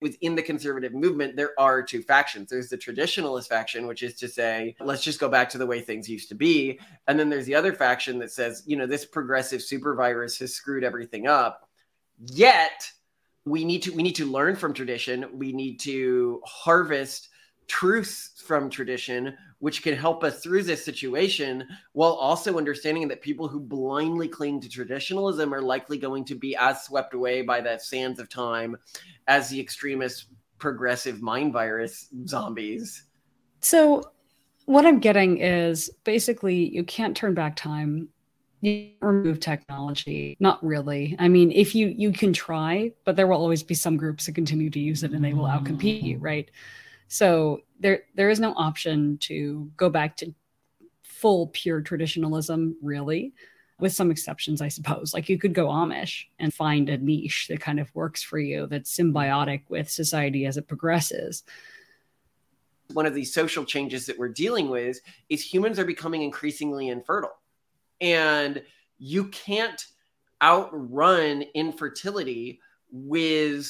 within 0.00 0.34
the 0.34 0.42
conservative 0.42 0.94
movement, 0.94 1.36
there 1.36 1.52
are 1.58 1.82
two 1.82 2.02
factions. 2.02 2.50
There's 2.50 2.68
the 2.68 2.78
traditionalist 2.78 3.48
faction, 3.48 3.86
which 3.86 4.02
is 4.02 4.14
to 4.16 4.28
say, 4.28 4.74
let's 4.80 5.02
just 5.02 5.20
go 5.20 5.28
back 5.28 5.48
to 5.50 5.58
the 5.58 5.66
way 5.66 5.80
things 5.80 6.08
used 6.08 6.28
to 6.30 6.34
be. 6.34 6.78
And 7.06 7.18
then 7.18 7.28
there's 7.28 7.46
the 7.46 7.54
other 7.54 7.72
faction 7.72 8.18
that 8.18 8.30
says, 8.30 8.62
you 8.66 8.76
know, 8.76 8.86
this 8.86 9.04
progressive 9.04 9.62
super 9.62 9.94
virus 9.94 10.38
has 10.38 10.54
screwed 10.54 10.84
everything 10.84 11.26
up. 11.26 11.68
Yet 12.18 12.90
we 13.44 13.64
need 13.64 13.82
to 13.82 13.92
we 13.92 14.02
need 14.02 14.16
to 14.16 14.26
learn 14.26 14.56
from 14.56 14.74
tradition. 14.74 15.26
We 15.32 15.52
need 15.52 15.80
to 15.80 16.42
harvest 16.44 17.29
truths 17.70 18.42
from 18.44 18.68
tradition 18.68 19.36
which 19.60 19.82
can 19.82 19.94
help 19.94 20.24
us 20.24 20.42
through 20.42 20.64
this 20.64 20.84
situation 20.84 21.64
while 21.92 22.14
also 22.14 22.58
understanding 22.58 23.06
that 23.06 23.22
people 23.22 23.46
who 23.46 23.60
blindly 23.60 24.26
cling 24.26 24.60
to 24.60 24.68
traditionalism 24.68 25.54
are 25.54 25.62
likely 25.62 25.96
going 25.96 26.24
to 26.24 26.34
be 26.34 26.56
as 26.56 26.82
swept 26.82 27.14
away 27.14 27.42
by 27.42 27.60
the 27.60 27.78
sands 27.78 28.18
of 28.18 28.28
time 28.28 28.76
as 29.28 29.48
the 29.48 29.60
extremist 29.60 30.26
progressive 30.58 31.22
mind 31.22 31.52
virus 31.52 32.08
zombies. 32.26 33.04
So, 33.60 34.02
what 34.66 34.84
I'm 34.84 34.98
getting 34.98 35.38
is 35.38 35.90
basically 36.04 36.74
you 36.74 36.82
can't 36.82 37.16
turn 37.16 37.34
back 37.34 37.54
time. 37.54 38.08
You 38.62 38.90
remove 39.00 39.40
technology. 39.40 40.36
Not 40.40 40.62
really. 40.64 41.16
I 41.18 41.28
mean, 41.28 41.52
if 41.52 41.74
you 41.74 41.88
you 41.88 42.12
can 42.12 42.32
try, 42.32 42.92
but 43.04 43.16
there 43.16 43.26
will 43.26 43.36
always 43.36 43.62
be 43.62 43.74
some 43.74 43.96
groups 43.96 44.26
that 44.26 44.34
continue 44.34 44.70
to 44.70 44.80
use 44.80 45.02
it 45.02 45.12
and 45.12 45.24
they 45.24 45.34
will 45.34 45.44
outcompete 45.44 46.02
you, 46.02 46.18
right? 46.18 46.50
So 47.12 47.62
there 47.80 48.04
there 48.14 48.30
is 48.30 48.38
no 48.38 48.54
option 48.54 49.18
to 49.22 49.68
go 49.76 49.90
back 49.90 50.16
to 50.18 50.32
full 51.02 51.48
pure 51.48 51.80
traditionalism, 51.80 52.76
really, 52.80 53.34
with 53.80 53.92
some 53.92 54.12
exceptions, 54.12 54.62
I 54.62 54.68
suppose. 54.68 55.12
Like 55.12 55.28
you 55.28 55.36
could 55.36 55.52
go 55.52 55.66
Amish 55.66 56.26
and 56.38 56.54
find 56.54 56.88
a 56.88 56.98
niche 56.98 57.48
that 57.48 57.60
kind 57.60 57.80
of 57.80 57.92
works 57.96 58.22
for 58.22 58.38
you, 58.38 58.68
that's 58.68 58.96
symbiotic 58.96 59.62
with 59.68 59.90
society 59.90 60.46
as 60.46 60.56
it 60.56 60.68
progresses. 60.68 61.42
One 62.92 63.06
of 63.06 63.14
these 63.14 63.34
social 63.34 63.64
changes 63.64 64.06
that 64.06 64.16
we're 64.16 64.28
dealing 64.28 64.68
with 64.68 65.00
is 65.28 65.42
humans 65.42 65.80
are 65.80 65.84
becoming 65.84 66.22
increasingly 66.22 66.88
infertile. 66.88 67.38
And 68.00 68.62
you 68.98 69.24
can't 69.26 69.84
outrun 70.40 71.42
infertility 71.54 72.60
with 72.92 73.68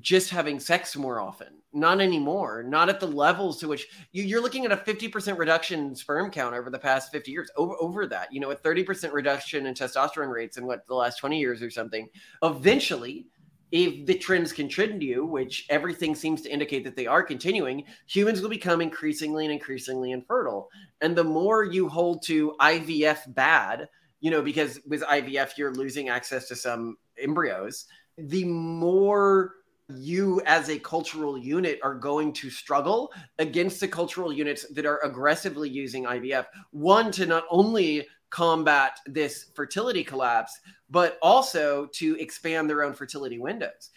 just 0.00 0.30
having 0.30 0.60
sex 0.60 0.96
more 0.96 1.20
often. 1.20 1.48
Not 1.72 2.00
anymore. 2.00 2.62
Not 2.62 2.88
at 2.88 3.00
the 3.00 3.06
levels 3.06 3.58
to 3.60 3.68
which 3.68 3.86
you, 4.12 4.36
are 4.36 4.40
looking 4.40 4.64
at 4.64 4.72
a 4.72 4.76
50% 4.76 5.38
reduction 5.38 5.80
in 5.80 5.94
sperm 5.94 6.30
count 6.30 6.54
over 6.54 6.70
the 6.70 6.78
past 6.78 7.12
50 7.12 7.30
years. 7.30 7.50
Over, 7.56 7.74
over 7.80 8.06
that, 8.06 8.32
you 8.32 8.40
know, 8.40 8.50
a 8.50 8.56
30% 8.56 9.12
reduction 9.12 9.66
in 9.66 9.74
testosterone 9.74 10.32
rates 10.32 10.56
in 10.56 10.66
what 10.66 10.86
the 10.86 10.94
last 10.94 11.18
20 11.18 11.38
years 11.38 11.62
or 11.62 11.70
something. 11.70 12.08
Eventually, 12.42 13.26
if 13.72 14.06
the 14.06 14.14
trends 14.14 14.52
continue, 14.52 15.24
which 15.24 15.66
everything 15.68 16.14
seems 16.14 16.40
to 16.42 16.50
indicate 16.50 16.84
that 16.84 16.96
they 16.96 17.06
are 17.06 17.22
continuing, 17.22 17.84
humans 18.06 18.40
will 18.40 18.48
become 18.48 18.80
increasingly 18.80 19.44
and 19.44 19.52
increasingly 19.52 20.12
infertile. 20.12 20.68
And 21.00 21.16
the 21.16 21.24
more 21.24 21.64
you 21.64 21.88
hold 21.88 22.22
to 22.26 22.54
IVF 22.60 23.34
bad, 23.34 23.88
you 24.20 24.30
know, 24.30 24.40
because 24.40 24.80
with 24.86 25.02
IVF, 25.02 25.58
you're 25.58 25.74
losing 25.74 26.08
access 26.08 26.48
to 26.48 26.56
some 26.56 26.96
embryos, 27.18 27.86
the 28.18 28.44
more 28.44 29.54
you 29.88 30.42
as 30.46 30.68
a 30.68 30.78
cultural 30.78 31.38
unit 31.38 31.78
are 31.82 31.94
going 31.94 32.32
to 32.32 32.50
struggle 32.50 33.12
against 33.38 33.80
the 33.80 33.88
cultural 33.88 34.32
units 34.32 34.66
that 34.74 34.86
are 34.86 34.98
aggressively 35.04 35.68
using 35.68 36.04
IVF. 36.04 36.46
One, 36.72 37.12
to 37.12 37.26
not 37.26 37.44
only 37.50 38.06
combat 38.30 38.98
this 39.06 39.46
fertility 39.54 40.02
collapse, 40.02 40.58
but 40.90 41.18
also 41.22 41.86
to 41.94 42.20
expand 42.20 42.68
their 42.68 42.82
own 42.82 42.92
fertility 42.92 43.38
windows. 43.38 43.90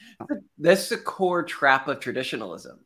That's 0.57 0.89
the 0.89 0.97
core 0.97 1.43
trap 1.43 1.87
of 1.87 1.99
traditionalism 1.99 2.79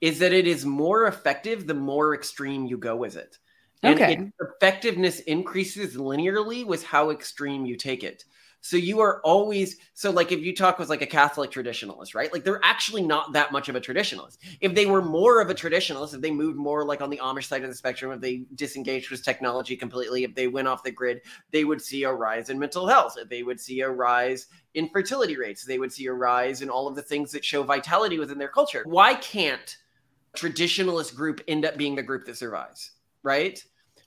is 0.00 0.18
that 0.18 0.32
it 0.32 0.46
is 0.46 0.64
more 0.64 1.06
effective 1.06 1.66
the 1.66 1.74
more 1.74 2.14
extreme 2.14 2.66
you 2.66 2.78
go 2.78 2.96
with 2.96 3.16
it. 3.16 3.38
And 3.82 3.94
okay. 3.94 4.12
its 4.14 4.32
effectiveness 4.40 5.20
increases 5.20 5.96
linearly 5.96 6.66
with 6.66 6.84
how 6.84 7.10
extreme 7.10 7.64
you 7.64 7.76
take 7.76 8.04
it. 8.04 8.24
So 8.62 8.76
you 8.76 9.00
are 9.00 9.20
always 9.22 9.76
so 9.94 10.10
like 10.10 10.32
if 10.32 10.40
you 10.40 10.54
talk 10.54 10.78
with 10.78 10.90
like 10.90 11.02
a 11.02 11.06
Catholic 11.06 11.50
traditionalist, 11.50 12.14
right? 12.14 12.32
Like 12.32 12.44
they're 12.44 12.60
actually 12.62 13.02
not 13.02 13.32
that 13.32 13.52
much 13.52 13.68
of 13.68 13.76
a 13.76 13.80
traditionalist. 13.80 14.38
If 14.60 14.74
they 14.74 14.86
were 14.86 15.02
more 15.02 15.40
of 15.40 15.48
a 15.48 15.54
traditionalist, 15.54 16.14
if 16.14 16.20
they 16.20 16.30
moved 16.30 16.58
more 16.58 16.84
like 16.84 17.00
on 17.00 17.10
the 17.10 17.18
Amish 17.18 17.46
side 17.46 17.62
of 17.62 17.70
the 17.70 17.74
spectrum, 17.74 18.12
if 18.12 18.20
they 18.20 18.44
disengaged 18.54 19.10
with 19.10 19.24
technology 19.24 19.76
completely, 19.76 20.24
if 20.24 20.34
they 20.34 20.46
went 20.46 20.68
off 20.68 20.82
the 20.82 20.90
grid, 20.90 21.22
they 21.50 21.64
would 21.64 21.80
see 21.80 22.04
a 22.04 22.12
rise 22.12 22.50
in 22.50 22.58
mental 22.58 22.86
health. 22.86 23.16
They 23.28 23.42
would 23.42 23.60
see 23.60 23.80
a 23.80 23.90
rise 23.90 24.46
in 24.74 24.90
fertility 24.90 25.36
rates. 25.36 25.64
They 25.64 25.78
would 25.78 25.92
see 25.92 26.06
a 26.06 26.12
rise 26.12 26.60
in 26.60 26.68
all 26.68 26.86
of 26.86 26.96
the 26.96 27.02
things 27.02 27.32
that 27.32 27.44
show 27.44 27.62
vitality 27.62 28.18
within 28.18 28.38
their 28.38 28.48
culture. 28.48 28.82
Why 28.84 29.14
can't 29.14 29.76
traditionalist 30.36 31.14
group 31.14 31.40
end 31.48 31.64
up 31.64 31.76
being 31.76 31.94
the 31.94 32.02
group 32.02 32.26
that 32.26 32.36
survives? 32.36 32.92
Right? 33.22 33.62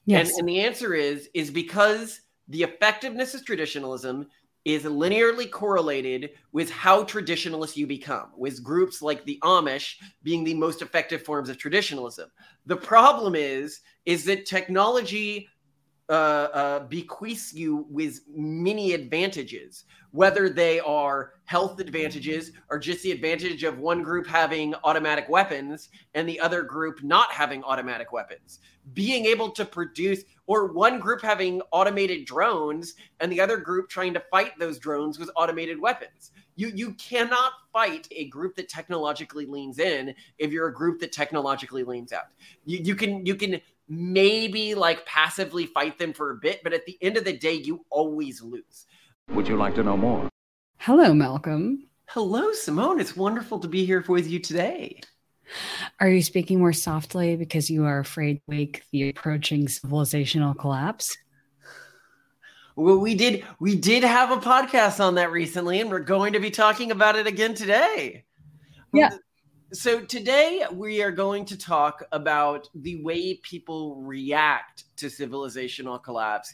Yes. 0.06 0.30
And, 0.30 0.40
and 0.40 0.50
the 0.50 0.59
answer 0.59 0.94
is 0.94 1.30
is 1.34 1.50
because 1.50 2.22
the 2.50 2.63
effectiveness 2.63 3.34
of 3.34 3.46
traditionalism 3.46 4.28
is 4.66 4.84
linearly 4.84 5.50
correlated 5.50 6.31
with 6.51 6.69
how 6.69 7.03
traditionalist 7.03 7.75
you 7.75 7.85
become, 7.85 8.31
with 8.38 8.63
groups 8.63 9.01
like 9.01 9.24
the 9.25 9.40
Amish 9.44 9.96
being 10.24 10.44
the 10.44 10.53
most 10.53 10.81
effective 10.81 11.24
forms 11.24 11.50
of 11.50 11.57
traditionalism. 11.57 12.31
The 12.66 12.78
problem 12.78 13.35
is, 13.35 13.81
is 14.06 14.24
that 14.25 14.46
technology 14.46 15.50
uh, 16.09 16.12
uh, 16.53 16.80
bequeaths 16.88 17.53
you 17.53 17.86
with 17.90 18.19
many 18.36 18.94
advantages, 18.94 19.86
whether 20.12 20.50
they 20.50 20.80
are 20.81 21.34
health 21.46 21.80
advantages 21.80 22.52
or 22.69 22.78
just 22.78 23.03
the 23.03 23.12
advantage 23.12 23.64
of 23.64 23.80
one 23.80 24.03
group 24.03 24.28
having 24.28 24.75
automatic 24.84 25.28
weapons 25.30 25.90
and 26.13 26.28
the 26.28 26.40
other 26.40 26.62
group 26.62 27.02
not 27.03 27.31
having 27.31 27.63
automatic 27.63 28.12
weapons. 28.12 28.59
Being 28.94 29.25
able 29.25 29.50
to 29.52 29.63
produce, 29.63 30.24
or 30.46 30.74
one 30.74 31.00
group 31.00 31.22
having 31.22 31.62
automated 31.72 32.25
drones 32.25 32.96
and 33.22 33.31
the 33.31 33.40
other 33.40 33.58
group 33.58 33.88
trying 33.88 34.13
to 34.13 34.24
fight 34.30 34.59
those 34.59 34.78
drones 34.78 35.18
with 35.18 35.31
automated 35.38 35.80
weapons. 35.80 36.31
You, 36.56 36.68
you 36.75 36.94
cannot 36.96 37.53
fight 37.72 38.08
a 38.12 38.28
group 38.28 38.56
that 38.58 38.68
technologically 38.69 39.46
leans 39.46 39.80
in 39.80 40.13
if 40.38 40.52
you're 40.52 40.68
a 40.68 40.74
group 40.74 41.00
that 41.00 41.13
technologically 41.13 41.84
leans 41.84 42.12
out. 42.12 42.25
You, 42.66 42.80
you 42.80 42.96
can 42.96 43.25
you 43.25 43.36
can 43.36 43.59
maybe 43.88 44.75
like 44.75 45.05
passively 45.05 45.66
fight 45.66 45.97
them 45.97 46.13
for 46.13 46.31
a 46.31 46.38
bit, 46.38 46.61
but 46.63 46.73
at 46.73 46.85
the 46.85 46.97
end 47.01 47.17
of 47.17 47.25
the 47.25 47.38
day, 47.38 47.53
you 47.53 47.85
always 47.89 48.41
lose. 48.41 48.85
Would 49.29 49.47
you 49.47 49.57
like 49.57 49.75
to 49.75 49.83
know 49.83 49.97
more? 49.97 50.29
Hello, 50.77 51.13
Malcolm. 51.13 51.88
Hello, 52.07 52.51
Simone. 52.51 52.99
It's 52.99 53.16
wonderful 53.16 53.59
to 53.59 53.67
be 53.67 53.85
here 53.85 54.03
with 54.07 54.29
you 54.29 54.39
today. 54.39 54.99
Are 55.99 56.09
you 56.09 56.21
speaking 56.21 56.59
more 56.59 56.73
softly 56.73 57.35
because 57.35 57.69
you 57.69 57.85
are 57.85 57.99
afraid 57.99 58.35
to 58.35 58.41
wake 58.47 58.83
the 58.91 59.09
approaching 59.09 59.67
civilizational 59.67 60.57
collapse? 60.57 61.17
Well, 62.75 62.97
we 62.97 63.15
did 63.15 63.45
we 63.59 63.75
did 63.75 64.03
have 64.03 64.31
a 64.31 64.38
podcast 64.38 65.00
on 65.00 65.15
that 65.15 65.31
recently, 65.31 65.79
and 65.79 65.91
we're 65.91 66.00
going 66.00 66.33
to 66.33 66.39
be 66.39 66.50
talking 66.50 66.91
about 66.91 67.15
it 67.15 67.27
again 67.27 67.53
today. 67.53 68.25
Yeah. 68.94 69.11
So 69.73 70.01
today 70.01 70.63
we 70.72 71.01
are 71.01 71.09
going 71.09 71.45
to 71.45 71.57
talk 71.57 72.03
about 72.11 72.69
the 72.75 73.01
way 73.03 73.39
people 73.41 73.95
react 74.03 74.84
to 74.97 75.07
civilizational 75.07 76.01
collapse. 76.01 76.53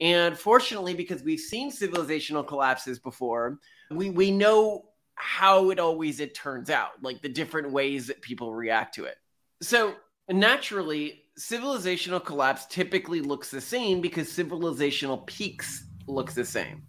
And 0.00 0.36
fortunately, 0.36 0.92
because 0.92 1.22
we've 1.22 1.38
seen 1.38 1.70
civilizational 1.70 2.44
collapses 2.44 2.98
before, 2.98 3.60
we, 3.92 4.10
we 4.10 4.32
know 4.32 4.86
how 5.14 5.70
it 5.70 5.78
always 5.78 6.18
it 6.18 6.34
turns 6.34 6.68
out, 6.68 7.00
like 7.02 7.22
the 7.22 7.28
different 7.28 7.70
ways 7.70 8.08
that 8.08 8.20
people 8.20 8.52
react 8.52 8.96
to 8.96 9.04
it. 9.04 9.18
So 9.62 9.94
naturally, 10.28 11.22
civilizational 11.38 12.22
collapse 12.22 12.66
typically 12.66 13.20
looks 13.20 13.48
the 13.48 13.60
same 13.60 14.00
because 14.00 14.28
civilizational 14.28 15.24
peaks 15.26 15.84
look 16.08 16.32
the 16.32 16.44
same 16.44 16.82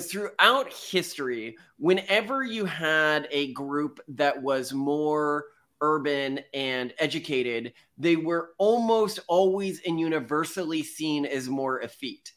throughout 0.00 0.72
history, 0.72 1.56
whenever 1.78 2.42
you 2.42 2.64
had 2.64 3.28
a 3.30 3.52
group 3.52 4.00
that 4.08 4.40
was 4.40 4.72
more 4.72 5.46
urban 5.80 6.40
and 6.54 6.92
educated, 6.98 7.72
they 7.96 8.16
were 8.16 8.50
almost 8.58 9.20
always 9.28 9.80
and 9.86 9.98
universally 9.98 10.82
seen 10.82 11.24
as 11.24 11.48
more 11.48 11.80
effete. 11.82 12.32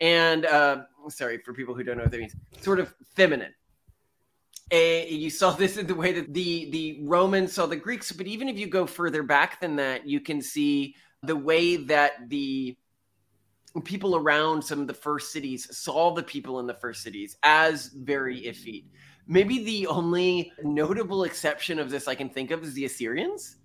And 0.00 0.46
uh, 0.46 0.82
sorry 1.08 1.38
for 1.38 1.52
people 1.52 1.74
who 1.74 1.82
don't 1.82 1.96
know 1.96 2.04
what 2.04 2.12
that 2.12 2.20
means, 2.20 2.36
sort 2.60 2.80
of 2.80 2.94
feminine. 3.14 3.54
A, 4.72 5.08
you 5.08 5.30
saw 5.30 5.52
this 5.52 5.76
in 5.76 5.86
the 5.86 5.94
way 5.94 6.12
that 6.12 6.34
the 6.34 6.70
the 6.70 7.00
Romans 7.04 7.52
saw 7.52 7.66
the 7.66 7.76
Greeks, 7.76 8.10
but 8.10 8.26
even 8.26 8.48
if 8.48 8.58
you 8.58 8.66
go 8.66 8.84
further 8.84 9.22
back 9.22 9.60
than 9.60 9.76
that, 9.76 10.08
you 10.08 10.20
can 10.20 10.42
see 10.42 10.96
the 11.22 11.36
way 11.36 11.76
that 11.76 12.28
the 12.28 12.76
people 13.82 14.16
around 14.16 14.62
some 14.62 14.80
of 14.80 14.86
the 14.86 14.94
first 14.94 15.32
cities 15.32 15.68
saw 15.76 16.14
the 16.14 16.22
people 16.22 16.60
in 16.60 16.66
the 16.66 16.74
first 16.74 17.02
cities 17.02 17.36
as 17.42 17.88
very 17.88 18.40
effete. 18.46 18.86
Maybe 19.26 19.64
the 19.64 19.86
only 19.88 20.52
notable 20.62 21.24
exception 21.24 21.78
of 21.78 21.90
this 21.90 22.06
I 22.06 22.14
can 22.14 22.30
think 22.30 22.50
of 22.50 22.62
is 22.62 22.74
the 22.74 22.84
Assyrians. 22.84 23.56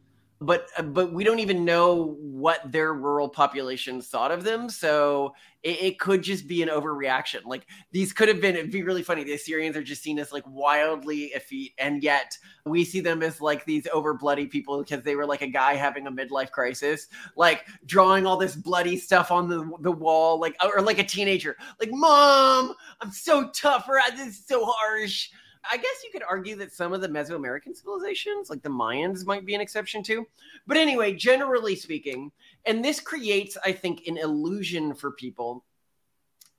But 0.42 0.68
uh, 0.76 0.82
but 0.82 1.14
we 1.14 1.24
don't 1.24 1.40
even 1.40 1.64
know 1.64 2.18
what 2.20 2.60
their 2.72 2.94
rural 2.94 3.30
populations 3.30 4.08
thought 4.08 4.32
of 4.32 4.44
them. 4.44 4.70
So 4.70 5.36
it, 5.62 5.82
it, 5.82 6.00
could 6.00 6.24
just 6.24 6.48
be 6.48 6.64
an 6.64 6.70
overreaction. 6.70 7.46
Like 7.46 7.68
these 7.92 8.12
could 8.12 8.28
have 8.28 8.42
been 8.42 8.56
it'd 8.56 8.72
be 8.72 8.82
really 8.82 9.04
funny. 9.04 9.24
The 9.24 9.34
assyrians 9.34 9.78
are 9.78 9.84
just 9.84 10.02
seen 10.02 10.18
as 10.18 10.32
like 10.32 10.44
wildly 10.48 11.26
effete 11.36 11.74
and 11.78 12.02
yet 12.02 12.36
we 12.66 12.84
see 12.84 13.02
them 13.02 13.22
as 13.22 13.40
like 13.40 13.66
these 13.66 13.88
over 13.94 14.16
bloody 14.16 14.48
people 14.48 14.80
because 14.80 15.04
they 15.04 15.16
were 15.16 15.28
like 15.28 15.44
a 15.44 15.48
guy 15.48 15.76
having 15.76 16.08
a 16.08 16.12
midlife 16.12 16.50
crisis 16.50 17.08
like 17.36 17.68
drawing 17.86 18.26
all 18.26 18.38
this 18.38 18.56
bloody 18.56 18.98
stuff 18.98 19.30
on 19.30 19.48
the, 19.48 19.70
the 19.82 19.92
wall 19.92 20.40
like 20.40 20.56
or 20.76 20.82
like 20.82 21.00
a 21.00 21.04
teenager. 21.04 21.56
Like 21.80 21.92
mom 21.92 22.74
i'm 23.02 23.12
so 23.12 23.50
tough 23.50 23.88
this 24.16 24.28
is 24.28 24.44
so 24.46 24.66
harsh 24.66 25.30
I 25.70 25.78
guess 25.78 26.04
you 26.04 26.12
could 26.12 26.24
argue 26.28 26.56
that 26.58 26.74
some 26.74 26.94
of 26.94 27.02
the 27.02 27.08
Mesoamerican 27.08 27.76
civilizations, 27.76 28.50
like 28.50 28.62
the 28.62 28.70
Mayans, 28.70 29.26
might 29.26 29.46
be 29.46 29.56
an 29.56 29.62
exception 29.62 30.04
too. 30.04 30.26
But 30.68 30.78
anyway, 30.78 31.14
generally 31.14 31.76
speaking, 31.76 32.32
and 32.66 32.84
this 32.84 33.00
creates, 33.00 33.58
I 33.64 33.72
think, 33.72 34.08
an 34.08 34.18
illusion 34.18 34.94
for 34.94 35.12
people 35.12 35.64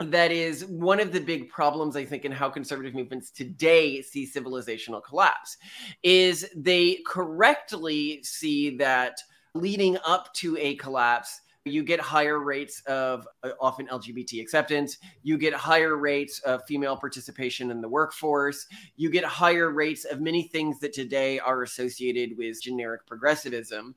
that 0.01 0.33
is 0.33 0.65
one 0.67 0.99
of 0.99 1.13
the 1.13 1.21
big 1.21 1.49
problems 1.49 1.95
i 1.95 2.05
think 2.05 2.25
in 2.25 2.33
how 2.33 2.49
conservative 2.49 2.93
movements 2.93 3.31
today 3.31 4.03
see 4.03 4.27
civilizational 4.27 5.01
collapse 5.01 5.57
is 6.03 6.49
they 6.57 6.99
correctly 7.07 8.21
see 8.25 8.77
that 8.77 9.21
leading 9.55 9.97
up 10.05 10.33
to 10.35 10.57
a 10.57 10.75
collapse 10.77 11.42
you 11.65 11.83
get 11.83 12.01
higher 12.01 12.41
rates 12.41 12.83
of 12.87 13.27
uh, 13.45 13.51
often 13.61 13.87
LGBT 13.87 14.41
acceptance. 14.41 14.99
You 15.23 15.39
get 15.39 15.55
higher 15.55 15.97
rates 15.97 16.41
of 16.41 16.65
female 16.65 16.97
participation 16.97 17.71
in 17.71 17.81
the 17.81 17.89
workforce. 17.89 18.67
You 18.97 19.11
get 19.11 19.25
higher 19.25 19.71
rates 19.71 20.05
of 20.05 20.21
many 20.21 20.45
things 20.45 20.81
that 20.81 20.93
today 20.93 21.39
are 21.39 21.63
associated 21.63 22.37
with 22.37 22.63
generic 22.63 23.07
progressivism. 23.07 23.95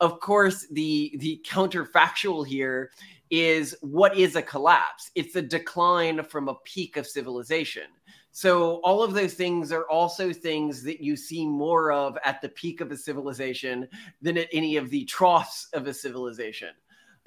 Of 0.00 0.20
course, 0.20 0.66
the 0.70 1.16
the 1.18 1.42
counterfactual 1.44 2.46
here 2.46 2.92
is 3.30 3.76
what 3.80 4.16
is 4.16 4.36
a 4.36 4.42
collapse? 4.42 5.10
It's 5.16 5.34
a 5.34 5.42
decline 5.42 6.22
from 6.24 6.48
a 6.48 6.54
peak 6.64 6.96
of 6.96 7.06
civilization. 7.06 7.84
So 8.30 8.76
all 8.84 9.02
of 9.02 9.14
those 9.14 9.34
things 9.34 9.72
are 9.72 9.88
also 9.90 10.32
things 10.32 10.84
that 10.84 11.00
you 11.00 11.16
see 11.16 11.44
more 11.44 11.90
of 11.90 12.16
at 12.24 12.40
the 12.40 12.50
peak 12.50 12.80
of 12.80 12.92
a 12.92 12.96
civilization 12.96 13.88
than 14.22 14.38
at 14.38 14.48
any 14.52 14.76
of 14.76 14.90
the 14.90 15.04
troughs 15.06 15.68
of 15.72 15.88
a 15.88 15.94
civilization 15.94 16.68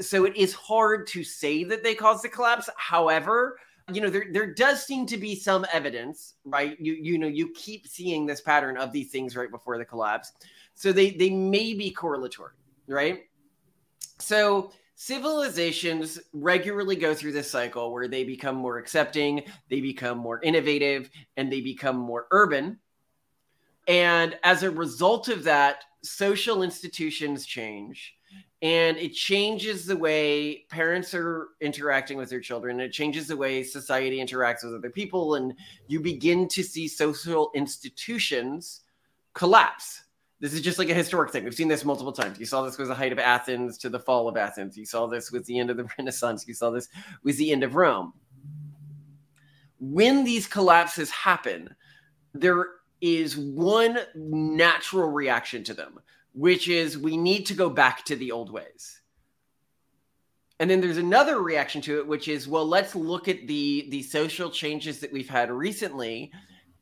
so 0.02 0.26
it 0.26 0.36
is 0.36 0.54
hard 0.54 1.08
to 1.08 1.24
say 1.24 1.64
that 1.64 1.84
they 1.84 1.96
caused 1.96 2.24
the 2.24 2.30
collapse. 2.30 2.70
However, 2.78 3.58
you 3.92 4.02
know 4.02 4.10
there 4.10 4.28
there 4.32 4.54
does 4.54 4.86
seem 4.86 5.06
to 5.08 5.18
be 5.18 5.36
some 5.36 5.66
evidence, 5.74 6.36
right? 6.46 6.80
You 6.80 6.94
you 6.94 7.18
know 7.18 7.28
you 7.28 7.52
keep 7.54 7.88
seeing 7.88 8.26
this 8.26 8.42
pattern 8.42 8.78
of 8.78 8.92
these 8.92 9.12
things 9.12 9.36
right 9.36 9.52
before 9.52 9.78
the 9.78 9.86
collapse, 9.86 10.32
so 10.76 10.92
they 10.92 11.12
they 11.12 11.30
may 11.30 11.74
be 11.74 11.92
correlatory, 11.92 12.52
right? 12.88 13.24
So 14.20 14.72
civilizations 14.96 16.20
regularly 16.32 16.96
go 16.96 17.14
through 17.14 17.32
this 17.32 17.50
cycle 17.50 17.92
where 17.92 18.08
they 18.08 18.24
become 18.24 18.56
more 18.56 18.78
accepting, 18.78 19.44
they 19.70 19.82
become 19.82 20.18
more 20.18 20.42
innovative, 20.44 21.10
and 21.38 21.52
they 21.52 21.62
become 21.62 21.98
more 21.98 22.28
urban. 22.32 22.78
And 23.88 24.38
as 24.44 24.62
a 24.62 24.70
result 24.70 25.28
of 25.28 25.44
that, 25.46 25.84
social 26.04 26.62
institutions 26.62 27.46
change 27.46 28.16
and 28.62 28.98
it 28.98 29.14
changes 29.14 29.86
the 29.86 29.98
way 29.98 30.66
parents 30.70 31.14
are 31.14 31.50
interacting 31.62 32.18
with 32.18 32.30
their 32.30 32.40
children. 32.40 32.80
It 32.80 32.92
changes 32.92 33.28
the 33.28 33.38
way 33.38 33.64
society 33.64 34.18
interacts 34.18 34.64
with 34.64 34.76
other 34.76 34.90
people. 34.90 35.36
And 35.36 35.54
you 35.88 36.00
begin 36.00 36.48
to 36.50 36.64
see 36.64 36.88
social 36.88 37.52
institutions 37.56 38.82
collapse. 39.34 40.04
This 40.40 40.54
is 40.54 40.62
just 40.62 40.78
like 40.78 40.90
a 40.90 40.94
historic 40.94 41.32
thing. 41.32 41.44
We've 41.44 41.56
seen 41.56 41.68
this 41.68 41.86
multiple 41.86 42.14
times. 42.14 42.40
You 42.40 42.46
saw 42.46 42.62
this 42.64 42.78
with 42.78 42.88
the 42.88 42.96
height 42.96 43.12
of 43.12 43.20
athens 43.20 43.78
to 43.80 43.90
the 43.90 44.00
fall 44.00 44.28
of 44.28 44.38
athens. 44.38 44.78
You 44.78 44.86
saw 44.86 45.08
this 45.08 45.32
with 45.32 45.46
the 45.46 45.58
end 45.58 45.70
of 45.72 45.78
the 45.78 45.88
renaissance. 45.98 46.48
You 46.48 46.54
saw 46.54 46.70
this 46.70 46.88
with 47.24 47.38
the 47.38 47.52
end 47.52 47.64
of 47.64 47.76
rome. 47.76 48.14
When 49.80 50.24
these 50.24 50.48
collapses 50.48 51.10
happen 51.10 51.76
there 52.34 52.66
is 53.02 53.38
one 53.38 53.98
natural 54.16 55.10
reaction 55.10 55.64
to 55.66 55.74
them 55.74 56.00
which 56.34 56.68
is 56.68 56.98
we 56.98 57.18
need 57.18 57.46
to 57.48 57.54
go 57.54 57.70
back 57.70 58.06
to 58.06 58.16
the 58.16 58.32
old 58.32 58.52
ways. 58.52 59.02
And 60.60 60.70
then 60.70 60.80
there's 60.80 60.98
another 60.98 61.42
reaction 61.42 61.82
to 61.82 61.98
it, 61.98 62.08
which 62.08 62.28
is, 62.28 62.48
well, 62.48 62.68
let's 62.68 62.96
look 62.96 63.28
at 63.28 63.48
the 63.48 63.88
the 63.90 64.04
social 64.04 64.50
changes 64.50 65.00
that 65.00 65.12
we've 65.12 65.30
had 65.30 65.50
recently 65.52 66.32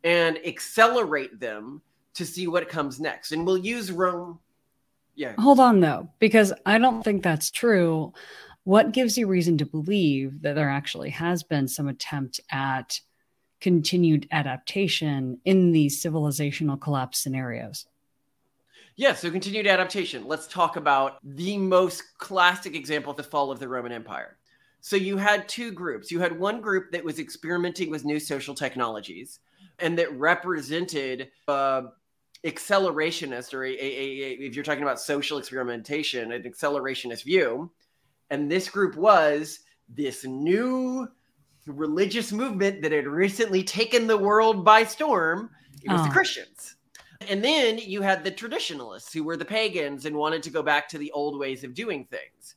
and 0.03 0.37
accelerate 0.45 1.39
them 1.39 1.81
to 2.15 2.25
see 2.25 2.47
what 2.47 2.67
comes 2.67 2.99
next. 2.99 3.31
And 3.31 3.45
we'll 3.45 3.57
use 3.57 3.91
Rome. 3.91 4.39
Yeah. 5.15 5.33
Hold 5.37 5.59
on 5.59 5.79
though, 5.79 6.09
because 6.19 6.53
I 6.65 6.77
don't 6.77 7.03
think 7.03 7.23
that's 7.23 7.51
true. 7.51 8.13
What 8.63 8.91
gives 8.91 9.17
you 9.17 9.27
reason 9.27 9.57
to 9.57 9.65
believe 9.65 10.41
that 10.41 10.55
there 10.55 10.69
actually 10.69 11.09
has 11.11 11.43
been 11.43 11.67
some 11.67 11.87
attempt 11.87 12.39
at 12.51 12.99
continued 13.61 14.27
adaptation 14.31 15.39
in 15.43 15.71
these 15.71 16.03
civilizational 16.03 16.79
collapse 16.79 17.19
scenarios? 17.19 17.85
Yeah, 18.99 19.13
so 19.13 19.31
continued 19.31 19.65
adaptation. 19.65 20.27
Let's 20.27 20.45
talk 20.45 20.75
about 20.75 21.19
the 21.23 21.57
most 21.57 22.17
classic 22.17 22.75
example 22.75 23.11
of 23.11 23.15
the 23.15 23.23
fall 23.23 23.49
of 23.49 23.57
the 23.57 23.69
Roman 23.69 23.93
Empire. 23.93 24.35
So 24.81 24.97
you 24.97 25.15
had 25.15 25.47
two 25.47 25.71
groups. 25.71 26.11
You 26.11 26.19
had 26.19 26.37
one 26.37 26.59
group 26.59 26.91
that 26.91 27.05
was 27.05 27.17
experimenting 27.17 27.91
with 27.91 28.03
new 28.03 28.19
social 28.19 28.53
technologies 28.53 29.39
and 29.79 29.97
that 29.97 30.11
represented 30.19 31.29
uh, 31.47 31.83
accelerationist, 32.43 33.53
or 33.53 33.63
a, 33.63 33.69
a, 33.69 33.73
a, 33.73 34.31
if 34.33 34.53
you're 34.53 34.65
talking 34.65 34.83
about 34.83 34.99
social 34.99 35.37
experimentation, 35.37 36.33
an 36.33 36.43
accelerationist 36.43 37.23
view. 37.23 37.71
And 38.29 38.51
this 38.51 38.67
group 38.67 38.97
was 38.97 39.61
this 39.87 40.25
new 40.25 41.07
religious 41.67 42.33
movement 42.33 42.81
that 42.81 42.91
had 42.91 43.07
recently 43.07 43.63
taken 43.63 44.07
the 44.07 44.17
world 44.17 44.65
by 44.65 44.83
storm. 44.83 45.51
It 45.85 45.89
was 45.89 46.01
oh. 46.01 46.03
the 46.03 46.09
Christians. 46.09 46.75
And 47.27 47.43
then 47.43 47.77
you 47.77 48.01
had 48.01 48.23
the 48.23 48.31
traditionalists 48.31 49.13
who 49.13 49.23
were 49.23 49.37
the 49.37 49.45
pagans 49.45 50.05
and 50.05 50.15
wanted 50.15 50.41
to 50.43 50.49
go 50.49 50.63
back 50.63 50.87
to 50.89 50.97
the 50.97 51.11
old 51.11 51.37
ways 51.37 51.63
of 51.63 51.73
doing 51.73 52.05
things. 52.05 52.55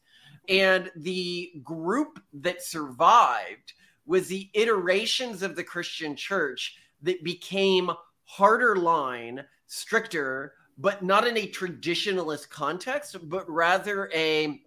And 0.49 0.91
the 0.97 1.53
group 1.62 2.23
that 2.35 2.62
survived 2.62 3.73
was 4.06 4.29
the 4.29 4.50
iterations 4.55 5.43
of 5.43 5.56
the 5.56 5.64
Christian 5.64 6.14
church 6.17 6.76
that 7.03 7.25
became 7.25 7.91
harder 8.25 8.76
line, 8.76 9.44
stricter, 9.67 10.55
but 10.79 11.03
not 11.03 11.26
in 11.26 11.37
a 11.37 11.49
traditionalist 11.49 12.49
context, 12.49 13.17
but 13.29 13.49
rather 13.50 14.11
a 14.15 14.62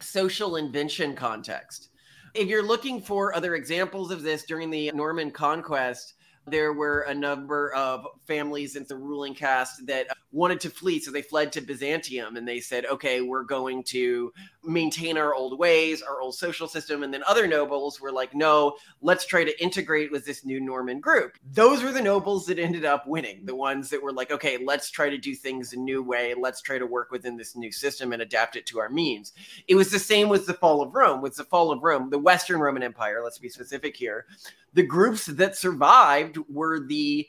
social 0.00 0.56
invention 0.56 1.14
context. 1.14 1.90
If 2.34 2.48
you're 2.48 2.62
looking 2.62 3.00
for 3.00 3.34
other 3.34 3.54
examples 3.54 4.10
of 4.10 4.22
this 4.22 4.44
during 4.44 4.70
the 4.70 4.90
Norman 4.92 5.30
conquest, 5.30 6.14
there 6.50 6.72
were 6.72 7.00
a 7.02 7.14
number 7.14 7.72
of 7.74 8.06
families 8.26 8.76
in 8.76 8.84
the 8.88 8.96
ruling 8.96 9.34
caste 9.34 9.86
that 9.86 10.10
uh, 10.10 10.14
wanted 10.32 10.60
to 10.60 10.70
flee. 10.70 11.00
So 11.00 11.10
they 11.10 11.22
fled 11.22 11.52
to 11.52 11.60
Byzantium 11.60 12.36
and 12.36 12.46
they 12.46 12.60
said, 12.60 12.86
okay, 12.86 13.20
we're 13.20 13.44
going 13.44 13.82
to 13.84 14.32
maintain 14.64 15.16
our 15.16 15.34
old 15.34 15.58
ways, 15.58 16.02
our 16.02 16.20
old 16.20 16.34
social 16.34 16.68
system. 16.68 17.02
And 17.02 17.12
then 17.12 17.22
other 17.26 17.46
nobles 17.46 18.00
were 18.00 18.12
like, 18.12 18.34
no, 18.34 18.76
let's 19.00 19.24
try 19.24 19.44
to 19.44 19.62
integrate 19.62 20.12
with 20.12 20.24
this 20.24 20.44
new 20.44 20.60
Norman 20.60 21.00
group. 21.00 21.38
Those 21.52 21.82
were 21.82 21.92
the 21.92 22.02
nobles 22.02 22.46
that 22.46 22.58
ended 22.58 22.84
up 22.84 23.06
winning, 23.06 23.46
the 23.46 23.54
ones 23.54 23.90
that 23.90 24.02
were 24.02 24.12
like, 24.12 24.30
okay, 24.30 24.58
let's 24.62 24.90
try 24.90 25.08
to 25.08 25.18
do 25.18 25.34
things 25.34 25.72
a 25.72 25.78
new 25.78 26.02
way. 26.02 26.34
Let's 26.38 26.60
try 26.60 26.78
to 26.78 26.86
work 26.86 27.10
within 27.10 27.36
this 27.36 27.56
new 27.56 27.72
system 27.72 28.12
and 28.12 28.22
adapt 28.22 28.56
it 28.56 28.66
to 28.66 28.80
our 28.80 28.90
means. 28.90 29.32
It 29.66 29.74
was 29.74 29.90
the 29.90 29.98
same 29.98 30.28
with 30.28 30.46
the 30.46 30.54
fall 30.54 30.82
of 30.82 30.94
Rome. 30.94 31.22
With 31.22 31.36
the 31.36 31.44
fall 31.44 31.70
of 31.70 31.82
Rome, 31.82 32.10
the 32.10 32.18
Western 32.18 32.60
Roman 32.60 32.82
Empire, 32.82 33.22
let's 33.24 33.38
be 33.38 33.48
specific 33.48 33.96
here, 33.96 34.26
the 34.74 34.82
groups 34.82 35.26
that 35.26 35.56
survived 35.56 36.37
were 36.48 36.86
the 36.86 37.26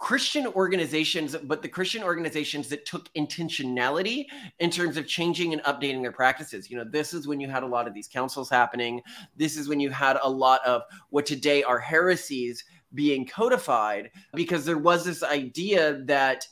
Christian 0.00 0.46
organizations, 0.46 1.36
but 1.44 1.60
the 1.60 1.68
Christian 1.68 2.02
organizations 2.02 2.68
that 2.70 2.86
took 2.86 3.12
intentionality 3.12 4.24
in 4.58 4.70
terms 4.70 4.96
of 4.96 5.06
changing 5.06 5.52
and 5.52 5.62
updating 5.64 6.00
their 6.00 6.10
practices. 6.10 6.70
You 6.70 6.78
know, 6.78 6.84
this 6.84 7.12
is 7.12 7.28
when 7.28 7.38
you 7.38 7.50
had 7.50 7.62
a 7.62 7.66
lot 7.66 7.86
of 7.86 7.92
these 7.92 8.08
councils 8.08 8.48
happening. 8.48 9.02
This 9.36 9.58
is 9.58 9.68
when 9.68 9.78
you 9.78 9.90
had 9.90 10.18
a 10.22 10.28
lot 10.28 10.64
of 10.64 10.82
what 11.10 11.26
today 11.26 11.62
are 11.62 11.78
heresies 11.78 12.64
being 12.94 13.26
codified 13.26 14.10
because 14.34 14.64
there 14.64 14.78
was 14.78 15.04
this 15.04 15.22
idea 15.22 16.02
that 16.06 16.46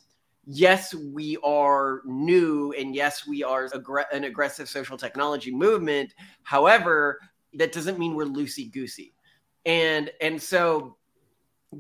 yes, 0.44 0.94
we 0.94 1.38
are 1.42 2.02
new 2.04 2.75
and 2.78 2.94
yes, 2.94 3.26
we 3.26 3.42
are 3.42 3.70
an 4.12 4.25
aggressive 4.25 4.68
social 4.68 4.99
technology 4.99 5.54
movement. 5.54 6.12
However, 6.42 7.18
that 7.54 7.73
doesn't 7.73 7.99
mean 7.99 8.14
we're 8.14 8.26
loosey 8.26 8.70
goosey. 8.70 9.14
And 9.64 10.11
and 10.20 10.40
so 10.40 10.98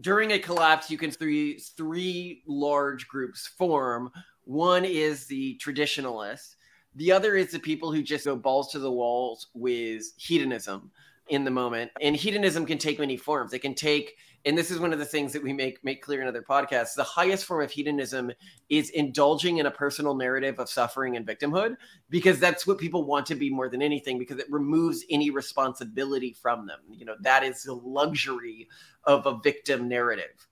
during 0.00 0.32
a 0.32 0.38
collapse, 0.38 0.90
you 0.90 0.98
can 0.98 1.10
three 1.10 1.58
three 1.58 2.42
large 2.46 3.08
groups 3.08 3.46
form. 3.46 4.10
One 4.44 4.84
is 4.84 5.26
the 5.26 5.54
traditionalists. 5.56 6.56
The 6.94 7.12
other 7.12 7.36
is 7.36 7.52
the 7.52 7.58
people 7.58 7.92
who 7.92 8.02
just 8.02 8.24
go 8.24 8.36
balls 8.36 8.72
to 8.72 8.78
the 8.78 8.90
walls 8.90 9.48
with 9.54 10.04
hedonism 10.16 10.90
in 11.28 11.44
the 11.44 11.50
moment. 11.50 11.90
And 12.00 12.16
hedonism 12.16 12.66
can 12.66 12.78
take 12.78 12.98
many 12.98 13.16
forms. 13.16 13.52
It 13.52 13.60
can 13.60 13.74
take 13.74 14.16
and 14.44 14.56
this 14.56 14.70
is 14.70 14.78
one 14.78 14.92
of 14.92 14.98
the 14.98 15.04
things 15.04 15.32
that 15.32 15.42
we 15.42 15.52
make 15.52 15.82
make 15.84 16.02
clear 16.02 16.22
in 16.22 16.28
other 16.28 16.42
podcasts 16.42 16.94
the 16.94 17.04
highest 17.04 17.44
form 17.44 17.62
of 17.62 17.70
hedonism 17.70 18.30
is 18.68 18.90
indulging 18.90 19.58
in 19.58 19.66
a 19.66 19.70
personal 19.70 20.14
narrative 20.14 20.58
of 20.58 20.68
suffering 20.68 21.16
and 21.16 21.26
victimhood 21.26 21.76
because 22.10 22.38
that's 22.38 22.66
what 22.66 22.78
people 22.78 23.04
want 23.04 23.26
to 23.26 23.34
be 23.34 23.50
more 23.50 23.68
than 23.68 23.82
anything 23.82 24.18
because 24.18 24.38
it 24.38 24.50
removes 24.50 25.04
any 25.10 25.30
responsibility 25.30 26.32
from 26.32 26.66
them 26.66 26.78
you 26.90 27.04
know 27.04 27.16
that 27.20 27.42
is 27.42 27.62
the 27.62 27.74
luxury 27.74 28.68
of 29.04 29.26
a 29.26 29.38
victim 29.42 29.88
narrative 29.88 30.46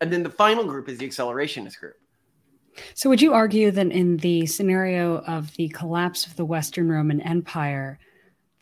and 0.00 0.12
then 0.12 0.22
the 0.22 0.30
final 0.30 0.64
group 0.64 0.88
is 0.88 0.98
the 0.98 1.08
accelerationist 1.08 1.78
group 1.78 1.96
so 2.94 3.10
would 3.10 3.20
you 3.20 3.34
argue 3.34 3.70
that 3.70 3.88
in 3.88 4.16
the 4.18 4.46
scenario 4.46 5.18
of 5.18 5.52
the 5.56 5.68
collapse 5.68 6.26
of 6.26 6.36
the 6.36 6.44
western 6.44 6.88
roman 6.90 7.20
empire 7.22 7.98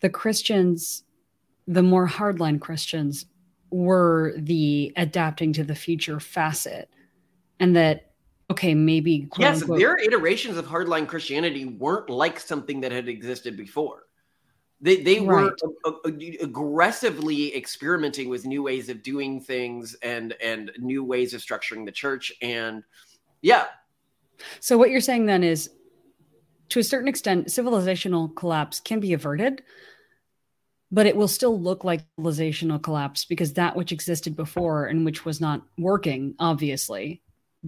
the 0.00 0.10
christians 0.10 1.04
the 1.70 1.82
more 1.82 2.06
hardline 2.06 2.60
christians 2.60 3.26
were 3.70 4.34
the 4.36 4.92
adapting 4.96 5.52
to 5.52 5.62
the 5.62 5.74
future 5.74 6.18
facet. 6.18 6.90
And 7.60 7.76
that 7.76 8.12
okay 8.50 8.74
maybe 8.74 9.28
yes 9.38 9.62
unquote, 9.62 9.78
their 9.78 9.96
iterations 9.96 10.56
of 10.56 10.66
hardline 10.66 11.06
christianity 11.06 11.66
weren't 11.66 12.10
like 12.10 12.40
something 12.40 12.80
that 12.80 12.90
had 12.90 13.08
existed 13.08 13.56
before. 13.56 14.04
They, 14.80 15.02
they 15.02 15.20
right. 15.20 15.52
were 15.62 16.12
aggressively 16.40 17.54
experimenting 17.54 18.30
with 18.30 18.46
new 18.46 18.62
ways 18.62 18.88
of 18.88 19.02
doing 19.02 19.40
things 19.40 19.94
and 20.02 20.34
and 20.42 20.72
new 20.78 21.04
ways 21.04 21.34
of 21.34 21.42
structuring 21.42 21.84
the 21.84 21.92
church. 21.92 22.32
And 22.42 22.82
yeah. 23.42 23.66
So 24.58 24.78
what 24.78 24.90
you're 24.90 25.02
saying 25.02 25.26
then 25.26 25.44
is 25.44 25.70
to 26.70 26.80
a 26.80 26.84
certain 26.84 27.08
extent 27.08 27.48
civilizational 27.48 28.34
collapse 28.34 28.80
can 28.80 29.00
be 29.00 29.12
averted 29.12 29.62
but 30.90 31.06
it 31.06 31.16
will 31.16 31.28
still 31.28 31.58
look 31.60 31.84
like 31.84 32.02
civilizational 32.18 32.82
collapse 32.82 33.24
because 33.24 33.54
that 33.54 33.76
which 33.76 33.92
existed 33.92 34.34
before 34.34 34.86
and 34.86 35.04
which 35.04 35.24
was 35.24 35.40
not 35.40 35.62
working, 35.78 36.34
obviously, 36.38 37.22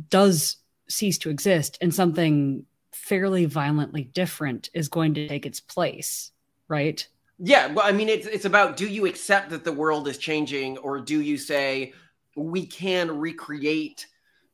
does 0.09 0.57
cease 0.89 1.19
to 1.19 1.31
exist, 1.31 1.79
and 1.81 1.95
something 1.95 2.67
fairly 2.93 3.45
violently 3.47 4.05
different 4.05 4.71
is 4.75 4.89
going 4.89 5.15
to 5.15 5.29
take 5.29 5.47
its 5.47 5.61
place, 5.61 6.33
right? 6.69 7.07
Yeah, 7.39 7.73
well, 7.73 7.87
I 7.87 7.93
mean, 7.93 8.09
it's 8.09 8.27
it's 8.27 8.45
about 8.45 8.77
do 8.77 8.87
you 8.87 9.07
accept 9.07 9.51
that 9.51 9.65
the 9.65 9.73
world 9.73 10.09
is 10.09 10.19
changing, 10.19 10.79
or 10.79 11.01
do 11.01 11.21
you 11.21 11.37
say 11.37 11.93
we 12.37 12.67
can 12.67 13.19
recreate 13.19 14.07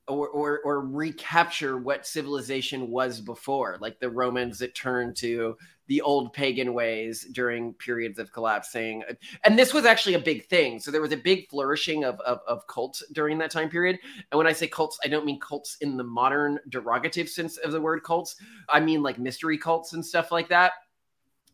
or, 0.08 0.28
or, 0.28 0.60
or 0.64 0.80
recapture 0.80 1.76
what 1.76 2.06
civilization 2.06 2.88
was 2.88 3.20
before, 3.20 3.76
like 3.80 4.00
the 4.00 4.10
Romans 4.10 4.58
that 4.58 4.74
turned 4.74 5.16
to 5.16 5.56
the 5.88 6.02
old 6.02 6.32
pagan 6.32 6.74
ways 6.74 7.26
during 7.32 7.72
periods 7.74 8.18
of 8.18 8.30
collapsing. 8.30 9.02
And 9.44 9.58
this 9.58 9.72
was 9.72 9.86
actually 9.86 10.14
a 10.14 10.18
big 10.18 10.46
thing. 10.46 10.78
So 10.78 10.90
there 10.90 11.00
was 11.00 11.12
a 11.12 11.16
big 11.16 11.48
flourishing 11.48 12.04
of, 12.04 12.20
of, 12.20 12.40
of 12.46 12.66
cults 12.66 13.02
during 13.12 13.38
that 13.38 13.50
time 13.50 13.70
period. 13.70 13.98
And 14.30 14.38
when 14.38 14.46
I 14.46 14.52
say 14.52 14.68
cults, 14.68 14.98
I 15.02 15.08
don't 15.08 15.24
mean 15.24 15.40
cults 15.40 15.78
in 15.80 15.96
the 15.96 16.04
modern 16.04 16.58
derogative 16.68 17.28
sense 17.28 17.56
of 17.56 17.72
the 17.72 17.80
word 17.80 18.04
cults. 18.04 18.36
I 18.68 18.80
mean 18.80 19.02
like 19.02 19.18
mystery 19.18 19.56
cults 19.56 19.94
and 19.94 20.04
stuff 20.04 20.30
like 20.30 20.48
that. 20.50 20.72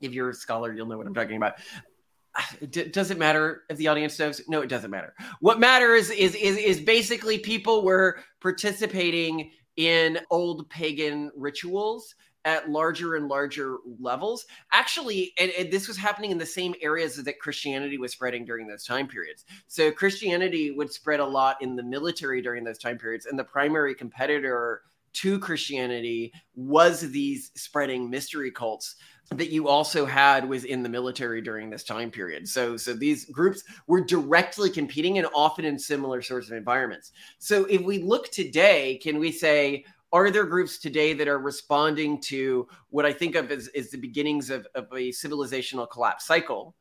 If 0.01 0.13
you're 0.13 0.31
a 0.31 0.35
scholar, 0.35 0.73
you'll 0.73 0.87
know 0.87 0.99
what 0.99 1.07
I'm 1.07 1.15
talking 1.15 1.37
about. 1.37 1.55
D- 2.71 2.89
does 2.89 3.13
it 3.13 3.19
matter 3.19 3.63
if 3.71 3.77
the 3.77 3.87
audience 3.87 4.19
knows? 4.19 4.43
No, 4.49 4.61
it 4.61 4.67
doesn't 4.69 4.91
matter. 4.91 5.15
What 5.39 5.61
matters 5.61 6.11
is 6.11 6.35
is 6.35 6.57
is 6.57 6.81
basically 6.81 7.39
people 7.39 7.85
were 7.85 8.19
participating 8.41 9.53
in 9.77 10.19
old 10.31 10.69
pagan 10.69 11.31
rituals 11.37 12.17
at 12.45 12.69
larger 12.69 13.15
and 13.15 13.29
larger 13.29 13.79
levels. 14.01 14.47
Actually, 14.73 15.33
and, 15.39 15.51
and, 15.59 15.71
this 15.71 15.89
was 15.89 15.97
happening 15.97 16.31
in 16.31 16.39
the 16.39 16.47
same 16.47 16.75
areas 16.83 17.17
that 17.17 17.39
Christianity 17.39 17.99
was 17.99 18.13
spreading 18.13 18.45
during 18.45 18.67
those 18.67 18.85
time 18.85 19.09
periods. 19.09 19.45
So 19.67 19.91
Christianity 19.91 20.71
would 20.71 20.93
spread 20.93 21.21
a 21.21 21.25
lot 21.25 21.57
in 21.61 21.75
the 21.77 21.83
military 21.83 22.43
during 22.43 22.65
those 22.65 22.79
time 22.79 22.99
periods, 22.99 23.27
and 23.27 23.39
the 23.39 23.45
primary 23.45 23.95
competitor 23.95 24.83
to 25.15 25.39
Christianity 25.39 26.33
was 26.55 27.01
these 27.13 27.51
spreading 27.55 28.11
mystery 28.11 28.51
cults 28.51 28.97
that 29.31 29.51
you 29.51 29.69
also 29.69 30.05
had 30.05 30.47
was 30.49 30.65
in 30.65 30.83
the 30.83 30.89
military 30.89 31.41
during 31.41 31.71
this 31.71 31.85
time 31.85 32.11
period. 32.11 32.49
So 32.49 32.77
so 32.77 32.93
these 32.93 33.25
groups 33.27 33.65
were 33.87 34.05
directly 34.05 34.71
competing 34.71 35.19
and 35.19 35.27
often 35.35 35.65
in 35.65 35.79
similar 35.79 36.21
sorts 36.21 36.49
of 36.49 36.57
environments. 36.57 37.13
So 37.39 37.65
if 37.65 37.81
we 37.81 37.99
look 37.99 38.31
today, 38.31 38.99
can 39.03 39.19
we 39.19 39.33
say 39.33 39.85
are 40.15 40.31
there 40.31 40.47
groups 40.47 40.79
today 40.79 41.13
that 41.13 41.29
are 41.29 41.39
responding 41.39 42.21
to 42.23 42.67
what 42.89 43.05
I 43.05 43.13
think 43.13 43.35
of 43.35 43.51
as, 43.51 43.69
as 43.77 43.91
the 43.91 43.99
beginnings 43.99 44.49
of, 44.49 44.67
of 44.75 44.85
a 44.93 45.11
civilizational 45.11 45.91
collapse 45.91 46.25
cycle? 46.25 46.75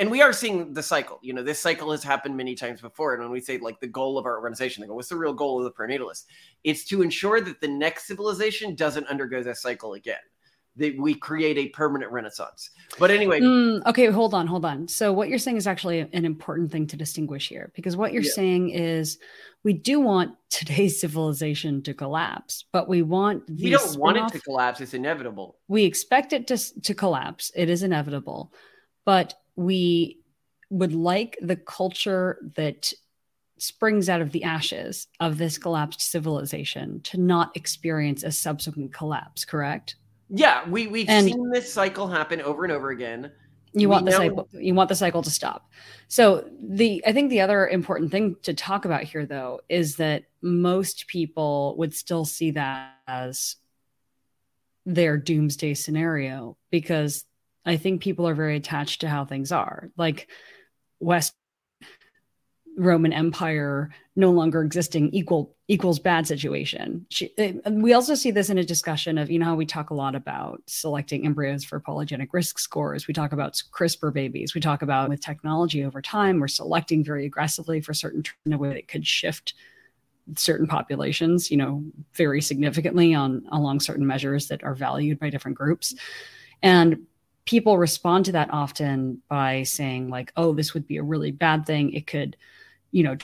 and 0.00 0.10
we 0.10 0.22
are 0.22 0.32
seeing 0.32 0.72
the 0.72 0.82
cycle. 0.82 1.18
You 1.20 1.34
know, 1.34 1.42
this 1.42 1.58
cycle 1.58 1.90
has 1.90 2.02
happened 2.02 2.34
many 2.34 2.54
times 2.54 2.80
before. 2.80 3.12
And 3.12 3.22
when 3.22 3.30
we 3.30 3.40
say 3.40 3.58
like 3.58 3.80
the 3.80 3.86
goal 3.86 4.16
of 4.16 4.24
our 4.24 4.38
organization, 4.38 4.80
they 4.80 4.86
go, 4.86 4.94
what's 4.94 5.10
the 5.10 5.16
real 5.16 5.34
goal 5.34 5.58
of 5.58 5.64
the 5.64 5.72
pronatalist? 5.72 6.24
It's 6.64 6.84
to 6.86 7.02
ensure 7.02 7.40
that 7.42 7.60
the 7.60 7.68
next 7.68 8.06
civilization 8.06 8.74
doesn't 8.74 9.06
undergo 9.08 9.42
this 9.42 9.60
cycle 9.60 9.94
again. 9.94 10.16
That 10.76 10.96
we 10.98 11.14
create 11.14 11.58
a 11.58 11.68
permanent 11.68 12.12
renaissance. 12.12 12.70
But 12.98 13.10
anyway. 13.10 13.40
Mm, 13.40 13.84
okay, 13.86 14.06
hold 14.06 14.34
on, 14.34 14.46
hold 14.46 14.64
on. 14.64 14.88
So 14.88 15.12
what 15.12 15.28
you're 15.28 15.38
saying 15.38 15.56
is 15.56 15.66
actually 15.66 16.00
an 16.00 16.24
important 16.24 16.70
thing 16.70 16.86
to 16.88 16.96
distinguish 16.96 17.48
here, 17.48 17.72
because 17.74 17.96
what 17.96 18.12
you're 18.12 18.22
yeah. 18.22 18.32
saying 18.32 18.70
is 18.70 19.18
we 19.64 19.72
do 19.72 20.00
want 20.00 20.36
today's 20.50 21.00
civilization 21.00 21.82
to 21.82 21.94
collapse, 21.94 22.64
but 22.72 22.88
we 22.88 23.02
want 23.02 23.42
we 23.48 23.70
don't 23.70 23.98
want 23.98 24.16
it 24.16 24.28
to 24.28 24.40
collapse. 24.40 24.80
It's 24.80 24.94
inevitable. 24.94 25.58
We 25.68 25.84
expect 25.84 26.32
it 26.32 26.46
to 26.48 26.80
to 26.82 26.94
collapse. 26.94 27.50
It 27.54 27.68
is 27.68 27.82
inevitable, 27.82 28.52
but 29.04 29.34
we 29.56 30.20
would 30.70 30.92
like 30.92 31.36
the 31.42 31.56
culture 31.56 32.38
that 32.54 32.92
springs 33.58 34.08
out 34.08 34.20
of 34.20 34.32
the 34.32 34.44
ashes 34.44 35.06
of 35.20 35.36
this 35.36 35.58
collapsed 35.58 36.00
civilization 36.00 37.00
to 37.02 37.18
not 37.18 37.54
experience 37.56 38.22
a 38.22 38.32
subsequent 38.32 38.92
collapse, 38.92 39.44
correct? 39.44 39.96
Yeah, 40.30 40.68
we 40.68 40.86
we've 40.86 41.08
and 41.08 41.26
seen 41.26 41.50
this 41.50 41.72
cycle 41.72 42.06
happen 42.06 42.40
over 42.40 42.64
and 42.64 42.72
over 42.72 42.90
again. 42.90 43.32
You 43.72 43.88
want 43.88 44.04
the 44.04 44.12
cycle 44.12 44.48
you 44.52 44.74
want 44.74 44.88
the 44.88 44.94
cycle 44.94 45.22
to 45.22 45.30
stop. 45.30 45.70
So 46.08 46.48
the 46.60 47.02
I 47.06 47.12
think 47.12 47.30
the 47.30 47.40
other 47.40 47.68
important 47.68 48.10
thing 48.10 48.36
to 48.42 48.54
talk 48.54 48.84
about 48.84 49.02
here 49.04 49.26
though 49.26 49.60
is 49.68 49.96
that 49.96 50.24
most 50.42 51.06
people 51.06 51.76
would 51.78 51.94
still 51.94 52.24
see 52.24 52.52
that 52.52 52.94
as 53.06 53.56
their 54.86 55.16
doomsday 55.16 55.74
scenario 55.74 56.56
because 56.70 57.24
I 57.64 57.76
think 57.76 58.00
people 58.00 58.26
are 58.26 58.34
very 58.34 58.56
attached 58.56 59.02
to 59.02 59.08
how 59.08 59.24
things 59.24 59.52
are. 59.52 59.90
Like 59.96 60.28
West 60.98 61.34
Roman 62.76 63.12
Empire 63.12 63.90
no 64.16 64.30
longer 64.30 64.62
existing 64.62 65.10
equal 65.12 65.54
equals 65.68 65.98
bad 65.98 66.26
situation. 66.26 67.06
She, 67.10 67.32
eh, 67.38 67.52
we 67.70 67.92
also 67.92 68.14
see 68.14 68.30
this 68.30 68.50
in 68.50 68.58
a 68.58 68.64
discussion 68.64 69.18
of 69.18 69.30
you 69.30 69.38
know 69.38 69.46
how 69.46 69.54
we 69.54 69.66
talk 69.66 69.90
a 69.90 69.94
lot 69.94 70.14
about 70.14 70.62
selecting 70.66 71.24
embryos 71.26 71.64
for 71.64 71.80
polygenic 71.80 72.28
risk 72.32 72.58
scores. 72.58 73.06
We 73.06 73.14
talk 73.14 73.32
about 73.32 73.60
CRISPR 73.72 74.12
babies. 74.12 74.54
We 74.54 74.60
talk 74.60 74.82
about 74.82 75.08
with 75.08 75.20
technology 75.20 75.84
over 75.84 76.00
time 76.00 76.40
we're 76.40 76.48
selecting 76.48 77.04
very 77.04 77.26
aggressively 77.26 77.80
for 77.80 77.94
certain 77.94 78.22
in 78.46 78.52
a 78.52 78.58
way 78.58 78.74
that 78.74 78.88
could 78.88 79.06
shift 79.06 79.54
certain 80.36 80.66
populations, 80.66 81.50
you 81.50 81.56
know, 81.56 81.84
very 82.14 82.40
significantly 82.40 83.14
on 83.14 83.44
along 83.50 83.80
certain 83.80 84.06
measures 84.06 84.48
that 84.48 84.62
are 84.62 84.74
valued 84.74 85.18
by 85.18 85.30
different 85.30 85.56
groups. 85.56 85.94
And 86.62 87.06
people 87.46 87.78
respond 87.78 88.26
to 88.26 88.32
that 88.32 88.52
often 88.52 89.20
by 89.28 89.62
saying 89.62 90.08
like 90.08 90.32
oh 90.36 90.52
this 90.52 90.74
would 90.74 90.86
be 90.86 90.98
a 90.98 91.02
really 91.02 91.30
bad 91.30 91.66
thing 91.66 91.92
it 91.92 92.06
could 92.06 92.36
you 92.92 93.02
know 93.02 93.16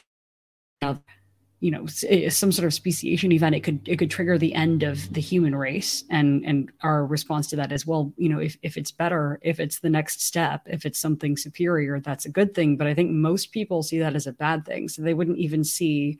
you 1.60 1.70
know 1.70 1.86
eh, 2.08 2.28
some 2.28 2.52
sort 2.52 2.66
of 2.66 2.74
speciation 2.74 3.32
event 3.32 3.54
it 3.54 3.60
could 3.60 3.80
it 3.88 3.98
could 3.98 4.10
trigger 4.10 4.36
the 4.36 4.54
end 4.54 4.82
of 4.82 5.12
the 5.12 5.20
human 5.20 5.54
race 5.54 6.04
and 6.10 6.44
and 6.44 6.70
our 6.82 7.06
response 7.06 7.46
to 7.46 7.56
that 7.56 7.72
is 7.72 7.86
well 7.86 8.12
you 8.16 8.28
know 8.28 8.38
if, 8.38 8.56
if 8.62 8.76
it's 8.76 8.90
better 8.90 9.38
if 9.42 9.58
it's 9.58 9.80
the 9.80 9.88
next 9.88 10.20
step 10.20 10.62
if 10.66 10.84
it's 10.84 10.98
something 10.98 11.36
superior 11.36 11.98
that's 12.00 12.26
a 12.26 12.30
good 12.30 12.54
thing. 12.54 12.76
But 12.76 12.86
i 12.86 12.94
think 12.94 13.10
most 13.10 13.52
people 13.52 13.82
see 13.82 13.98
that 13.98 14.14
as 14.14 14.26
a 14.26 14.32
bad 14.32 14.64
thing. 14.66 14.88
So 14.88 15.02
they 15.02 15.14
wouldn't 15.14 15.38
even 15.38 15.64
see 15.64 16.18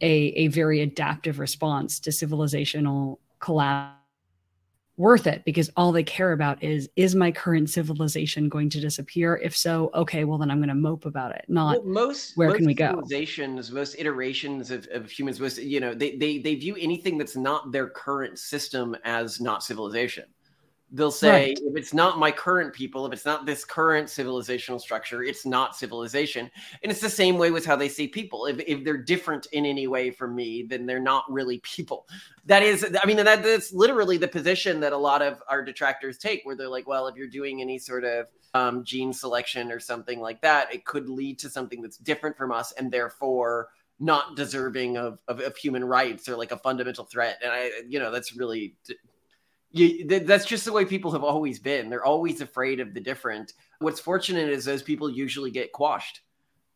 a 0.00 0.12
a 0.44 0.48
very 0.48 0.80
adaptive 0.80 1.38
response 1.38 2.00
to 2.00 2.10
civilizational 2.10 3.18
collapse 3.40 3.97
worth 4.98 5.26
it 5.26 5.42
because 5.44 5.70
all 5.76 5.92
they 5.92 6.02
care 6.02 6.32
about 6.32 6.62
is 6.62 6.88
is 6.96 7.14
my 7.14 7.30
current 7.30 7.70
civilization 7.70 8.48
going 8.48 8.68
to 8.70 8.80
disappear? 8.80 9.36
If 9.42 9.56
so 9.56 9.90
okay 9.94 10.24
well 10.24 10.38
then 10.38 10.50
i'm 10.50 10.58
going 10.58 10.68
to 10.68 10.74
mope 10.74 11.04
about 11.04 11.34
it 11.34 11.44
not 11.48 11.84
well, 11.84 11.84
most 11.84 12.36
where 12.36 12.48
most 12.48 12.58
can 12.58 12.66
we 12.66 12.74
go? 12.74 12.88
civilizations 12.88 13.70
most 13.70 13.96
iterations 13.98 14.70
of, 14.70 14.86
of 14.92 15.10
humans 15.10 15.40
most 15.40 15.58
you 15.58 15.80
know 15.80 15.94
they, 15.94 16.16
they 16.16 16.38
they 16.38 16.54
view 16.54 16.76
anything 16.78 17.18
that's 17.18 17.36
not 17.36 17.72
their 17.72 17.88
current 17.88 18.38
system 18.38 18.96
as 19.04 19.40
not 19.40 19.62
civilization 19.62 20.24
they'll 20.92 21.10
say 21.10 21.30
right. 21.30 21.58
if 21.60 21.76
it's 21.76 21.92
not 21.92 22.18
my 22.18 22.30
current 22.30 22.72
people 22.72 23.06
if 23.06 23.12
it's 23.12 23.26
not 23.26 23.44
this 23.44 23.64
current 23.64 24.08
civilizational 24.08 24.80
structure 24.80 25.22
it's 25.22 25.44
not 25.44 25.76
civilization 25.76 26.50
and 26.82 26.90
it's 26.90 27.00
the 27.00 27.10
same 27.10 27.36
way 27.36 27.50
with 27.50 27.66
how 27.66 27.76
they 27.76 27.88
see 27.88 28.08
people 28.08 28.46
if, 28.46 28.58
if 28.60 28.84
they're 28.84 28.96
different 28.96 29.46
in 29.52 29.66
any 29.66 29.86
way 29.86 30.10
from 30.10 30.34
me 30.34 30.62
then 30.62 30.86
they're 30.86 30.98
not 30.98 31.30
really 31.30 31.58
people 31.58 32.06
that 32.46 32.62
is 32.62 32.86
i 33.02 33.06
mean 33.06 33.16
that, 33.16 33.42
that's 33.42 33.72
literally 33.72 34.16
the 34.16 34.28
position 34.28 34.80
that 34.80 34.92
a 34.92 34.96
lot 34.96 35.20
of 35.20 35.42
our 35.48 35.62
detractors 35.62 36.16
take 36.16 36.40
where 36.44 36.56
they're 36.56 36.68
like 36.68 36.88
well 36.88 37.06
if 37.06 37.16
you're 37.16 37.28
doing 37.28 37.60
any 37.60 37.78
sort 37.78 38.04
of 38.04 38.26
um, 38.54 38.84
gene 38.84 39.12
selection 39.12 39.70
or 39.70 39.80
something 39.80 40.20
like 40.20 40.40
that, 40.42 40.72
it 40.72 40.84
could 40.84 41.08
lead 41.08 41.38
to 41.40 41.50
something 41.50 41.82
that's 41.82 41.98
different 41.98 42.36
from 42.36 42.52
us 42.52 42.72
and 42.72 42.90
therefore 42.90 43.68
not 44.00 44.36
deserving 44.36 44.96
of, 44.96 45.18
of, 45.28 45.40
of 45.40 45.56
human 45.56 45.84
rights 45.84 46.28
or 46.28 46.36
like 46.36 46.52
a 46.52 46.56
fundamental 46.56 47.04
threat. 47.04 47.38
And 47.42 47.52
I, 47.52 47.70
you 47.88 47.98
know, 47.98 48.10
that's 48.10 48.36
really, 48.36 48.76
you, 49.70 50.06
that's 50.06 50.46
just 50.46 50.64
the 50.64 50.72
way 50.72 50.84
people 50.84 51.12
have 51.12 51.24
always 51.24 51.58
been. 51.58 51.90
They're 51.90 52.04
always 52.04 52.40
afraid 52.40 52.80
of 52.80 52.94
the 52.94 53.00
different. 53.00 53.52
What's 53.80 54.00
fortunate 54.00 54.48
is 54.48 54.64
those 54.64 54.82
people 54.82 55.10
usually 55.10 55.50
get 55.50 55.72
quashed 55.72 56.22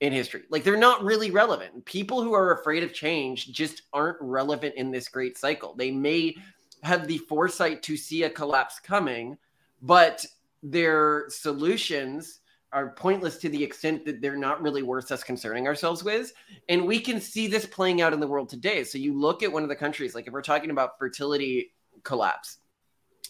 in 0.01 0.13
history. 0.13 0.43
Like 0.51 0.65
they're 0.65 0.77
not 0.77 1.03
really 1.03 1.31
relevant. 1.31 1.85
People 1.85 2.23
who 2.23 2.35
are 2.35 2.59
afraid 2.59 2.83
of 2.83 2.93
change 2.93 3.53
just 3.53 3.83
aren't 3.93 4.19
relevant 4.21 4.75
in 4.75 4.91
this 4.91 5.09
great 5.09 5.39
cycle. 5.39 5.75
They 5.75 5.91
may 5.91 6.35
have 6.83 7.07
the 7.07 7.19
foresight 7.19 7.83
to 7.85 7.97
see 7.97 8.25
a 8.25 8.31
collapse 8.31 8.79
coming, 8.81 9.39
but 9.81 10.27
their 10.63 11.27
solutions 11.29 12.41
are 12.73 12.95
pointless 12.95 13.37
to 13.37 13.49
the 13.49 13.63
extent 13.63 14.05
that 14.05 14.21
they're 14.21 14.37
not 14.37 14.63
really 14.63 14.83
worth 14.83 15.13
us 15.13 15.23
concerning 15.23 15.67
ourselves 15.67 16.03
with. 16.03 16.33
And 16.69 16.87
we 16.87 16.99
can 16.99 17.21
see 17.21 17.47
this 17.47 17.67
playing 17.67 18.01
out 18.01 18.13
in 18.13 18.21
the 18.21 18.27
world 18.27 18.49
today. 18.49 18.83
So 18.85 18.99
you 18.99 19.19
look 19.19 19.43
at 19.43 19.53
one 19.53 19.63
of 19.63 19.69
the 19.69 19.77
countries, 19.77 20.15
like 20.15 20.27
if 20.27 20.33
we're 20.33 20.43
talking 20.43 20.71
about 20.71 20.99
fertility 20.99 21.73
collapse 22.03 22.59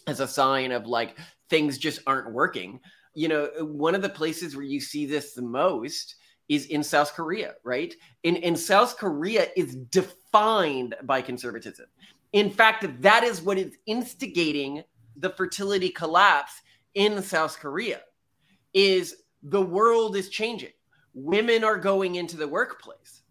as 0.07 0.19
a 0.19 0.27
sign 0.27 0.71
of 0.71 0.85
like 0.85 1.17
things 1.49 1.77
just 1.77 2.01
aren't 2.07 2.33
working, 2.33 2.79
you 3.13 3.27
know, 3.27 3.49
one 3.59 3.95
of 3.95 4.01
the 4.01 4.09
places 4.09 4.55
where 4.55 4.65
you 4.65 4.79
see 4.79 5.05
this 5.05 5.33
the 5.33 5.41
most 5.41 6.15
is 6.49 6.65
in 6.67 6.83
South 6.83 7.13
Korea, 7.13 7.53
right? 7.63 7.93
In 8.23 8.35
in 8.37 8.55
South 8.55 8.97
Korea 8.97 9.47
is 9.55 9.75
defined 9.75 10.95
by 11.03 11.21
conservatism. 11.21 11.85
In 12.33 12.49
fact, 12.49 12.85
that 13.01 13.23
is 13.23 13.41
what 13.41 13.57
is 13.57 13.77
instigating 13.85 14.83
the 15.17 15.29
fertility 15.29 15.89
collapse 15.89 16.61
in 16.95 17.21
South 17.21 17.59
Korea 17.59 18.01
is 18.73 19.23
the 19.43 19.61
world 19.61 20.15
is 20.15 20.29
changing. 20.29 20.71
Women 21.13 21.63
are 21.63 21.77
going 21.77 22.15
into 22.15 22.37
the 22.37 22.47
workplace. 22.47 23.22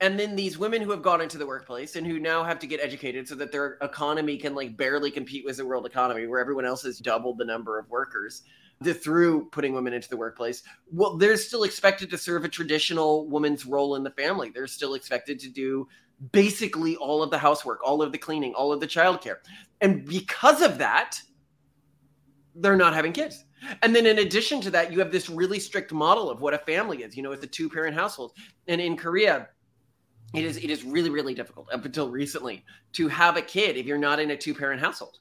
And 0.00 0.18
then 0.18 0.34
these 0.34 0.56
women 0.56 0.80
who 0.80 0.90
have 0.92 1.02
gone 1.02 1.20
into 1.20 1.36
the 1.36 1.46
workplace 1.46 1.96
and 1.96 2.06
who 2.06 2.18
now 2.18 2.42
have 2.42 2.58
to 2.60 2.66
get 2.66 2.80
educated 2.80 3.28
so 3.28 3.34
that 3.34 3.52
their 3.52 3.76
economy 3.82 4.38
can 4.38 4.54
like 4.54 4.76
barely 4.76 5.10
compete 5.10 5.44
with 5.44 5.58
the 5.58 5.66
world 5.66 5.84
economy 5.84 6.26
where 6.26 6.40
everyone 6.40 6.64
else 6.64 6.82
has 6.82 6.98
doubled 6.98 7.36
the 7.36 7.44
number 7.44 7.78
of 7.78 7.88
workers 7.90 8.42
the, 8.80 8.94
through 8.94 9.46
putting 9.50 9.74
women 9.74 9.92
into 9.92 10.08
the 10.08 10.16
workplace. 10.16 10.62
Well, 10.90 11.18
they're 11.18 11.36
still 11.36 11.64
expected 11.64 12.08
to 12.10 12.18
serve 12.18 12.44
a 12.44 12.48
traditional 12.48 13.28
woman's 13.28 13.66
role 13.66 13.96
in 13.96 14.02
the 14.02 14.10
family. 14.10 14.50
They're 14.50 14.66
still 14.66 14.94
expected 14.94 15.38
to 15.40 15.50
do 15.50 15.86
basically 16.32 16.96
all 16.96 17.22
of 17.22 17.30
the 17.30 17.38
housework, 17.38 17.80
all 17.84 18.02
of 18.02 18.12
the 18.12 18.18
cleaning, 18.18 18.54
all 18.54 18.72
of 18.72 18.80
the 18.80 18.86
childcare. 18.86 19.36
And 19.82 20.06
because 20.06 20.62
of 20.62 20.78
that, 20.78 21.20
they're 22.54 22.76
not 22.76 22.94
having 22.94 23.12
kids. 23.12 23.44
And 23.82 23.94
then 23.94 24.06
in 24.06 24.18
addition 24.18 24.60
to 24.62 24.70
that, 24.70 24.90
you 24.92 24.98
have 24.98 25.12
this 25.12 25.28
really 25.28 25.60
strict 25.60 25.92
model 25.92 26.30
of 26.30 26.40
what 26.40 26.54
a 26.54 26.58
family 26.58 27.02
is. 27.02 27.16
You 27.16 27.22
know, 27.22 27.32
it's 27.32 27.44
a 27.44 27.46
two-parent 27.46 27.94
household. 27.94 28.32
And 28.66 28.80
in 28.80 28.96
Korea, 28.96 29.48
it 30.34 30.44
is 30.44 30.56
it 30.56 30.70
is 30.70 30.84
really 30.84 31.10
really 31.10 31.34
difficult 31.34 31.68
up 31.72 31.84
until 31.84 32.10
recently 32.10 32.64
to 32.92 33.08
have 33.08 33.36
a 33.36 33.42
kid 33.42 33.76
if 33.76 33.86
you're 33.86 33.98
not 33.98 34.20
in 34.20 34.30
a 34.30 34.36
two-parent 34.36 34.80
household. 34.80 35.18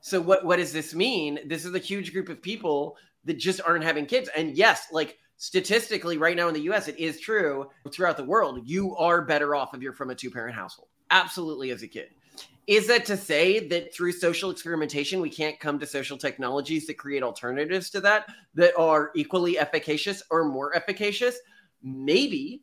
So 0.00 0.20
what 0.20 0.44
what 0.44 0.56
does 0.56 0.72
this 0.72 0.94
mean? 0.94 1.40
This 1.46 1.64
is 1.64 1.74
a 1.74 1.78
huge 1.78 2.12
group 2.12 2.28
of 2.28 2.40
people 2.40 2.96
that 3.24 3.38
just 3.38 3.60
aren't 3.60 3.84
having 3.84 4.06
kids. 4.06 4.30
And 4.34 4.56
yes, 4.56 4.88
like 4.92 5.18
statistically 5.36 6.18
right 6.18 6.36
now 6.36 6.48
in 6.48 6.54
the 6.54 6.70
US 6.72 6.88
it 6.88 6.98
is 6.98 7.20
true 7.20 7.68
throughout 7.92 8.16
the 8.16 8.24
world, 8.24 8.60
you 8.64 8.96
are 8.96 9.22
better 9.22 9.54
off 9.54 9.74
if 9.74 9.82
you're 9.82 9.92
from 9.92 10.10
a 10.10 10.14
two-parent 10.14 10.54
household. 10.54 10.88
Absolutely 11.10 11.70
as 11.70 11.82
a 11.82 11.88
kid. 11.88 12.08
Is 12.66 12.86
that 12.86 13.04
to 13.06 13.16
say 13.16 13.66
that 13.68 13.92
through 13.92 14.12
social 14.12 14.50
experimentation, 14.50 15.20
we 15.20 15.28
can't 15.28 15.58
come 15.58 15.78
to 15.80 15.86
social 15.86 16.16
technologies 16.16 16.86
that 16.86 16.98
create 16.98 17.22
alternatives 17.22 17.90
to 17.90 18.00
that 18.02 18.26
that 18.54 18.76
are 18.78 19.10
equally 19.16 19.58
efficacious 19.58 20.22
or 20.30 20.44
more 20.44 20.74
efficacious? 20.76 21.36
Maybe. 21.82 22.62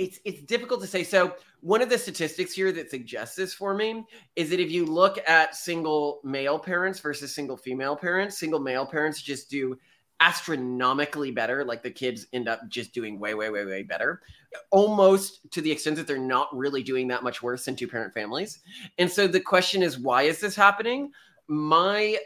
It's, 0.00 0.18
it's 0.24 0.40
difficult 0.40 0.80
to 0.80 0.86
say. 0.86 1.04
So, 1.04 1.34
one 1.60 1.82
of 1.82 1.90
the 1.90 1.98
statistics 1.98 2.54
here 2.54 2.72
that 2.72 2.90
suggests 2.90 3.36
this 3.36 3.52
for 3.52 3.74
me 3.74 4.06
is 4.34 4.48
that 4.48 4.58
if 4.58 4.70
you 4.70 4.86
look 4.86 5.18
at 5.28 5.54
single 5.54 6.22
male 6.24 6.58
parents 6.58 7.00
versus 7.00 7.34
single 7.34 7.58
female 7.58 7.94
parents, 7.94 8.38
single 8.38 8.60
male 8.60 8.86
parents 8.86 9.20
just 9.20 9.50
do 9.50 9.78
astronomically 10.20 11.30
better. 11.30 11.66
Like 11.66 11.82
the 11.82 11.90
kids 11.90 12.26
end 12.32 12.48
up 12.48 12.66
just 12.68 12.94
doing 12.94 13.20
way, 13.20 13.34
way, 13.34 13.50
way, 13.50 13.66
way 13.66 13.82
better, 13.82 14.22
almost 14.70 15.50
to 15.50 15.60
the 15.60 15.70
extent 15.70 15.96
that 15.96 16.06
they're 16.06 16.16
not 16.16 16.48
really 16.56 16.82
doing 16.82 17.06
that 17.08 17.22
much 17.22 17.42
worse 17.42 17.66
than 17.66 17.76
two 17.76 17.86
parent 17.86 18.14
families. 18.14 18.60
And 18.96 19.10
so 19.10 19.26
the 19.26 19.40
question 19.40 19.82
is, 19.82 19.98
why 19.98 20.22
is 20.22 20.40
this 20.40 20.56
happening? 20.56 21.12
My 21.46 22.16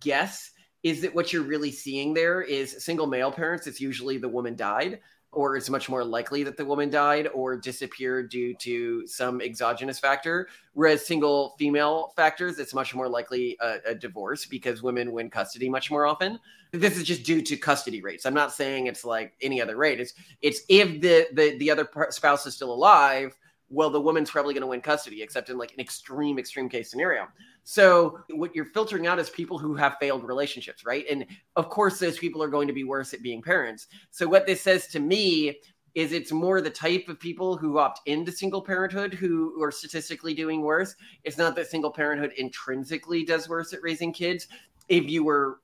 guess 0.00 0.50
is 0.82 1.00
that 1.00 1.14
what 1.14 1.32
you're 1.32 1.42
really 1.42 1.72
seeing 1.72 2.12
there 2.12 2.42
is 2.42 2.84
single 2.84 3.06
male 3.06 3.32
parents, 3.32 3.66
it's 3.66 3.80
usually 3.80 4.18
the 4.18 4.28
woman 4.28 4.54
died 4.56 5.00
or 5.36 5.54
it's 5.54 5.68
much 5.68 5.90
more 5.90 6.02
likely 6.02 6.42
that 6.42 6.56
the 6.56 6.64
woman 6.64 6.88
died 6.88 7.28
or 7.34 7.58
disappeared 7.58 8.30
due 8.30 8.54
to 8.54 9.06
some 9.06 9.42
exogenous 9.42 9.98
factor. 9.98 10.48
Whereas 10.72 11.06
single 11.06 11.54
female 11.58 12.14
factors, 12.16 12.58
it's 12.58 12.72
much 12.72 12.94
more 12.94 13.06
likely 13.06 13.54
a, 13.60 13.76
a, 13.88 13.94
divorce 13.94 14.46
because 14.46 14.82
women 14.82 15.12
win 15.12 15.28
custody 15.28 15.68
much 15.68 15.90
more 15.90 16.06
often. 16.06 16.38
This 16.72 16.96
is 16.96 17.04
just 17.04 17.22
due 17.22 17.42
to 17.42 17.56
custody 17.58 18.00
rates. 18.00 18.24
I'm 18.24 18.32
not 18.32 18.50
saying 18.50 18.86
it's 18.86 19.04
like 19.04 19.34
any 19.42 19.60
other 19.60 19.76
rate. 19.76 20.00
It's 20.00 20.14
it's 20.40 20.62
if 20.70 21.02
the 21.02 21.28
the, 21.34 21.58
the 21.58 21.70
other 21.70 21.86
spouse 22.08 22.46
is 22.46 22.54
still 22.54 22.72
alive, 22.72 23.36
well, 23.68 23.90
the 23.90 24.00
woman's 24.00 24.30
probably 24.30 24.54
going 24.54 24.62
to 24.62 24.68
win 24.68 24.80
custody, 24.80 25.22
except 25.22 25.50
in 25.50 25.58
like 25.58 25.72
an 25.72 25.80
extreme 25.80 26.38
extreme 26.38 26.68
case 26.68 26.90
scenario. 26.90 27.26
So 27.64 28.20
what 28.30 28.54
you're 28.54 28.66
filtering 28.66 29.06
out 29.06 29.18
is 29.18 29.28
people 29.28 29.58
who 29.58 29.74
have 29.74 29.96
failed 30.00 30.24
relationships, 30.24 30.84
right? 30.86 31.04
And 31.10 31.26
of 31.56 31.68
course, 31.68 31.98
those 31.98 32.18
people 32.18 32.42
are 32.42 32.48
going 32.48 32.68
to 32.68 32.74
be 32.74 32.84
worse 32.84 33.12
at 33.12 33.22
being 33.22 33.42
parents. 33.42 33.88
So 34.10 34.28
what 34.28 34.46
this 34.46 34.60
says 34.60 34.86
to 34.88 35.00
me 35.00 35.58
is 35.96 36.12
it's 36.12 36.30
more 36.30 36.60
the 36.60 36.70
type 36.70 37.08
of 37.08 37.18
people 37.18 37.56
who 37.56 37.78
opt 37.78 38.06
into 38.06 38.30
single 38.30 38.60
parenthood 38.60 39.14
who 39.14 39.60
are 39.62 39.72
statistically 39.72 40.34
doing 40.34 40.60
worse. 40.60 40.94
It's 41.24 41.38
not 41.38 41.56
that 41.56 41.68
single 41.68 41.90
parenthood 41.90 42.34
intrinsically 42.36 43.24
does 43.24 43.48
worse 43.48 43.72
at 43.72 43.82
raising 43.82 44.12
kids. 44.12 44.46
If 44.88 45.08
you 45.10 45.24
were 45.24 45.60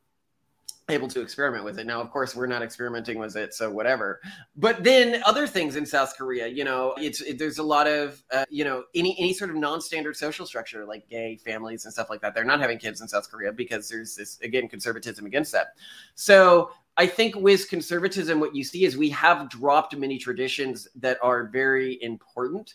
able 0.89 1.09
to 1.09 1.21
experiment 1.21 1.65
with 1.65 1.79
it. 1.79 1.87
Now, 1.87 2.01
of 2.01 2.11
course, 2.11 2.35
we're 2.35 2.47
not 2.47 2.63
experimenting 2.63 3.19
with 3.19 3.37
it, 3.37 3.55
so 3.55 3.71
whatever. 3.71 4.21
But 4.57 4.83
then 4.83 5.23
other 5.25 5.47
things 5.47 5.77
in 5.77 5.87
South 5.87 6.17
Korea, 6.17 6.47
you 6.47 6.65
know, 6.65 6.95
it's 6.99 7.21
it, 7.21 7.39
there's 7.39 7.59
a 7.59 7.63
lot 7.63 7.87
of 7.87 8.23
uh, 8.33 8.45
you 8.51 8.65
know 8.65 8.85
any 8.95 9.17
any 9.19 9.33
sort 9.33 9.51
of 9.51 9.57
non-standard 9.57 10.17
social 10.17 10.45
structure 10.45 10.85
like 10.85 11.09
gay 11.09 11.37
families 11.37 11.85
and 11.85 11.93
stuff 11.93 12.11
like 12.11 12.21
that. 12.23 12.35
They're 12.35 12.45
not 12.45 12.61
having 12.61 12.79
kids 12.79 13.01
in 13.01 13.09
South 13.09 13.31
Korea 13.31 13.53
because 13.53 13.89
there's 13.89 14.17
this 14.17 14.39
again 14.41 14.69
conservatism 14.69 15.25
against 15.25 15.53
that. 15.53 15.69
So 16.15 16.71
I 16.97 17.07
think 17.07 17.37
with 17.37 17.69
conservatism, 17.71 18.41
what 18.41 18.55
you 18.55 18.65
see 18.65 18.85
is 18.85 18.97
we 18.97 19.11
have 19.11 19.49
dropped 19.49 19.97
many 19.97 20.19
traditions 20.19 20.89
that 20.97 21.19
are 21.23 21.45
very 21.45 22.03
important 22.03 22.75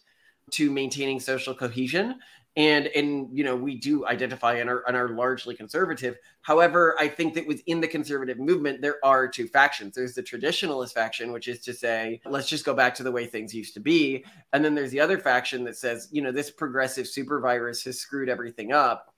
to 0.52 0.72
maintaining 0.72 1.20
social 1.20 1.54
cohesion 1.54 2.20
and 2.58 2.88
and 2.88 3.30
you 3.32 3.44
know 3.44 3.56
we 3.56 3.76
do 3.76 4.06
identify 4.08 4.56
and 4.56 4.70
are, 4.70 4.84
and 4.88 4.98
are 4.98 5.10
largely 5.10 5.56
conservative. 5.56 6.18
However 6.42 6.96
i 7.00 7.08
think 7.08 7.36
that 7.36 7.48
within 7.48 7.80
the 7.80 7.88
conservative 7.88 8.40
movement 8.40 8.82
there 8.82 8.98
are 9.04 9.28
two 9.28 9.48
factions. 9.48 9.96
There's 9.96 10.16
the 10.16 10.24
traditionalist 10.24 10.94
faction 10.94 11.32
which 11.32 11.48
is 11.48 11.60
to 11.62 11.74
say 11.74 12.20
let's 12.26 12.50
just 12.50 12.66
go 12.66 12.74
back 12.74 12.96
to 12.96 13.04
the 13.04 13.12
way 13.12 13.28
things 13.28 13.54
used 13.54 13.76
to 13.76 13.80
be. 13.80 14.26
And 14.52 14.66
then 14.66 14.76
there's 14.76 14.92
the 14.92 15.00
other 15.00 15.20
faction 15.20 15.64
that 15.66 15.78
says 15.78 16.10
you 16.12 16.22
know 16.22 16.32
this 16.32 16.52
progressive 16.52 17.08
super 17.08 17.40
virus 17.40 17.84
has 17.84 18.00
screwed 18.00 18.28
everything 18.28 18.74
up. 18.74 19.14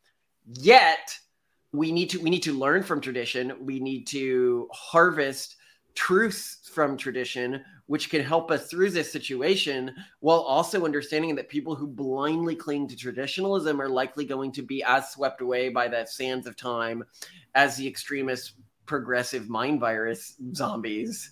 Yet 0.46 1.18
we 1.72 1.92
need 1.92 2.10
to 2.10 2.20
we 2.20 2.30
need 2.30 2.44
to 2.44 2.54
learn 2.54 2.84
from 2.84 3.00
tradition. 3.00 3.54
We 3.62 3.80
need 3.80 4.06
to 4.08 4.68
harvest 4.74 5.56
truths 5.96 6.70
from 6.72 6.98
tradition 6.98 7.64
which 7.90 8.12
can 8.12 8.24
help 8.24 8.52
us 8.52 8.68
through 8.68 8.92
this 8.92 9.12
situation 9.12 9.92
while 10.20 10.42
also 10.42 10.86
understanding 10.86 11.34
that 11.34 11.50
people 11.50 11.74
who 11.74 11.88
blindly 11.88 12.56
cling 12.56 12.88
to 12.88 12.96
traditionalism 12.96 13.82
are 13.82 13.90
likely 13.90 14.26
going 14.26 14.52
to 14.52 14.62
be 14.62 14.84
as 14.84 15.10
swept 15.10 15.42
away 15.42 15.70
by 15.70 15.88
the 15.88 16.06
sands 16.06 16.46
of 16.46 16.56
time 16.56 17.04
as 17.56 17.76
the 17.78 17.88
extremist 17.88 18.54
progressive 18.86 19.50
mind 19.50 19.80
virus 19.80 20.36
zombies. 20.54 21.32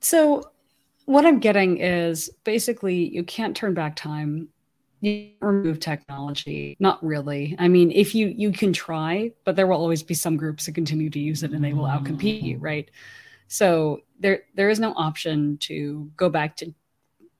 So, 0.00 0.42
what 1.04 1.26
I'm 1.26 1.38
getting 1.38 1.76
is 1.76 2.30
basically 2.44 3.10
you 3.14 3.24
can't 3.24 3.54
turn 3.54 3.74
back 3.74 3.94
time. 3.94 4.48
You 5.00 5.30
remove 5.40 5.80
technology. 5.80 6.76
Not 6.80 7.04
really. 7.04 7.54
I 7.58 7.68
mean, 7.68 7.90
if 7.90 8.14
you 8.14 8.28
you 8.28 8.50
can 8.52 8.72
try, 8.72 9.32
but 9.44 9.56
there 9.56 9.66
will 9.66 9.76
always 9.76 10.02
be 10.02 10.14
some 10.14 10.36
groups 10.36 10.66
that 10.66 10.74
continue 10.74 11.10
to 11.10 11.18
use 11.18 11.42
it 11.42 11.52
and 11.52 11.64
they 11.64 11.72
will 11.72 11.84
outcompete 11.84 12.42
you, 12.42 12.58
mm. 12.58 12.62
right? 12.62 12.90
So 13.48 14.00
there 14.18 14.42
there 14.54 14.70
is 14.70 14.80
no 14.80 14.92
option 14.96 15.58
to 15.58 16.10
go 16.16 16.28
back 16.28 16.56
to 16.56 16.74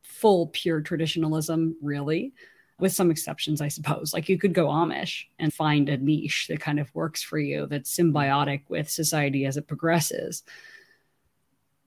full 0.03 0.49
pure 0.49 0.81
traditionalism, 0.81 1.77
really, 1.83 2.33
with 2.79 2.93
some 2.93 3.11
exceptions, 3.11 3.61
I 3.61 3.69
suppose. 3.69 4.13
Like 4.13 4.29
you 4.29 4.39
could 4.39 4.53
go 4.53 4.67
Amish 4.67 5.25
and 5.39 5.53
find 5.53 5.89
a 5.89 5.97
niche 5.97 6.47
that 6.49 6.61
kind 6.61 6.79
of 6.79 6.95
works 6.95 7.23
for 7.23 7.39
you 7.39 7.67
that's 7.67 7.97
symbiotic 7.97 8.63
with 8.69 8.89
society 8.91 9.47
as 9.47 9.57
it 9.57 9.67
progresses. 9.67 10.43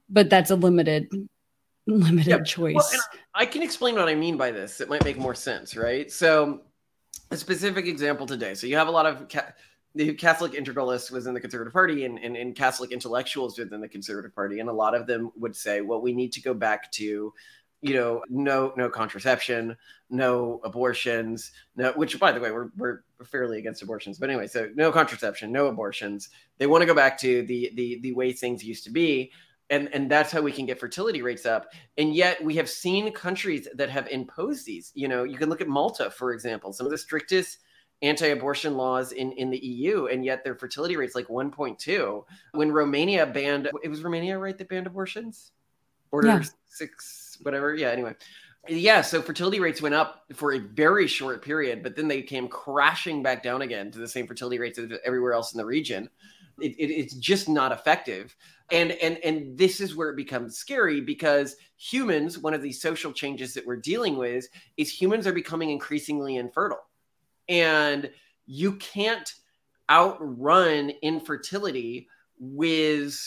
But 0.09 0.29
that's 0.29 0.49
a 0.49 0.55
limited 0.55 1.09
limited 1.97 2.27
yep. 2.27 2.45
choice. 2.45 2.75
Well, 2.75 3.01
I 3.33 3.45
can 3.45 3.61
explain 3.61 3.95
what 3.95 4.09
I 4.09 4.15
mean 4.15 4.37
by 4.37 4.51
this. 4.51 4.81
It 4.81 4.89
might 4.89 5.03
make 5.03 5.17
more 5.17 5.35
sense, 5.35 5.75
right? 5.75 6.11
So 6.11 6.61
a 7.31 7.37
specific 7.37 7.85
example 7.85 8.25
today. 8.25 8.53
So 8.53 8.67
you 8.67 8.77
have 8.77 8.87
a 8.87 8.91
lot 8.91 9.05
of 9.05 9.27
ca- 9.29 9.53
the 9.95 10.13
Catholic 10.13 10.53
integralists 10.53 11.11
was 11.11 11.27
in 11.27 11.33
the 11.33 11.39
Conservative 11.39 11.73
Party 11.73 12.05
and, 12.05 12.19
and, 12.19 12.35
and 12.35 12.55
Catholic 12.55 12.91
intellectuals 12.91 13.57
within 13.57 13.81
the 13.81 13.87
Conservative 13.87 14.33
Party. 14.33 14.59
And 14.59 14.69
a 14.69 14.73
lot 14.73 14.95
of 14.95 15.07
them 15.07 15.31
would 15.37 15.55
say, 15.55 15.81
well, 15.81 16.01
we 16.01 16.13
need 16.13 16.31
to 16.33 16.41
go 16.41 16.53
back 16.53 16.91
to, 16.93 17.33
you 17.81 17.93
know, 17.93 18.21
no 18.29 18.73
no 18.75 18.89
contraception, 18.89 19.75
no 20.09 20.59
abortions, 20.63 21.51
no 21.75 21.91
which 21.93 22.19
by 22.19 22.31
the 22.31 22.39
way, 22.39 22.51
we're 22.51 22.69
we're 22.77 23.01
fairly 23.25 23.57
against 23.57 23.81
abortions. 23.81 24.19
But 24.19 24.29
anyway, 24.29 24.47
so 24.47 24.69
no 24.75 24.91
contraception, 24.91 25.51
no 25.51 25.67
abortions. 25.67 26.29
They 26.57 26.67
want 26.67 26.81
to 26.81 26.85
go 26.85 26.93
back 26.93 27.17
to 27.19 27.43
the 27.43 27.71
the 27.75 27.99
the 28.01 28.13
way 28.13 28.33
things 28.33 28.63
used 28.63 28.83
to 28.83 28.91
be. 28.91 29.31
And, 29.69 29.87
and 29.93 30.09
that's 30.09 30.31
how 30.31 30.41
we 30.41 30.51
can 30.51 30.65
get 30.65 30.79
fertility 30.79 31.21
rates 31.21 31.45
up. 31.45 31.67
And 31.97 32.15
yet 32.15 32.43
we 32.43 32.55
have 32.55 32.69
seen 32.69 33.11
countries 33.11 33.67
that 33.75 33.89
have 33.89 34.07
imposed 34.07 34.65
these. 34.65 34.91
You 34.95 35.07
know, 35.07 35.23
you 35.23 35.37
can 35.37 35.49
look 35.49 35.61
at 35.61 35.67
Malta, 35.67 36.09
for 36.09 36.33
example, 36.33 36.73
some 36.73 36.87
of 36.87 36.91
the 36.91 36.97
strictest 36.97 37.59
anti-abortion 38.01 38.77
laws 38.77 39.11
in, 39.11 39.31
in 39.33 39.49
the 39.49 39.57
EU, 39.57 40.05
and 40.07 40.23
yet 40.23 40.43
their 40.43 40.55
fertility 40.55 40.95
rate's 40.95 41.15
like 41.15 41.27
1.2. 41.27 42.23
When 42.53 42.71
Romania 42.71 43.25
banned, 43.25 43.69
it 43.83 43.89
was 43.89 44.03
Romania, 44.03 44.37
right, 44.37 44.57
that 44.57 44.69
banned 44.69 44.87
abortions? 44.87 45.51
Order 46.11 46.27
yeah. 46.29 46.43
six, 46.65 47.37
whatever. 47.41 47.75
Yeah, 47.75 47.89
anyway. 47.89 48.15
Yeah, 48.67 49.01
so 49.01 49.21
fertility 49.21 49.59
rates 49.59 49.81
went 49.81 49.95
up 49.95 50.25
for 50.33 50.53
a 50.53 50.59
very 50.59 51.07
short 51.07 51.43
period, 51.43 51.81
but 51.81 51.95
then 51.95 52.07
they 52.07 52.21
came 52.21 52.47
crashing 52.47 53.23
back 53.23 53.41
down 53.41 53.61
again 53.61 53.91
to 53.91 53.99
the 53.99 54.07
same 54.07 54.27
fertility 54.27 54.59
rates 54.59 54.77
as 54.77 54.91
everywhere 55.05 55.33
else 55.33 55.53
in 55.53 55.57
the 55.57 55.65
region. 55.65 56.09
It, 56.59 56.73
it, 56.77 56.91
it's 56.91 57.13
just 57.15 57.47
not 57.47 57.71
effective 57.71 58.35
and 58.71 58.91
and 58.91 59.17
and 59.23 59.57
this 59.57 59.81
is 59.81 59.95
where 59.95 60.09
it 60.09 60.15
becomes 60.15 60.57
scary 60.57 61.01
because 61.01 61.55
humans 61.77 62.37
one 62.37 62.53
of 62.53 62.61
these 62.61 62.81
social 62.81 63.11
changes 63.11 63.53
that 63.53 63.65
we're 63.65 63.75
dealing 63.75 64.17
with 64.17 64.47
is 64.77 64.89
humans 64.89 65.25
are 65.27 65.33
becoming 65.33 65.69
increasingly 65.69 66.35
infertile. 66.37 66.87
And 67.47 68.09
you 68.45 68.73
can't 68.73 69.33
outrun 69.89 70.91
infertility 71.01 72.07
with 72.39 73.19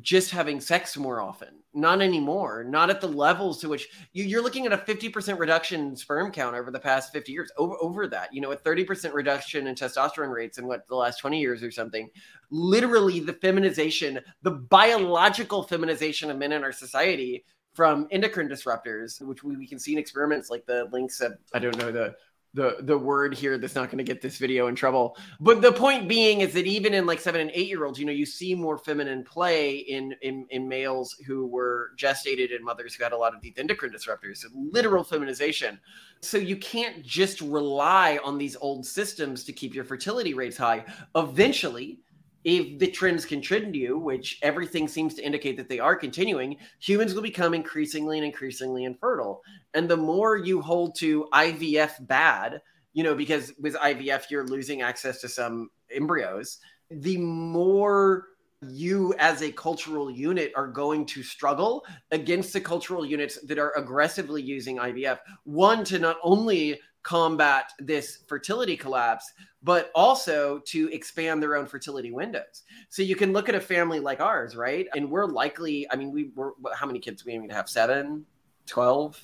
just 0.00 0.30
having 0.30 0.60
sex 0.60 0.96
more 0.96 1.20
often. 1.20 1.48
Not 1.74 2.02
anymore. 2.02 2.64
Not 2.64 2.90
at 2.90 3.00
the 3.00 3.08
levels 3.08 3.58
to 3.60 3.68
which 3.68 3.88
you, 4.12 4.38
are 4.38 4.42
looking 4.42 4.66
at 4.66 4.72
a 4.72 4.76
50% 4.76 5.38
reduction 5.38 5.88
in 5.88 5.96
sperm 5.96 6.30
count 6.30 6.56
over 6.56 6.70
the 6.70 6.78
past 6.78 7.12
50 7.12 7.32
years. 7.32 7.50
Over, 7.56 7.76
over 7.80 8.06
that, 8.08 8.32
you 8.32 8.40
know, 8.40 8.52
a 8.52 8.56
30% 8.56 9.12
reduction 9.14 9.66
in 9.66 9.74
testosterone 9.74 10.32
rates 10.32 10.58
in 10.58 10.66
what 10.66 10.86
the 10.88 10.94
last 10.94 11.18
20 11.18 11.40
years 11.40 11.62
or 11.62 11.70
something. 11.70 12.10
Literally, 12.50 13.20
the 13.20 13.32
feminization, 13.34 14.20
the 14.42 14.50
biological 14.50 15.62
feminization 15.62 16.30
of 16.30 16.38
men 16.38 16.52
in 16.52 16.62
our 16.62 16.72
society 16.72 17.44
from 17.72 18.08
endocrine 18.10 18.48
disruptors, 18.48 19.22
which 19.22 19.44
we, 19.44 19.56
we 19.56 19.66
can 19.66 19.78
see 19.78 19.92
in 19.92 19.98
experiments 19.98 20.50
like 20.50 20.66
the 20.66 20.88
links 20.92 21.20
of, 21.20 21.34
I 21.54 21.60
don't 21.60 21.78
know, 21.78 21.92
the 21.92 22.16
the 22.58 22.76
the 22.80 22.98
word 22.98 23.34
here 23.34 23.56
that's 23.56 23.76
not 23.76 23.86
going 23.86 23.98
to 23.98 24.04
get 24.04 24.20
this 24.20 24.36
video 24.36 24.66
in 24.66 24.74
trouble. 24.74 25.16
But 25.38 25.62
the 25.62 25.70
point 25.70 26.08
being 26.08 26.40
is 26.40 26.52
that 26.54 26.66
even 26.66 26.92
in 26.92 27.06
like 27.06 27.20
seven 27.20 27.40
and 27.40 27.52
eight 27.54 27.68
year 27.68 27.84
olds, 27.84 28.00
you 28.00 28.04
know, 28.04 28.12
you 28.12 28.26
see 28.26 28.52
more 28.52 28.76
feminine 28.76 29.22
play 29.22 29.76
in 29.76 30.12
in, 30.22 30.44
in 30.50 30.68
males 30.68 31.14
who 31.24 31.46
were 31.46 31.92
gestated 31.96 32.52
and 32.52 32.64
mothers 32.64 32.94
who 32.94 33.04
had 33.04 33.12
a 33.12 33.16
lot 33.16 33.32
of 33.32 33.40
these 33.40 33.54
endocrine 33.56 33.92
disruptors, 33.92 34.38
so 34.38 34.48
literal 34.52 35.04
feminization. 35.04 35.78
So 36.20 36.36
you 36.36 36.56
can't 36.56 37.04
just 37.04 37.40
rely 37.40 38.18
on 38.24 38.38
these 38.38 38.56
old 38.56 38.84
systems 38.84 39.44
to 39.44 39.52
keep 39.52 39.72
your 39.72 39.84
fertility 39.84 40.34
rates 40.34 40.56
high. 40.56 40.84
Eventually, 41.14 42.00
if 42.48 42.78
the 42.78 42.86
trends 42.86 43.26
continue, 43.26 43.98
which 43.98 44.38
everything 44.40 44.88
seems 44.88 45.12
to 45.14 45.22
indicate 45.22 45.58
that 45.58 45.68
they 45.68 45.78
are 45.78 45.94
continuing, 45.94 46.56
humans 46.78 47.14
will 47.14 47.20
become 47.20 47.52
increasingly 47.52 48.16
and 48.16 48.24
increasingly 48.24 48.84
infertile. 48.84 49.42
And 49.74 49.86
the 49.86 49.98
more 49.98 50.38
you 50.38 50.62
hold 50.62 50.96
to 50.96 51.28
IVF 51.34 52.06
bad, 52.06 52.62
you 52.94 53.04
know, 53.04 53.14
because 53.14 53.52
with 53.60 53.74
IVF, 53.74 54.30
you're 54.30 54.46
losing 54.46 54.80
access 54.80 55.20
to 55.20 55.28
some 55.28 55.68
embryos, 55.94 56.58
the 56.90 57.18
more 57.18 58.28
you 58.66 59.14
as 59.18 59.42
a 59.42 59.52
cultural 59.52 60.10
unit 60.10 60.50
are 60.56 60.68
going 60.68 61.04
to 61.04 61.22
struggle 61.22 61.84
against 62.12 62.54
the 62.54 62.60
cultural 62.60 63.04
units 63.04 63.38
that 63.42 63.58
are 63.58 63.76
aggressively 63.76 64.40
using 64.40 64.78
IVF. 64.78 65.18
One, 65.44 65.84
to 65.84 65.98
not 65.98 66.16
only 66.22 66.80
combat 67.02 67.72
this 67.78 68.18
fertility 68.26 68.76
collapse, 68.76 69.32
but 69.62 69.90
also 69.94 70.60
to 70.66 70.92
expand 70.92 71.42
their 71.42 71.56
own 71.56 71.66
fertility 71.66 72.10
windows. 72.10 72.64
So 72.88 73.02
you 73.02 73.16
can 73.16 73.32
look 73.32 73.48
at 73.48 73.54
a 73.54 73.60
family 73.60 74.00
like 74.00 74.20
ours, 74.20 74.56
right? 74.56 74.86
And 74.94 75.10
we're 75.10 75.26
likely, 75.26 75.86
I 75.90 75.96
mean, 75.96 76.12
we 76.12 76.30
were, 76.34 76.54
how 76.74 76.86
many 76.86 76.98
kids 76.98 77.24
we 77.24 77.32
aiming 77.32 77.48
to 77.48 77.54
have? 77.54 77.68
Seven, 77.68 78.26
12? 78.66 79.20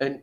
And 0.00 0.22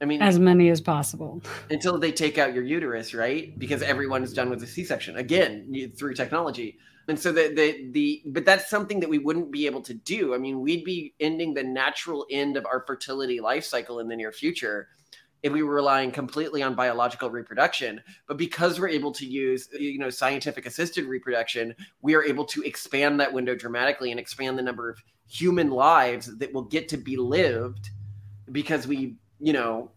I 0.00 0.04
mean, 0.04 0.20
as 0.20 0.38
many 0.38 0.68
as 0.68 0.80
possible 0.80 1.40
until 1.70 1.98
they 1.98 2.12
take 2.12 2.36
out 2.36 2.52
your 2.52 2.64
uterus, 2.64 3.14
right? 3.14 3.58
Because 3.58 3.80
everyone 3.82 4.22
is 4.22 4.34
done 4.34 4.50
with 4.50 4.62
a 4.62 4.66
C-section 4.66 5.16
again 5.16 5.90
through 5.96 6.14
technology. 6.14 6.78
And 7.08 7.18
so 7.18 7.32
the, 7.32 7.52
the 7.54 7.88
the 7.92 8.22
but 8.26 8.44
that's 8.44 8.68
something 8.68 9.00
that 9.00 9.08
we 9.08 9.18
wouldn't 9.18 9.50
be 9.50 9.64
able 9.66 9.80
to 9.82 9.94
do. 9.94 10.34
I 10.34 10.38
mean, 10.38 10.60
we'd 10.60 10.84
be 10.84 11.14
ending 11.18 11.54
the 11.54 11.62
natural 11.62 12.26
end 12.30 12.56
of 12.56 12.66
our 12.66 12.84
fertility 12.86 13.40
life 13.40 13.64
cycle 13.64 14.00
in 14.00 14.08
the 14.08 14.16
near 14.16 14.32
future 14.32 14.88
if 15.46 15.52
we 15.52 15.62
were 15.62 15.74
relying 15.74 16.10
completely 16.10 16.62
on 16.62 16.74
biological 16.74 17.30
reproduction. 17.30 18.00
But 18.26 18.36
because 18.36 18.78
we're 18.78 18.88
able 18.88 19.12
to 19.12 19.24
use 19.24 19.68
you 19.72 19.98
know 19.98 20.10
scientific 20.10 20.66
assisted 20.66 21.06
reproduction 21.06 21.74
we 22.02 22.14
are 22.14 22.22
able 22.22 22.44
to 22.44 22.62
expand 22.62 23.20
that 23.20 23.32
window 23.32 23.54
dramatically 23.54 24.10
and 24.10 24.20
expand 24.20 24.58
the 24.58 24.62
number 24.62 24.90
of 24.90 24.98
human 25.28 25.70
lives 25.70 26.36
that 26.38 26.52
will 26.52 26.62
get 26.62 26.88
to 26.88 26.96
be 26.96 27.16
lived 27.16 27.90
because 28.52 28.86
we 28.86 29.16
you 29.40 29.52
know 29.52 29.90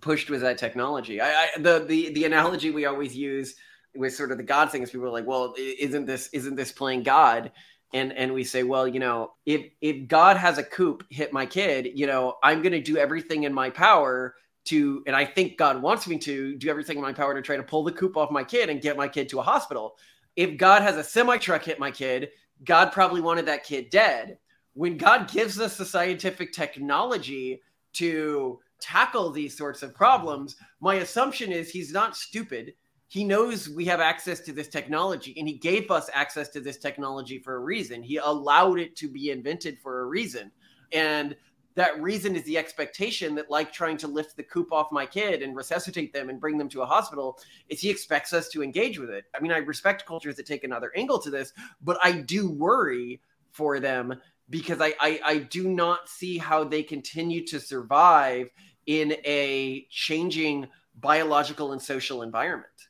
pushed 0.00 0.30
with 0.30 0.40
that 0.40 0.58
technology. 0.58 1.20
I, 1.20 1.28
I 1.28 1.48
the 1.58 1.84
the 1.86 2.12
the 2.12 2.24
analogy 2.24 2.70
we 2.70 2.86
always 2.86 3.16
use 3.16 3.54
with 3.96 4.14
sort 4.14 4.30
of 4.30 4.38
the 4.38 4.44
god 4.44 4.70
thing 4.70 4.82
is 4.82 4.90
people 4.90 5.06
are 5.06 5.10
like 5.10 5.26
well 5.26 5.54
isn't 5.56 6.06
this 6.06 6.28
isn't 6.32 6.56
this 6.56 6.72
playing 6.72 7.02
god 7.02 7.50
and 7.94 8.12
and 8.12 8.32
we 8.32 8.44
say 8.44 8.62
well 8.62 8.86
you 8.86 9.00
know 9.00 9.32
if 9.46 9.62
if 9.80 10.06
god 10.08 10.36
has 10.36 10.58
a 10.58 10.62
coop 10.62 11.04
hit 11.10 11.32
my 11.32 11.46
kid 11.46 11.88
you 11.94 12.06
know 12.06 12.36
i'm 12.42 12.60
going 12.62 12.72
to 12.72 12.82
do 12.82 12.96
everything 12.96 13.44
in 13.44 13.52
my 13.52 13.70
power 13.70 14.34
to 14.64 15.02
and 15.06 15.16
i 15.16 15.24
think 15.24 15.56
god 15.56 15.80
wants 15.80 16.06
me 16.06 16.18
to 16.18 16.56
do 16.56 16.68
everything 16.68 16.96
in 16.96 17.02
my 17.02 17.12
power 17.12 17.34
to 17.34 17.42
try 17.42 17.56
to 17.56 17.62
pull 17.62 17.82
the 17.82 17.92
coop 17.92 18.16
off 18.16 18.30
my 18.30 18.44
kid 18.44 18.68
and 18.68 18.82
get 18.82 18.96
my 18.96 19.08
kid 19.08 19.28
to 19.28 19.40
a 19.40 19.42
hospital. 19.42 19.96
If 20.36 20.56
god 20.58 20.82
has 20.82 20.96
a 20.96 21.04
semi 21.04 21.38
truck 21.38 21.64
hit 21.64 21.78
my 21.78 21.90
kid 21.90 22.30
god 22.64 22.92
probably 22.92 23.20
wanted 23.20 23.46
that 23.46 23.64
kid 23.64 23.90
dead. 23.90 24.38
When 24.74 24.96
god 24.96 25.30
gives 25.30 25.58
us 25.58 25.76
the 25.76 25.84
scientific 25.84 26.52
technology 26.52 27.62
to 27.94 28.60
tackle 28.80 29.30
these 29.30 29.56
sorts 29.56 29.82
of 29.82 29.94
problems 29.94 30.54
my 30.80 30.96
assumption 30.96 31.50
is 31.50 31.68
he's 31.68 31.92
not 31.92 32.16
stupid 32.16 32.74
he 33.08 33.24
knows 33.24 33.68
we 33.70 33.86
have 33.86 34.00
access 34.00 34.40
to 34.40 34.52
this 34.52 34.68
technology 34.68 35.34
and 35.38 35.48
he 35.48 35.54
gave 35.54 35.90
us 35.90 36.10
access 36.12 36.50
to 36.50 36.60
this 36.60 36.76
technology 36.76 37.38
for 37.38 37.56
a 37.56 37.60
reason. 37.60 38.02
He 38.02 38.18
allowed 38.18 38.78
it 38.78 38.96
to 38.96 39.08
be 39.08 39.30
invented 39.30 39.78
for 39.78 40.00
a 40.00 40.06
reason. 40.06 40.50
And 40.92 41.34
that 41.74 42.00
reason 42.02 42.34
is 42.34 42.42
the 42.42 42.58
expectation 42.58 43.36
that 43.36 43.50
like 43.50 43.72
trying 43.72 43.96
to 43.96 44.08
lift 44.08 44.36
the 44.36 44.42
coop 44.42 44.72
off 44.72 44.90
my 44.90 45.06
kid 45.06 45.42
and 45.42 45.56
resuscitate 45.56 46.12
them 46.12 46.28
and 46.28 46.40
bring 46.40 46.58
them 46.58 46.68
to 46.68 46.82
a 46.82 46.86
hospital 46.86 47.38
is 47.68 47.80
he 47.80 47.88
expects 47.88 48.32
us 48.32 48.48
to 48.48 48.64
engage 48.64 48.98
with 48.98 49.10
it 49.10 49.26
i 49.36 49.40
mean 49.40 49.52
i 49.52 49.58
respect 49.58 50.04
cultures 50.04 50.34
that 50.34 50.44
take 50.44 50.64
another 50.64 50.90
angle 50.96 51.20
to 51.20 51.30
this 51.30 51.52
but 51.80 51.96
i 52.02 52.10
do 52.10 52.50
worry 52.50 53.20
for 53.52 53.78
them 53.78 54.12
because 54.50 54.80
i 54.80 54.92
i, 55.00 55.20
I 55.24 55.38
do 55.38 55.68
not 55.68 56.08
see 56.08 56.36
how 56.36 56.64
they 56.64 56.82
continue 56.82 57.46
to 57.46 57.60
survive 57.60 58.50
in 58.86 59.12
a 59.24 59.86
changing 59.88 60.66
biological 60.96 61.70
and 61.70 61.80
social 61.80 62.22
environment 62.22 62.87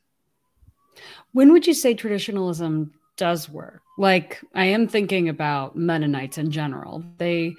when 1.33 1.53
would 1.53 1.67
you 1.67 1.75
say 1.75 1.95
traditionalism 1.95 2.93
does 3.17 3.49
work? 3.49 3.83
Like, 3.99 4.41
I 4.55 4.67
am 4.67 4.89
thinking 4.89 5.29
about 5.29 5.77
Mennonites 5.77 6.39
in 6.39 6.51
general. 6.51 7.05
They 7.19 7.55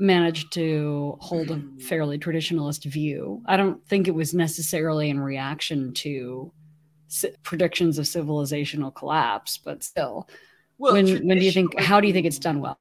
managed 0.00 0.52
to 0.52 1.16
hold 1.20 1.50
a 1.50 1.62
fairly 1.80 2.18
traditionalist 2.18 2.84
view. 2.84 3.42
I 3.46 3.56
don't 3.56 3.84
think 3.88 4.06
it 4.06 4.14
was 4.14 4.34
necessarily 4.34 5.10
in 5.10 5.18
reaction 5.18 5.92
to 5.94 6.52
predictions 7.42 7.98
of 7.98 8.04
civilizational 8.04 8.94
collapse, 8.94 9.58
but 9.58 9.82
still. 9.82 10.28
Well, 10.78 10.92
when, 10.92 11.26
when 11.26 11.38
do 11.38 11.44
you 11.44 11.50
think? 11.50 11.78
How 11.80 12.00
do 12.00 12.06
you 12.06 12.12
think 12.12 12.26
it's 12.26 12.38
done 12.38 12.60
well? 12.60 12.78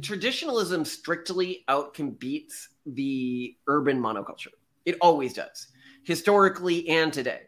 Traditionalism 0.00 0.84
strictly 0.84 1.64
outcompetes 1.68 2.68
the 2.86 3.56
urban 3.66 4.00
monoculture. 4.00 4.48
It 4.84 4.96
always 5.00 5.32
does, 5.32 5.66
historically 6.04 6.88
and 6.88 7.12
today 7.12 7.40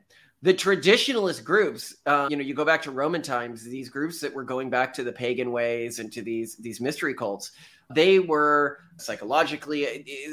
the 0.42 0.52
traditionalist 0.52 1.44
groups 1.44 1.94
uh, 2.06 2.26
you 2.28 2.36
know 2.36 2.42
you 2.42 2.54
go 2.54 2.64
back 2.64 2.82
to 2.82 2.90
roman 2.90 3.22
times 3.22 3.64
these 3.64 3.88
groups 3.88 4.20
that 4.20 4.34
were 4.34 4.44
going 4.44 4.68
back 4.68 4.92
to 4.92 5.04
the 5.04 5.12
pagan 5.12 5.52
ways 5.52 5.98
and 5.98 6.12
to 6.12 6.22
these 6.22 6.56
these 6.56 6.80
mystery 6.80 7.14
cults 7.14 7.52
they 7.94 8.18
were 8.18 8.78
psychologically 8.98 9.86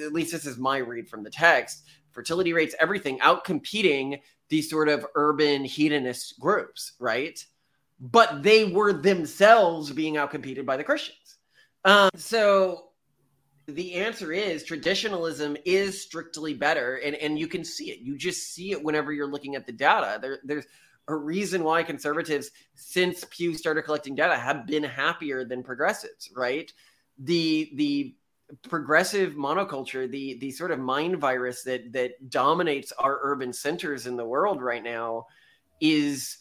at 0.03 0.13
least 0.13 0.31
this 0.31 0.45
is 0.45 0.57
my 0.57 0.77
read 0.77 1.07
from 1.07 1.23
the 1.23 1.29
text 1.29 1.83
fertility 2.11 2.53
rates 2.53 2.75
everything 2.79 3.19
out 3.21 3.43
competing 3.43 4.19
these 4.49 4.69
sort 4.69 4.89
of 4.89 5.05
urban 5.15 5.63
hedonist 5.63 6.39
groups 6.39 6.93
right? 6.99 7.43
But 8.01 8.43
they 8.43 8.65
were 8.65 8.93
themselves 8.93 9.91
being 9.91 10.15
outcompeted 10.15 10.65
by 10.65 10.77
the 10.77 10.83
christians. 10.83 11.37
Um, 11.85 12.09
so 12.15 12.88
the 13.73 13.95
answer 13.95 14.31
is 14.31 14.63
traditionalism 14.63 15.57
is 15.65 16.01
strictly 16.01 16.53
better 16.53 16.95
and, 16.97 17.15
and 17.15 17.37
you 17.37 17.47
can 17.47 17.63
see 17.63 17.91
it 17.91 17.99
you 17.99 18.17
just 18.17 18.53
see 18.53 18.71
it 18.71 18.83
whenever 18.83 19.11
you're 19.11 19.31
looking 19.31 19.55
at 19.55 19.65
the 19.65 19.71
data 19.71 20.17
there, 20.21 20.39
there's 20.43 20.65
a 21.09 21.15
reason 21.15 21.63
why 21.63 21.83
conservatives, 21.83 22.51
since 22.75 23.25
Pew 23.29 23.55
started 23.55 23.81
collecting 23.81 24.15
data, 24.15 24.37
have 24.37 24.65
been 24.65 24.83
happier 24.83 25.43
than 25.43 25.63
progressives, 25.63 26.29
right? 26.35 26.71
The 27.17 27.71
the 27.73 28.15
progressive 28.69 29.33
monoculture, 29.33 30.09
the 30.09 30.37
the 30.39 30.51
sort 30.51 30.71
of 30.71 30.79
mind 30.79 31.17
virus 31.17 31.63
that 31.63 31.91
that 31.93 32.29
dominates 32.29 32.91
our 32.93 33.19
urban 33.23 33.51
centers 33.51 34.07
in 34.07 34.15
the 34.15 34.25
world 34.25 34.61
right 34.61 34.83
now, 34.83 35.25
is 35.81 36.37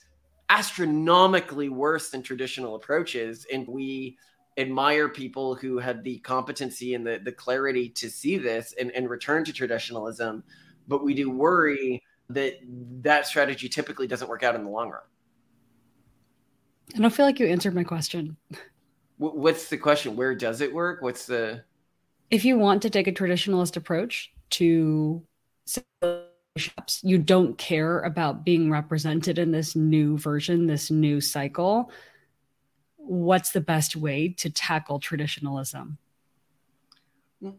astronomically 0.51 1.69
worse 1.71 2.11
than 2.11 2.23
traditional 2.23 2.75
approaches, 2.77 3.47
and 3.53 3.67
we 3.67 4.19
admire 4.59 5.09
people 5.09 5.55
who 5.55 5.79
had 5.79 6.05
the 6.05 6.19
competency 6.19 6.95
and 6.95 7.07
the, 7.07 7.21
the 7.25 7.33
clarity 7.33 7.89
to 7.89 8.11
see 8.11 8.37
this 8.37 8.75
and, 8.79 8.91
and 8.91 9.09
return 9.09 9.45
to 9.45 9.53
traditionalism 9.53 10.43
but 10.89 11.05
we 11.05 11.15
do 11.15 11.31
worry 11.31 12.03
that 12.31 12.55
that 13.03 13.27
strategy 13.27 13.69
typically 13.69 14.07
doesn't 14.07 14.29
work 14.29 14.43
out 14.43 14.55
in 14.55 14.65
the 14.65 14.71
long 14.71 14.91
run. 14.91 15.03
I 16.95 16.99
don't 16.99 17.13
feel 17.13 17.27
like 17.27 17.39
you 17.39 17.47
answered 17.47 17.75
my 17.75 17.85
question. 17.85 18.37
What's 19.19 19.69
the 19.69 19.77
question? 19.77 20.17
Where 20.17 20.35
does 20.35 20.61
it 20.61 20.73
work? 20.73 21.03
What's 21.03 21.27
the. 21.27 21.63
If 22.31 22.45
you 22.45 22.59
want 22.59 22.83
to 22.83 22.91
take 22.91 23.07
a 23.07 23.13
traditionalist 23.13 23.77
approach 23.77 24.33
to 24.51 25.23
shops, 26.57 27.01
you 27.03 27.19
don't 27.19 27.57
care 27.59 28.01
about 28.01 28.45
being 28.45 28.71
represented 28.71 29.39
in 29.39 29.51
this 29.51 29.77
new 29.77 30.19
version, 30.19 30.67
this 30.67 30.91
new 30.91 31.21
cycle. 31.21 31.91
What's 33.09 33.53
the 33.53 33.63
best 33.63 33.97
way 33.97 34.29
to 34.39 34.51
tackle 34.51 35.01
traditionalism? 35.01 35.97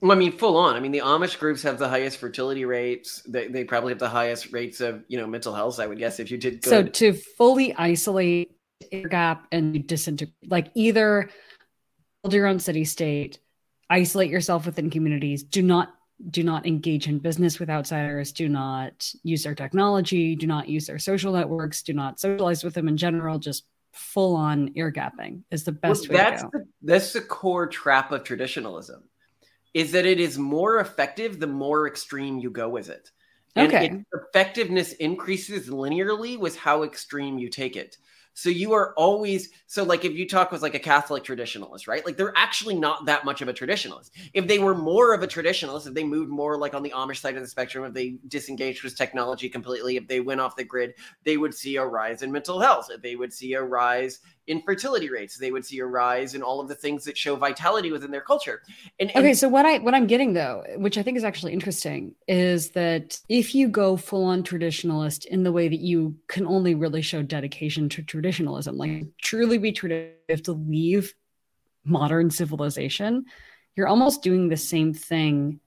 I 0.03 0.15
mean, 0.15 0.33
full 0.33 0.57
on. 0.57 0.75
I 0.75 0.79
mean, 0.79 0.91
the 0.91 0.99
Amish 0.99 1.39
groups 1.39 1.63
have 1.63 1.79
the 1.79 1.87
highest 1.87 2.17
fertility 2.17 2.65
rates. 2.65 3.23
They, 3.25 3.47
they 3.47 3.63
probably 3.63 3.91
have 3.93 3.99
the 3.99 4.09
highest 4.09 4.51
rates 4.51 4.79
of, 4.79 5.03
you 5.07 5.17
know, 5.17 5.25
mental 5.25 5.53
health, 5.53 5.79
I 5.79 5.87
would 5.87 5.97
guess, 5.97 6.19
if 6.19 6.29
you 6.29 6.37
did. 6.37 6.63
So 6.63 6.83
to 6.83 7.13
fully 7.13 7.73
isolate 7.73 8.51
gap 9.09 9.47
and 9.51 9.87
disintegrate, 9.87 10.51
like 10.51 10.69
either 10.75 11.29
build 12.21 12.33
your 12.33 12.45
own 12.45 12.59
city 12.59 12.85
state, 12.85 13.39
isolate 13.89 14.29
yourself 14.29 14.65
within 14.67 14.89
communities, 14.89 15.43
do 15.43 15.63
not 15.63 15.95
do 16.29 16.43
not 16.43 16.67
engage 16.67 17.07
in 17.07 17.17
business 17.17 17.59
with 17.59 17.69
outsiders, 17.69 18.33
do 18.33 18.49
not 18.49 19.09
use 19.23 19.43
their 19.43 19.55
technology, 19.55 20.35
do 20.35 20.45
not 20.45 20.67
use 20.67 20.85
their 20.85 20.99
social 20.99 21.31
networks, 21.31 21.81
do 21.81 21.93
not 21.93 22.19
socialize 22.19 22.61
with 22.61 22.73
them 22.73 22.89
in 22.89 22.97
general, 22.97 23.39
just 23.39 23.63
full 23.91 24.35
on 24.35 24.71
air 24.75 24.91
gapping 24.91 25.41
is 25.51 25.63
the 25.63 25.71
best 25.71 26.09
well, 26.09 26.17
way 26.17 26.23
that's 26.23 26.41
to 26.41 26.49
go. 26.49 26.59
The, 26.59 26.67
that's 26.81 27.13
the 27.13 27.21
core 27.21 27.67
trap 27.67 28.11
of 28.11 28.23
traditionalism 28.23 29.03
is 29.73 29.91
that 29.91 30.05
it 30.05 30.19
is 30.19 30.37
more 30.37 30.79
effective 30.79 31.39
the 31.39 31.47
more 31.47 31.87
extreme 31.87 32.39
you 32.39 32.49
go 32.49 32.69
with 32.69 32.89
it. 32.89 33.11
And 33.55 33.67
okay. 33.67 34.03
effectiveness 34.13 34.93
increases 34.93 35.69
linearly 35.69 36.37
with 36.37 36.57
how 36.57 36.83
extreme 36.83 37.37
you 37.37 37.49
take 37.49 37.75
it. 37.75 37.97
So 38.39 38.49
you 38.49 38.71
are 38.71 38.93
always 38.93 39.49
so 39.67 39.83
like 39.83 40.05
if 40.05 40.13
you 40.13 40.25
talk 40.25 40.53
with 40.53 40.61
like 40.61 40.73
a 40.73 40.79
Catholic 40.79 41.25
traditionalist, 41.25 41.89
right? 41.89 42.05
Like 42.05 42.15
they're 42.15 42.33
actually 42.37 42.75
not 42.75 43.05
that 43.05 43.25
much 43.25 43.41
of 43.41 43.49
a 43.49 43.53
traditionalist. 43.53 44.11
If 44.33 44.47
they 44.47 44.59
were 44.59 44.73
more 44.73 45.13
of 45.13 45.21
a 45.21 45.27
traditionalist, 45.27 45.87
if 45.87 45.93
they 45.93 46.05
moved 46.05 46.31
more 46.31 46.57
like 46.57 46.73
on 46.73 46.81
the 46.81 46.91
Amish 46.91 47.19
side 47.19 47.35
of 47.35 47.41
the 47.41 47.49
spectrum, 47.49 47.83
if 47.83 47.93
they 47.93 48.15
disengaged 48.29 48.83
with 48.83 48.97
technology 48.97 49.49
completely, 49.49 49.97
if 49.97 50.07
they 50.07 50.21
went 50.21 50.39
off 50.39 50.55
the 50.55 50.63
grid, 50.63 50.93
they 51.25 51.35
would 51.35 51.53
see 51.53 51.75
a 51.75 51.85
rise 51.85 52.21
in 52.21 52.31
mental 52.31 52.61
health. 52.61 52.89
They 53.03 53.17
would 53.17 53.33
see 53.33 53.55
a 53.55 53.61
rise 53.61 54.19
infertility 54.49 55.09
rates. 55.09 55.37
They 55.37 55.51
would 55.51 55.65
see 55.65 55.79
a 55.79 55.85
rise 55.85 56.35
in 56.35 56.41
all 56.41 56.59
of 56.59 56.67
the 56.67 56.75
things 56.75 57.05
that 57.05 57.17
show 57.17 57.35
vitality 57.35 57.91
within 57.91 58.11
their 58.11 58.21
culture. 58.21 58.61
And, 58.99 59.09
and 59.11 59.23
okay, 59.23 59.33
so 59.33 59.47
what 59.47 59.65
I 59.65 59.77
what 59.77 59.93
I'm 59.93 60.07
getting 60.07 60.33
though, 60.33 60.63
which 60.77 60.97
I 60.97 61.03
think 61.03 61.17
is 61.17 61.23
actually 61.23 61.53
interesting, 61.53 62.15
is 62.27 62.71
that 62.71 63.19
if 63.29 63.55
you 63.55 63.69
go 63.69 63.95
full 63.95 64.25
on 64.25 64.43
traditionalist 64.43 65.25
in 65.25 65.43
the 65.43 65.51
way 65.51 65.69
that 65.69 65.79
you 65.79 66.17
can 66.27 66.45
only 66.45 66.75
really 66.75 67.01
show 67.01 67.21
dedication 67.21 67.87
to 67.89 68.01
traditionalism, 68.01 68.77
like 68.77 69.05
truly 69.21 69.57
be 69.57 69.71
traditional, 69.71 70.17
to 70.43 70.51
leave 70.51 71.13
modern 71.85 72.29
civilization. 72.29 73.25
You're 73.75 73.87
almost 73.87 74.21
doing 74.21 74.49
the 74.49 74.57
same 74.57 74.93
thing 74.93 75.59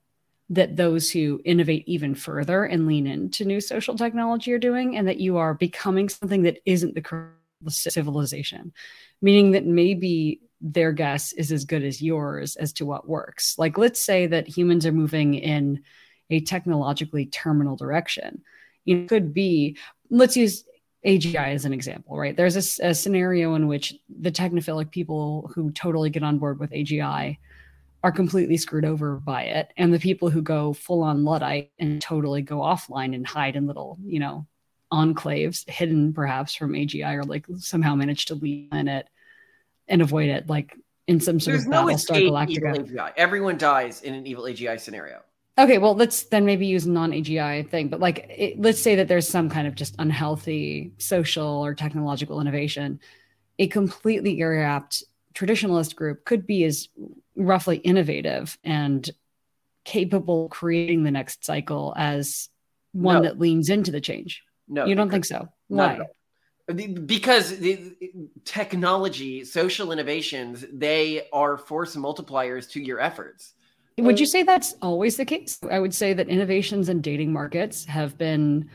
that 0.50 0.76
those 0.76 1.10
who 1.10 1.40
innovate 1.44 1.84
even 1.86 2.14
further 2.14 2.64
and 2.64 2.86
lean 2.86 3.06
into 3.06 3.44
new 3.44 3.60
social 3.60 3.96
technology 3.96 4.52
are 4.52 4.58
doing, 4.58 4.96
and 4.96 5.08
that 5.08 5.18
you 5.18 5.38
are 5.38 5.54
becoming 5.54 6.08
something 6.08 6.42
that 6.42 6.58
isn't 6.66 6.94
the 6.94 7.00
current 7.00 7.32
civilization, 7.70 8.72
meaning 9.20 9.52
that 9.52 9.64
maybe 9.64 10.40
their 10.60 10.92
guess 10.92 11.32
is 11.32 11.50
as 11.50 11.64
good 11.64 11.82
as 11.82 12.00
yours 12.00 12.56
as 12.56 12.72
to 12.74 12.86
what 12.86 13.08
works. 13.08 13.58
Like, 13.58 13.78
let's 13.78 14.00
say 14.00 14.26
that 14.26 14.46
humans 14.46 14.86
are 14.86 14.92
moving 14.92 15.34
in 15.34 15.82
a 16.30 16.40
technologically 16.40 17.26
terminal 17.26 17.76
direction. 17.76 18.42
It 18.86 19.08
could 19.08 19.34
be, 19.34 19.76
let's 20.08 20.36
use 20.36 20.64
AGI 21.04 21.54
as 21.54 21.64
an 21.64 21.72
example, 21.72 22.16
right? 22.16 22.36
There's 22.36 22.80
a, 22.80 22.88
a 22.88 22.94
scenario 22.94 23.54
in 23.54 23.66
which 23.66 23.94
the 24.08 24.30
technophilic 24.30 24.90
people 24.90 25.50
who 25.54 25.72
totally 25.72 26.10
get 26.10 26.22
on 26.22 26.38
board 26.38 26.60
with 26.60 26.70
AGI 26.70 27.38
are 28.04 28.12
completely 28.12 28.56
screwed 28.56 28.84
over 28.84 29.16
by 29.16 29.42
it. 29.42 29.72
And 29.76 29.92
the 29.92 29.98
people 29.98 30.30
who 30.30 30.42
go 30.42 30.72
full 30.72 31.02
on 31.02 31.24
Luddite 31.24 31.70
and 31.78 32.00
totally 32.00 32.42
go 32.42 32.58
offline 32.58 33.14
and 33.14 33.26
hide 33.26 33.56
in 33.56 33.66
little, 33.66 33.98
you 34.04 34.20
know, 34.20 34.46
enclaves 34.92 35.68
hidden 35.68 36.12
perhaps 36.12 36.54
from 36.54 36.72
AGI 36.72 37.16
or 37.16 37.24
like 37.24 37.46
somehow 37.56 37.94
manage 37.94 38.26
to 38.26 38.34
leave 38.34 38.72
in 38.72 38.88
it 38.88 39.08
and 39.88 40.02
avoid 40.02 40.28
it 40.28 40.48
like 40.48 40.76
in 41.08 41.18
some 41.20 41.40
sort 41.40 41.54
There's 41.54 41.64
of 41.64 41.70
no 41.70 41.86
Battlestar 41.86 42.30
Galactica. 42.30 43.12
Everyone 43.16 43.58
dies 43.58 44.02
in 44.02 44.14
an 44.14 44.26
evil 44.26 44.44
AGI 44.44 44.78
scenario. 44.78 45.20
Okay, 45.58 45.78
well, 45.78 45.94
let's 45.94 46.24
then 46.24 46.46
maybe 46.46 46.66
use 46.66 46.86
non 46.86 47.10
AGI 47.10 47.68
thing, 47.68 47.88
but 47.88 48.00
like, 48.00 48.26
it, 48.30 48.60
let's 48.60 48.80
say 48.80 48.96
that 48.96 49.08
there's 49.08 49.28
some 49.28 49.50
kind 49.50 49.66
of 49.66 49.74
just 49.74 49.94
unhealthy 49.98 50.92
social 50.98 51.64
or 51.64 51.74
technological 51.74 52.40
innovation. 52.40 53.00
A 53.58 53.66
completely 53.66 54.36
gapped 54.36 55.04
traditionalist 55.34 55.94
group 55.94 56.24
could 56.24 56.46
be 56.46 56.64
as 56.64 56.88
roughly 57.36 57.76
innovative 57.78 58.58
and 58.64 59.08
capable 59.84 60.46
of 60.46 60.50
creating 60.50 61.02
the 61.02 61.10
next 61.10 61.44
cycle 61.44 61.92
as 61.96 62.48
one 62.92 63.16
no. 63.16 63.22
that 63.22 63.38
leans 63.38 63.68
into 63.68 63.90
the 63.90 64.00
change. 64.00 64.42
No, 64.72 64.86
you 64.86 64.94
don't 64.94 65.10
think 65.10 65.26
so? 65.26 65.48
Why? 65.68 66.00
Because 66.66 67.58
the 67.58 67.94
technology, 68.44 69.44
social 69.44 69.92
innovations, 69.92 70.64
they 70.72 71.28
are 71.32 71.58
force 71.58 71.94
multipliers 71.94 72.70
to 72.70 72.80
your 72.80 72.98
efforts. 72.98 73.52
Would 73.98 74.18
you 74.18 74.24
say 74.24 74.42
that's 74.42 74.74
always 74.80 75.18
the 75.18 75.26
case? 75.26 75.58
I 75.70 75.78
would 75.78 75.94
say 75.94 76.14
that 76.14 76.28
innovations 76.28 76.88
in 76.88 77.02
dating 77.02 77.32
markets 77.32 77.84
have 77.84 78.16
been 78.16 78.70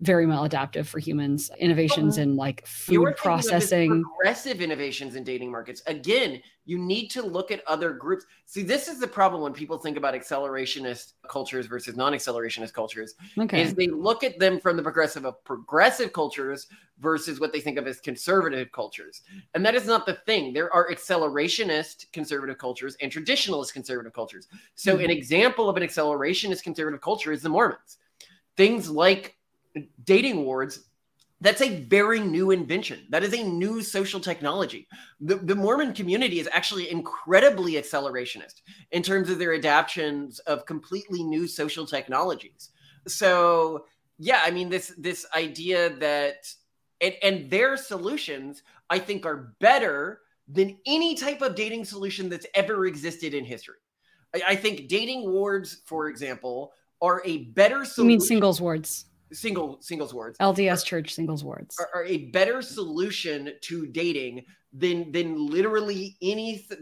very 0.00 0.26
maladaptive 0.26 0.86
for 0.86 0.98
humans. 0.98 1.50
Innovations 1.58 2.18
in 2.18 2.36
like 2.36 2.66
food 2.66 3.16
processing, 3.16 4.02
progressive 4.02 4.60
innovations 4.60 5.14
in 5.14 5.24
dating 5.24 5.50
markets. 5.50 5.82
Again, 5.86 6.40
you 6.64 6.78
need 6.78 7.08
to 7.08 7.22
look 7.22 7.50
at 7.50 7.62
other 7.66 7.92
groups. 7.92 8.24
See, 8.46 8.62
this 8.62 8.88
is 8.88 8.98
the 8.98 9.06
problem 9.06 9.42
when 9.42 9.52
people 9.52 9.76
think 9.78 9.96
about 9.96 10.14
accelerationist 10.14 11.14
cultures 11.28 11.66
versus 11.66 11.96
non-accelerationist 11.96 12.72
cultures. 12.72 13.14
Okay. 13.38 13.62
Is 13.62 13.74
they 13.74 13.88
look 13.88 14.24
at 14.24 14.38
them 14.38 14.60
from 14.60 14.76
the 14.76 14.82
progressive 14.82 15.24
of 15.24 15.42
progressive 15.44 16.12
cultures 16.12 16.66
versus 17.00 17.40
what 17.40 17.52
they 17.52 17.60
think 17.60 17.78
of 17.78 17.86
as 17.86 18.00
conservative 18.00 18.70
cultures. 18.72 19.22
And 19.54 19.64
that 19.64 19.74
is 19.74 19.86
not 19.86 20.06
the 20.06 20.14
thing. 20.26 20.52
There 20.52 20.72
are 20.72 20.90
accelerationist 20.90 22.12
conservative 22.12 22.58
cultures 22.58 22.96
and 23.00 23.10
traditionalist 23.10 23.72
conservative 23.72 24.12
cultures. 24.12 24.48
So 24.74 24.94
mm-hmm. 24.94 25.04
an 25.04 25.10
example 25.10 25.68
of 25.68 25.76
an 25.76 25.82
accelerationist 25.82 26.62
conservative 26.62 27.00
culture 27.00 27.32
is 27.32 27.42
the 27.42 27.48
Mormons. 27.48 27.98
Things 28.56 28.90
like 28.90 29.36
dating 30.04 30.44
wards 30.44 30.90
that's 31.42 31.62
a 31.62 31.80
very 31.84 32.20
new 32.20 32.50
invention. 32.50 33.06
That 33.08 33.22
is 33.22 33.32
a 33.32 33.42
new 33.42 33.80
social 33.80 34.20
technology. 34.20 34.86
The, 35.20 35.36
the, 35.36 35.54
Mormon 35.54 35.94
community 35.94 36.38
is 36.38 36.48
actually 36.52 36.90
incredibly 36.90 37.72
accelerationist 37.74 38.60
in 38.90 39.02
terms 39.02 39.30
of 39.30 39.38
their 39.38 39.54
adaptations 39.54 40.38
of 40.40 40.66
completely 40.66 41.22
new 41.22 41.46
social 41.46 41.86
technologies. 41.86 42.70
So, 43.06 43.86
yeah, 44.18 44.42
I 44.44 44.50
mean 44.50 44.68
this 44.68 44.92
this 44.98 45.24
idea 45.34 45.88
that 45.96 46.46
and, 47.00 47.14
and 47.22 47.50
their 47.50 47.78
solutions, 47.78 48.62
I 48.90 48.98
think, 48.98 49.24
are 49.24 49.54
better 49.60 50.20
than 50.46 50.76
any 50.84 51.14
type 51.14 51.40
of 51.40 51.54
dating 51.54 51.86
solution 51.86 52.28
that's 52.28 52.46
ever 52.54 52.84
existed 52.84 53.32
in 53.32 53.46
history. 53.46 53.78
I, 54.34 54.42
I 54.48 54.56
think 54.56 54.88
dating 54.88 55.30
wards, 55.30 55.80
for 55.86 56.08
example, 56.08 56.72
are 57.00 57.22
a 57.24 57.44
better 57.44 57.86
solution. 57.86 58.10
You 58.10 58.18
mean 58.18 58.20
singles 58.20 58.60
wards? 58.60 59.06
Single 59.32 59.78
singles 59.80 60.12
wards 60.12 60.38
lds 60.38 60.82
are, 60.82 60.84
church 60.84 61.14
singles 61.14 61.44
wards 61.44 61.76
are, 61.78 61.88
are, 61.94 62.04
a 62.04 62.26
better 62.30 62.62
solution 62.62 63.52
to 63.62 63.86
dating 63.86 64.44
than 64.72 65.12
than 65.12 65.46
literally 65.46 66.16
any 66.22 66.58
th- 66.58 66.80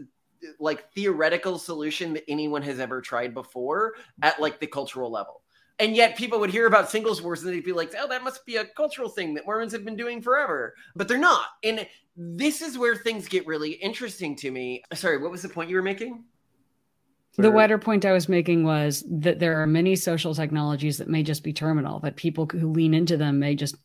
like 0.59 0.91
theoretical 0.93 1.59
solution 1.59 2.13
that 2.13 2.23
anyone 2.27 2.61
has 2.61 2.79
ever 2.79 3.01
tried 3.01 3.33
before 3.33 3.93
at 4.21 4.39
like 4.39 4.59
the 4.59 4.67
cultural 4.67 5.11
level. 5.11 5.41
And 5.79 5.95
yet 5.95 6.17
people 6.17 6.39
would 6.39 6.49
hear 6.49 6.65
about 6.65 6.89
singles 6.89 7.21
wards 7.21 7.43
and 7.43 7.53
they'd 7.53 7.63
be 7.63 7.73
like 7.73 7.93
oh 7.99 8.07
that 8.07 8.23
must 8.23 8.45
be 8.45 8.55
a 8.55 8.65
cultural 8.65 9.09
thing 9.09 9.33
that 9.35 9.45
mormons 9.45 9.73
have 9.73 9.85
been 9.85 9.95
doing 9.95 10.21
forever. 10.21 10.73
But 10.95 11.07
they're 11.07 11.17
not. 11.17 11.45
And 11.63 11.87
this 12.15 12.61
is 12.61 12.77
where 12.77 12.95
things 12.95 13.27
get 13.27 13.47
really 13.47 13.71
interesting 13.71 14.35
to 14.37 14.51
me. 14.51 14.83
Sorry 14.93 15.17
what 15.17 15.31
was 15.31 15.41
the 15.41 15.49
point 15.49 15.69
you 15.69 15.75
were 15.75 15.81
making 15.81 16.23
the 17.41 17.51
wider 17.51 17.77
point 17.77 18.05
I 18.05 18.11
was 18.11 18.29
making 18.29 18.63
was 18.63 19.03
that 19.09 19.39
there 19.39 19.61
are 19.61 19.67
many 19.67 19.95
social 19.95 20.33
technologies 20.33 20.97
that 20.97 21.07
may 21.07 21.23
just 21.23 21.43
be 21.43 21.53
terminal, 21.53 21.99
that 22.01 22.15
people 22.15 22.45
who 22.45 22.71
lean 22.71 22.93
into 22.93 23.17
them 23.17 23.39
may 23.39 23.55
just 23.55 23.75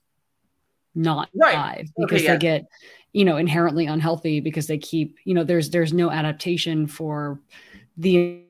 not 0.94 1.28
Right. 1.34 1.52
thrive 1.52 1.86
because 1.98 2.22
yeah. 2.22 2.32
they 2.32 2.38
get 2.38 2.66
you 3.12 3.24
know 3.24 3.36
inherently 3.36 3.86
unhealthy 3.86 4.40
because 4.40 4.66
they 4.66 4.78
keep 4.78 5.16
you 5.24 5.34
know 5.34 5.44
there's 5.44 5.70
there's 5.70 5.92
no 5.92 6.10
adaptation 6.10 6.86
for 6.86 7.40
the 7.96 8.42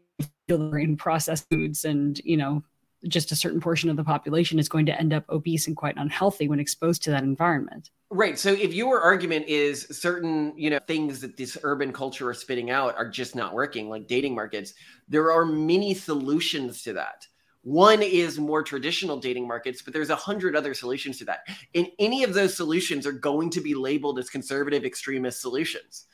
in 0.49 0.97
processed 0.97 1.47
foods 1.51 1.85
and 1.85 2.21
you 2.25 2.37
know 2.37 2.63
just 3.09 3.33
a 3.33 3.37
certain 3.37 3.61
portion 3.61 3.91
of 3.91 3.97
the 3.97 4.05
population 4.05 4.59
is 4.59 4.69
going 4.69 4.87
to 4.87 4.99
end 4.99 5.13
up 5.13 5.25
obese 5.29 5.67
and 5.67 5.77
quite 5.77 5.97
unhealthy 5.97 6.49
when 6.49 6.61
exposed 6.61 7.03
to 7.03 7.11
that 7.11 7.23
environment 7.23 7.91
Right. 8.15 8.39
So 8.39 8.53
if 8.53 8.73
your 8.73 9.01
argument 9.01 9.47
is 9.49 9.89
certain, 9.91 10.53
you 10.57 10.71
know, 10.71 10.79
things 10.87 11.21
that 11.21 11.37
this 11.37 11.59
urban 11.65 11.93
culture 11.93 12.31
is 12.31 12.39
spitting 12.39 12.71
out 12.71 12.95
are 12.95 13.09
just 13.09 13.35
not 13.35 13.53
working, 13.55 13.89
like 13.89 14.07
dating 14.07 14.37
markets, 14.37 14.75
there 15.09 15.33
are 15.33 15.45
many 15.45 15.95
solutions 15.95 16.85
to 16.85 16.93
that. 16.93 17.27
One 17.63 18.03
is 18.03 18.39
more 18.39 18.63
traditional 18.63 19.19
dating 19.19 19.49
markets, 19.49 19.83
but 19.83 19.93
there's 19.93 20.11
a 20.11 20.17
hundred 20.17 20.55
other 20.55 20.75
solutions 20.75 21.19
to 21.19 21.25
that. 21.25 21.41
And 21.75 21.89
any 21.99 22.23
of 22.23 22.35
those 22.35 22.57
solutions 22.57 23.05
are 23.05 23.13
going 23.13 23.51
to 23.51 23.61
be 23.61 23.75
labeled 23.75 24.21
as 24.21 24.31
conservative 24.31 24.85
extremist 24.85 25.41
solutions. 25.41 26.07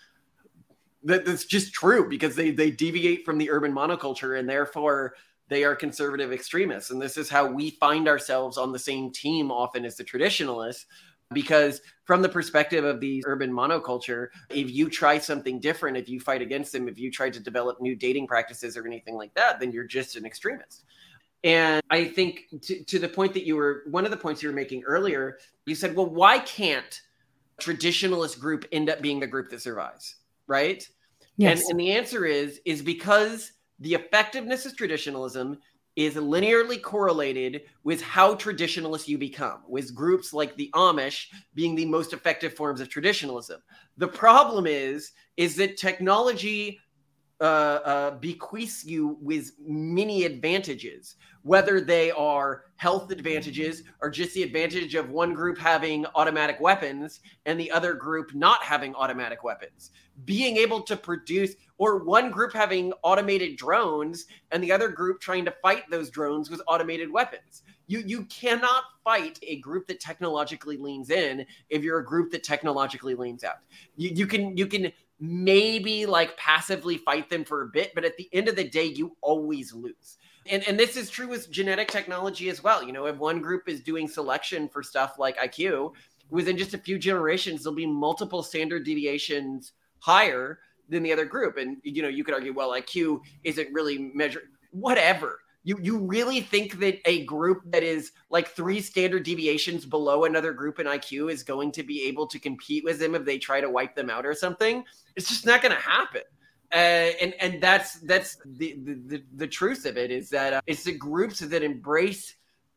That, 1.04 1.26
that's 1.26 1.44
just 1.44 1.74
true 1.74 2.08
because 2.08 2.34
they 2.34 2.50
they 2.50 2.70
deviate 2.70 3.26
from 3.26 3.36
the 3.36 3.50
urban 3.50 3.72
monoculture 3.74 4.38
and 4.38 4.48
therefore 4.48 5.14
they 5.50 5.64
are 5.64 5.76
conservative 5.76 6.32
extremists. 6.32 6.90
And 6.90 7.02
this 7.02 7.16
is 7.16 7.28
how 7.28 7.46
we 7.46 7.70
find 7.70 8.08
ourselves 8.08 8.56
on 8.56 8.72
the 8.72 8.78
same 8.78 9.10
team 9.10 9.50
often 9.50 9.84
as 9.84 9.96
the 9.96 10.04
traditionalists 10.04 10.86
because 11.32 11.80
from 12.04 12.22
the 12.22 12.28
perspective 12.28 12.84
of 12.84 12.98
the 12.98 13.22
urban 13.26 13.52
monoculture 13.52 14.28
if 14.48 14.68
you 14.68 14.90
try 14.90 15.16
something 15.16 15.60
different 15.60 15.96
if 15.96 16.08
you 16.08 16.18
fight 16.18 16.42
against 16.42 16.72
them 16.72 16.88
if 16.88 16.98
you 16.98 17.08
try 17.08 17.30
to 17.30 17.38
develop 17.38 17.80
new 17.80 17.94
dating 17.94 18.26
practices 18.26 18.76
or 18.76 18.84
anything 18.84 19.14
like 19.14 19.32
that 19.34 19.60
then 19.60 19.70
you're 19.70 19.84
just 19.84 20.16
an 20.16 20.26
extremist. 20.26 20.82
And 21.44 21.80
i 21.88 22.04
think 22.04 22.46
to, 22.62 22.82
to 22.82 22.98
the 22.98 23.08
point 23.08 23.32
that 23.34 23.46
you 23.46 23.54
were 23.54 23.84
one 23.88 24.04
of 24.04 24.10
the 24.10 24.16
points 24.16 24.42
you 24.42 24.48
were 24.48 24.54
making 24.56 24.82
earlier 24.82 25.38
you 25.66 25.76
said 25.76 25.94
well 25.94 26.06
why 26.06 26.40
can't 26.40 27.00
traditionalist 27.60 28.40
group 28.40 28.64
end 28.72 28.90
up 28.90 29.00
being 29.00 29.20
the 29.20 29.26
group 29.28 29.50
that 29.50 29.62
survives 29.62 30.16
right? 30.50 30.86
Yes. 31.36 31.60
and, 31.60 31.70
and 31.70 31.80
the 31.80 31.92
answer 31.92 32.26
is 32.26 32.60
is 32.66 32.82
because 32.82 33.52
the 33.80 33.94
effectiveness 33.94 34.66
of 34.66 34.76
traditionalism 34.76 35.58
is 35.96 36.14
linearly 36.14 36.80
correlated 36.80 37.62
with 37.82 38.00
how 38.00 38.34
traditionalist 38.34 39.08
you 39.08 39.18
become, 39.18 39.62
with 39.68 39.94
groups 39.94 40.32
like 40.32 40.54
the 40.56 40.70
Amish 40.74 41.26
being 41.54 41.74
the 41.74 41.86
most 41.86 42.12
effective 42.12 42.54
forms 42.54 42.80
of 42.80 42.88
traditionalism. 42.88 43.60
The 43.96 44.08
problem 44.08 44.66
is, 44.66 45.12
is 45.36 45.56
that 45.56 45.76
technology 45.76 46.78
uh, 47.40 47.44
uh, 47.84 48.10
bequeaths 48.18 48.84
you 48.84 49.16
with 49.20 49.52
many 49.58 50.24
advantages, 50.24 51.16
whether 51.42 51.80
they 51.80 52.10
are 52.10 52.64
health 52.76 53.10
advantages 53.10 53.82
or 54.00 54.10
just 54.10 54.34
the 54.34 54.42
advantage 54.42 54.94
of 54.94 55.10
one 55.10 55.34
group 55.34 55.58
having 55.58 56.06
automatic 56.14 56.58
weapons 56.60 57.20
and 57.46 57.58
the 57.58 57.70
other 57.70 57.94
group 57.94 58.34
not 58.34 58.62
having 58.62 58.94
automatic 58.94 59.44
weapons. 59.44 59.90
Being 60.24 60.56
able 60.56 60.82
to 60.82 60.96
produce, 60.96 61.54
or 61.78 62.04
one 62.04 62.30
group 62.30 62.52
having 62.52 62.92
automated 63.02 63.56
drones 63.56 64.26
and 64.50 64.62
the 64.62 64.72
other 64.72 64.88
group 64.88 65.20
trying 65.20 65.44
to 65.46 65.54
fight 65.62 65.84
those 65.90 66.10
drones 66.10 66.50
with 66.50 66.60
automated 66.66 67.10
weapons. 67.10 67.62
You, 67.86 68.02
you 68.06 68.24
cannot 68.26 68.84
fight 69.02 69.38
a 69.42 69.58
group 69.60 69.86
that 69.88 69.98
technologically 69.98 70.76
leans 70.76 71.10
in 71.10 71.46
if 71.70 71.82
you're 71.82 71.98
a 71.98 72.04
group 72.04 72.30
that 72.32 72.44
technologically 72.44 73.14
leans 73.14 73.44
out. 73.44 73.56
You, 73.96 74.10
you 74.10 74.26
can 74.26 74.56
you 74.56 74.66
can 74.66 74.92
maybe 75.20 76.06
like 76.06 76.36
passively 76.36 76.96
fight 76.96 77.28
them 77.28 77.44
for 77.44 77.62
a 77.62 77.68
bit, 77.68 77.92
but 77.94 78.04
at 78.04 78.16
the 78.16 78.28
end 78.32 78.48
of 78.48 78.56
the 78.56 78.68
day, 78.68 78.86
you 78.86 79.16
always 79.20 79.74
lose. 79.74 80.18
And, 80.46 80.66
and 80.66 80.78
this 80.78 80.96
is 80.96 81.10
true 81.10 81.28
with 81.28 81.50
genetic 81.50 81.88
technology 81.88 82.48
as 82.48 82.62
well. 82.62 82.82
You 82.82 82.92
know, 82.92 83.06
if 83.06 83.16
one 83.16 83.40
group 83.40 83.68
is 83.68 83.80
doing 83.80 84.08
selection 84.08 84.68
for 84.68 84.82
stuff 84.82 85.18
like 85.18 85.36
IQ, 85.36 85.92
within 86.30 86.56
just 86.56 86.74
a 86.74 86.78
few 86.78 86.98
generations, 86.98 87.62
there'll 87.62 87.76
be 87.76 87.86
multiple 87.86 88.42
standard 88.42 88.84
deviations 88.84 89.72
higher 89.98 90.60
than 90.88 91.02
the 91.02 91.12
other 91.12 91.24
group. 91.24 91.56
And, 91.56 91.76
you 91.82 92.02
know, 92.02 92.08
you 92.08 92.24
could 92.24 92.34
argue, 92.34 92.52
well, 92.52 92.70
IQ 92.70 93.20
isn't 93.44 93.72
really 93.72 94.10
measured, 94.14 94.48
whatever. 94.70 95.40
You, 95.62 95.78
you 95.82 95.98
really 95.98 96.40
think 96.40 96.78
that 96.80 96.98
a 97.04 97.24
group 97.26 97.60
that 97.66 97.82
is 97.82 98.12
like 98.30 98.48
three 98.48 98.80
standard 98.80 99.24
deviations 99.24 99.84
below 99.84 100.24
another 100.24 100.54
group 100.54 100.78
in 100.80 100.86
IQ 100.86 101.30
is 101.30 101.42
going 101.42 101.70
to 101.72 101.82
be 101.82 102.04
able 102.04 102.26
to 102.28 102.38
compete 102.38 102.82
with 102.82 102.98
them 102.98 103.14
if 103.14 103.26
they 103.26 103.38
try 103.38 103.60
to 103.60 103.68
wipe 103.68 103.94
them 103.94 104.08
out 104.08 104.24
or 104.24 104.32
something? 104.32 104.84
It's 105.16 105.28
just 105.28 105.44
not 105.44 105.60
going 105.60 105.74
to 105.74 105.80
happen. 105.80 106.22
Uh, 106.72 107.10
and 107.20 107.34
and 107.40 107.60
that's 107.60 107.94
that's 108.00 108.36
the, 108.44 108.76
the 109.06 109.24
the 109.34 109.46
truth 109.46 109.86
of 109.86 109.96
it 109.96 110.12
is 110.12 110.30
that 110.30 110.52
uh, 110.52 110.60
it's 110.66 110.84
the 110.84 110.96
groups 110.96 111.40
that 111.40 111.64
embrace 111.64 112.36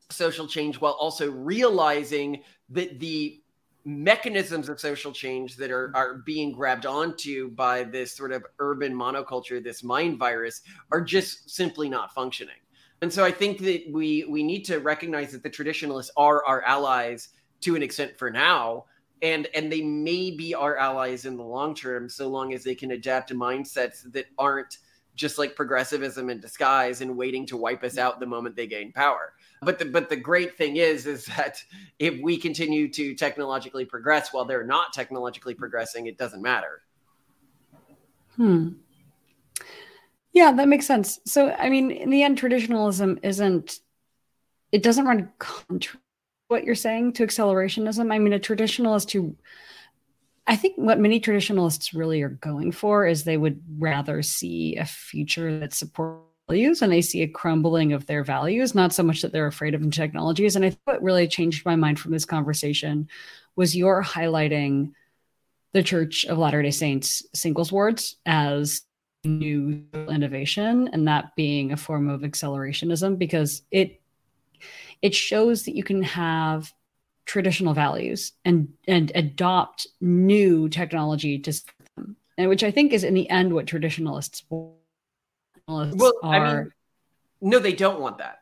social 0.09 0.47
change 0.47 0.81
while 0.81 0.93
also 0.93 1.29
realizing 1.29 2.41
that 2.69 2.99
the 2.99 3.39
mechanisms 3.85 4.67
of 4.67 4.79
social 4.79 5.11
change 5.11 5.57
that 5.57 5.69
are 5.69 5.91
are 5.95 6.15
being 6.25 6.51
grabbed 6.51 6.87
onto 6.87 7.51
by 7.51 7.83
this 7.83 8.15
sort 8.15 8.31
of 8.31 8.43
urban 8.57 8.93
monoculture 8.93 9.63
this 9.63 9.83
mind 9.83 10.17
virus 10.17 10.61
are 10.91 11.01
just 11.01 11.49
simply 11.51 11.87
not 11.87 12.11
functioning. 12.13 12.55
And 13.03 13.13
so 13.13 13.23
i 13.23 13.29
think 13.29 13.59
that 13.59 13.83
we 13.91 14.23
we 14.27 14.41
need 14.41 14.63
to 14.65 14.79
recognize 14.79 15.31
that 15.33 15.43
the 15.43 15.49
traditionalists 15.51 16.11
are 16.17 16.43
our 16.45 16.63
allies 16.63 17.29
to 17.61 17.75
an 17.75 17.83
extent 17.83 18.17
for 18.17 18.31
now 18.31 18.85
and 19.23 19.47
and 19.55 19.71
they 19.71 19.81
may 19.81 20.29
be 20.29 20.53
our 20.53 20.77
allies 20.77 21.25
in 21.25 21.37
the 21.37 21.43
long 21.43 21.73
term 21.73 22.09
so 22.09 22.27
long 22.27 22.53
as 22.53 22.63
they 22.63 22.75
can 22.75 22.91
adapt 22.91 23.29
to 23.29 23.35
mindsets 23.35 24.11
that 24.11 24.25
aren't 24.37 24.77
just 25.15 25.37
like 25.37 25.55
progressivism 25.55 26.29
in 26.29 26.39
disguise 26.39 27.01
and 27.01 27.15
waiting 27.15 27.45
to 27.45 27.55
wipe 27.55 27.83
us 27.83 27.97
out 27.97 28.19
the 28.19 28.25
moment 28.25 28.55
they 28.55 28.65
gain 28.67 28.91
power. 28.91 29.33
But 29.61 29.79
the 29.79 29.85
but 29.85 30.09
the 30.09 30.15
great 30.15 30.57
thing 30.57 30.75
is 30.75 31.05
is 31.07 31.25
that 31.37 31.63
if 31.99 32.21
we 32.21 32.37
continue 32.37 32.89
to 32.89 33.15
technologically 33.15 33.85
progress 33.85 34.33
while 34.33 34.45
they're 34.45 34.65
not 34.65 34.91
technologically 34.93 35.55
progressing 35.55 36.07
it 36.07 36.17
doesn't 36.17 36.41
matter. 36.41 36.81
Hmm. 38.35 38.69
Yeah 40.33 40.51
that 40.51 40.67
makes 40.67 40.85
sense. 40.85 41.19
So 41.25 41.51
i 41.51 41.69
mean 41.69 41.91
in 41.91 42.09
the 42.09 42.23
end 42.23 42.37
traditionalism 42.37 43.19
isn't 43.23 43.79
it 44.73 44.83
doesn't 44.83 45.05
run 45.05 45.31
contra 45.37 45.99
what 46.47 46.63
you're 46.63 46.75
saying 46.75 47.13
to 47.13 47.25
accelerationism. 47.25 48.13
I 48.13 48.19
mean, 48.19 48.33
a 48.33 48.39
traditionalist 48.39 49.11
who 49.11 49.35
I 50.45 50.55
think 50.55 50.75
what 50.77 50.99
many 50.99 51.19
traditionalists 51.19 51.93
really 51.93 52.21
are 52.21 52.29
going 52.29 52.73
for 52.73 53.07
is 53.07 53.23
they 53.23 53.37
would 53.37 53.61
rather 53.79 54.21
see 54.21 54.75
a 54.75 54.85
future 54.85 55.59
that 55.59 55.73
supports 55.73 56.27
values 56.47 56.81
and 56.81 56.91
they 56.91 57.01
see 57.01 57.21
a 57.21 57.27
crumbling 57.27 57.93
of 57.93 58.05
their 58.05 58.23
values, 58.23 58.75
not 58.75 58.93
so 58.93 59.03
much 59.03 59.21
that 59.21 59.31
they're 59.31 59.47
afraid 59.47 59.73
of 59.73 59.81
new 59.81 59.91
technologies. 59.91 60.55
And 60.55 60.65
I 60.65 60.69
think 60.69 60.81
what 60.85 61.01
really 61.01 61.27
changed 61.27 61.65
my 61.65 61.75
mind 61.75 61.99
from 61.99 62.11
this 62.11 62.25
conversation 62.25 63.07
was 63.55 63.75
your 63.75 64.03
highlighting 64.03 64.91
the 65.73 65.83
Church 65.83 66.25
of 66.25 66.37
Latter 66.37 66.61
day 66.61 66.71
Saints 66.71 67.25
singles 67.33 67.71
wards 67.71 68.17
as 68.25 68.81
new 69.23 69.85
innovation 70.09 70.89
and 70.91 71.07
that 71.07 71.35
being 71.35 71.71
a 71.71 71.77
form 71.77 72.09
of 72.09 72.21
accelerationism 72.21 73.17
because 73.17 73.61
it 73.71 74.01
it 75.03 75.13
shows 75.13 75.65
that 75.65 75.75
you 75.75 75.83
can 75.83 76.01
have 76.01 76.73
traditional 77.25 77.73
values 77.75 78.31
and 78.43 78.69
and 78.87 79.11
adopt 79.13 79.85
new 80.01 80.67
technology 80.69 81.37
to 81.37 81.51
them 81.95 82.15
and 82.37 82.49
which 82.49 82.63
i 82.63 82.71
think 82.71 82.91
is 82.91 83.03
in 83.03 83.13
the 83.13 83.29
end 83.29 83.53
what 83.53 83.67
traditionalists, 83.67 84.43
traditionalists 85.67 86.01
well 86.01 86.13
are 86.23 86.35
i 86.45 86.53
mean 86.55 86.71
no 87.41 87.59
they 87.59 87.73
don't 87.73 87.99
want 87.99 88.17
that. 88.17 88.39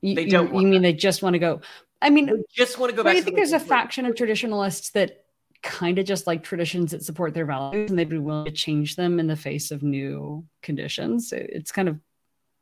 You, 0.00 0.14
they 0.14 0.26
don't 0.26 0.54
you, 0.54 0.60
you 0.60 0.66
mean 0.68 0.82
they 0.82 0.92
just 0.92 1.22
want 1.22 1.34
to 1.34 1.38
go 1.38 1.60
i 2.00 2.08
mean 2.10 2.26
they 2.26 2.42
just 2.54 2.78
want 2.78 2.90
to 2.90 2.96
go 2.96 3.02
back 3.02 3.12
i 3.16 3.20
think 3.20 3.36
the 3.36 3.40
there's 3.40 3.52
a 3.52 3.58
way- 3.58 3.64
faction 3.64 4.06
of 4.06 4.14
traditionalists 4.14 4.90
that 4.90 5.24
kind 5.62 5.98
of 5.98 6.04
just 6.04 6.26
like 6.26 6.42
traditions 6.42 6.90
that 6.92 7.02
support 7.02 7.32
their 7.32 7.46
values 7.46 7.88
and 7.90 7.98
they'd 7.98 8.10
be 8.10 8.18
willing 8.18 8.44
to 8.44 8.50
change 8.50 8.96
them 8.96 9.18
in 9.18 9.26
the 9.26 9.34
face 9.36 9.70
of 9.70 9.82
new 9.82 10.44
conditions. 10.60 11.32
It- 11.32 11.48
it's 11.54 11.72
kind 11.72 11.88
of 11.88 11.98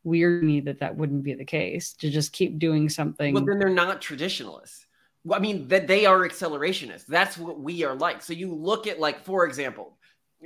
weird 0.05 0.43
me 0.43 0.61
that 0.61 0.81
that 0.81 0.97
wouldn't 0.97 1.23
be 1.23 1.35
the 1.35 1.45
case 1.45 1.93
to 1.95 2.11
just 2.11 2.33
keep 2.33 2.59
doing 2.59 2.89
something 2.89 3.35
Well, 3.35 3.45
then 3.45 3.59
they're 3.59 3.69
not 3.69 4.03
traditionalists. 4.03 4.87
I 5.31 5.39
mean, 5.39 5.69
that 5.69 5.87
they 5.87 6.05
are 6.05 6.21
accelerationists. 6.21 7.07
That's 7.07 7.39
what 7.39 7.61
we 7.61 7.85
are 7.85 7.95
like. 7.95 8.23
So 8.23 8.33
you 8.33 8.53
look 8.53 8.89
at, 8.89 8.99
like, 8.99 9.25
for 9.25 9.47
example, 9.47 9.97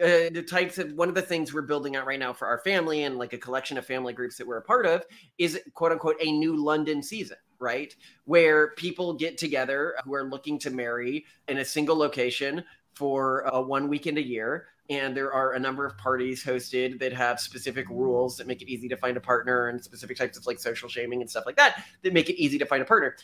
uh, 0.03 0.29
the 0.31 0.45
types 0.47 0.77
of 0.77 0.93
one 0.93 1.09
of 1.09 1.15
the 1.15 1.23
things 1.23 1.55
we're 1.55 1.63
building 1.63 1.97
out 1.97 2.07
right 2.07 2.19
now 2.19 2.33
for 2.33 2.47
our 2.47 2.59
family 2.59 3.05
and 3.05 3.17
like 3.17 3.33
a 3.33 3.39
collection 3.39 3.79
of 3.79 3.87
family 3.87 4.13
groups 4.13 4.37
that 4.37 4.47
we're 4.47 4.59
a 4.59 4.63
part 4.63 4.85
of 4.85 5.05
is 5.39 5.59
quote 5.73 5.93
unquote 5.93 6.17
a 6.21 6.31
new 6.31 6.55
London 6.55 7.03
season, 7.03 7.39
right? 7.59 7.97
Where 8.27 8.73
people 8.73 9.15
get 9.15 9.39
together 9.39 9.95
who 10.05 10.15
are 10.15 10.25
looking 10.25 10.59
to 10.59 10.71
marry 10.71 11.25
in 11.49 11.59
a 11.59 11.65
single 11.65 11.97
location 11.97 12.63
for 12.97 13.43
a 13.43 13.61
one 13.61 13.89
weekend 13.89 14.19
a 14.19 14.27
year. 14.27 14.67
And 14.89 15.17
there 15.17 15.33
are 15.33 15.53
a 15.53 15.59
number 15.59 15.85
of 15.85 15.99
parties 15.99 16.43
hosted 16.43 16.99
that 17.01 17.13
have 17.13 17.41
specific 17.41 17.89
rules 17.91 18.37
that 18.37 18.47
make 18.47 18.63
it 18.63 18.69
easy 18.69 18.89
to 18.89 18.97
find 18.97 19.17
a 19.17 19.21
partner 19.21 19.69
and 19.69 19.83
specific 19.83 20.17
types 20.17 20.39
of 20.39 20.47
like 20.47 20.59
social 20.59 20.89
shaming 20.89 21.21
and 21.21 21.29
stuff 21.29 21.45
like 21.45 21.57
that 21.57 21.85
that 22.03 22.13
make 22.13 22.31
it 22.31 22.41
easy 22.41 22.57
to 22.59 22.67
find 22.67 22.83
a 22.83 22.87
partner. 22.87 23.17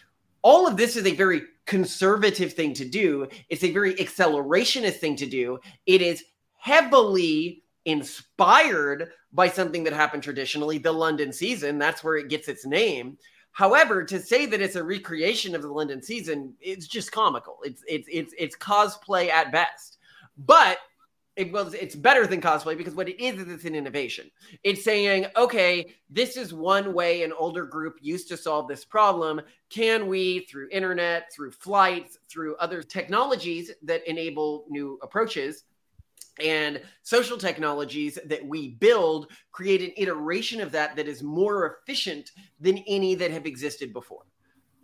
All 0.42 0.66
of 0.66 0.76
this 0.76 0.96
is 0.96 1.06
a 1.06 1.14
very 1.14 1.42
conservative 1.66 2.52
thing 2.52 2.74
to 2.74 2.84
do. 2.84 3.28
It's 3.48 3.64
a 3.64 3.72
very 3.72 3.94
accelerationist 3.94 4.96
thing 4.96 5.16
to 5.16 5.26
do. 5.26 5.60
It 5.86 6.02
is 6.02 6.24
heavily 6.58 7.62
inspired 7.84 9.10
by 9.32 9.48
something 9.48 9.84
that 9.84 9.92
happened 9.92 10.22
traditionally, 10.22 10.78
the 10.78 10.92
London 10.92 11.32
season. 11.32 11.78
That's 11.78 12.04
where 12.04 12.16
it 12.16 12.28
gets 12.28 12.48
its 12.48 12.66
name. 12.66 13.18
However, 13.52 14.02
to 14.04 14.20
say 14.20 14.46
that 14.46 14.60
it's 14.60 14.76
a 14.76 14.82
recreation 14.84 15.54
of 15.54 15.62
the 15.62 15.68
London 15.68 16.02
season, 16.02 16.54
it's 16.60 16.86
just 16.86 17.12
comical. 17.12 17.58
It's 17.62 17.82
it's 17.86 18.08
it's 18.10 18.34
it's 18.38 18.56
cosplay 18.56 19.28
at 19.28 19.52
best. 19.52 19.98
But 20.38 20.78
it 21.36 21.50
was 21.52 21.72
it's 21.74 21.94
better 21.94 22.26
than 22.26 22.40
cosplay 22.40 22.76
because 22.76 22.94
what 22.94 23.08
it 23.08 23.22
is 23.22 23.40
is 23.40 23.48
it's 23.48 23.64
an 23.64 23.74
innovation. 23.74 24.30
It's 24.64 24.84
saying, 24.84 25.26
okay, 25.36 25.94
this 26.10 26.36
is 26.36 26.52
one 26.52 26.92
way 26.92 27.22
an 27.22 27.32
older 27.32 27.64
group 27.64 27.96
used 28.00 28.28
to 28.28 28.36
solve 28.36 28.68
this 28.68 28.84
problem. 28.84 29.40
Can 29.70 30.06
we, 30.08 30.40
through 30.40 30.68
internet, 30.70 31.32
through 31.34 31.52
flights, 31.52 32.18
through 32.28 32.56
other 32.56 32.82
technologies 32.82 33.70
that 33.82 34.06
enable 34.06 34.66
new 34.68 34.98
approaches, 35.02 35.64
and 36.42 36.80
social 37.02 37.36
technologies 37.36 38.18
that 38.26 38.44
we 38.46 38.70
build 38.74 39.28
create 39.50 39.82
an 39.82 39.92
iteration 39.96 40.60
of 40.60 40.72
that 40.72 40.96
that 40.96 41.08
is 41.08 41.22
more 41.22 41.76
efficient 41.78 42.30
than 42.60 42.78
any 42.86 43.14
that 43.14 43.30
have 43.30 43.46
existed 43.46 43.92
before. 43.92 44.24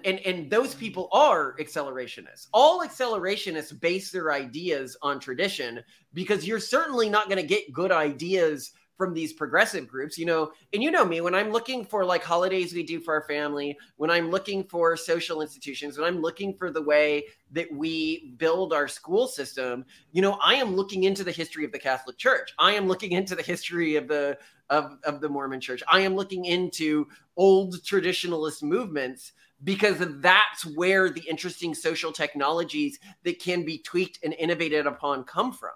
And 0.05 0.21
and 0.21 0.49
those 0.51 0.75
people 0.75 1.09
are 1.11 1.57
accelerationists. 1.59 2.47
All 2.53 2.87
accelerationists 2.87 3.79
base 3.81 4.13
their 4.13 4.33
ideas 4.33 4.97
on 5.03 5.19
tradition 5.19 5.83
because 6.15 6.47
you're 6.47 6.61
certainly 6.61 7.09
not 7.09 7.29
going 7.29 7.41
to 7.41 7.47
get 7.47 7.73
good 7.73 7.91
ideas 7.91 8.73
from 8.99 9.15
these 9.15 9.33
progressive 9.33 9.89
groups 9.89 10.19
you 10.19 10.27
know 10.27 10.51
and 10.75 10.83
you 10.83 10.91
know 10.91 11.05
me 11.05 11.21
when 11.21 11.35
i'm 11.35 11.51
looking 11.51 11.85
for 11.85 12.05
like 12.05 12.23
holidays 12.23 12.75
we 12.75 12.83
do 12.83 13.01
for 13.01 13.15
our 13.15 13.23
family 13.23 13.79
when 13.97 14.11
i'm 14.11 14.31
looking 14.31 14.65
for 14.65 14.97
social 14.97 15.41
institutions 15.41 15.97
when 15.97 16.07
i'm 16.07 16.21
looking 16.21 16.53
for 16.53 16.71
the 16.71 16.83
way 16.83 17.25
that 17.53 17.73
we 17.73 18.35
build 18.37 18.73
our 18.73 18.89
school 18.89 19.27
system 19.27 19.85
you 20.13 20.21
know 20.21 20.37
i 20.43 20.55
am 20.55 20.75
looking 20.75 21.05
into 21.05 21.25
the 21.25 21.33
history 21.33 21.65
of 21.65 21.73
the 21.73 21.79
catholic 21.79 22.19
church 22.19 22.53
i 22.59 22.73
am 22.73 22.89
looking 22.89 23.13
into 23.13 23.35
the 23.35 23.43
history 23.43 23.97
of 23.97 24.09
the 24.09 24.37
of, 24.69 24.99
of 25.05 25.21
the 25.21 25.29
mormon 25.29 25.61
church 25.61 25.83
i 25.89 26.01
am 26.01 26.15
looking 26.15 26.45
into 26.45 27.07
old 27.37 27.77
traditionalist 27.77 28.63
movements 28.63 29.33
because 29.65 29.97
that's 30.21 30.65
where 30.77 31.11
the 31.11 31.23
interesting 31.29 31.75
social 31.75 32.13
technologies 32.13 32.99
that 33.25 33.41
can 33.41 33.65
be 33.65 33.79
tweaked 33.79 34.19
and 34.23 34.35
innovated 34.35 34.87
upon 34.87 35.25
come 35.25 35.53
from. 35.53 35.73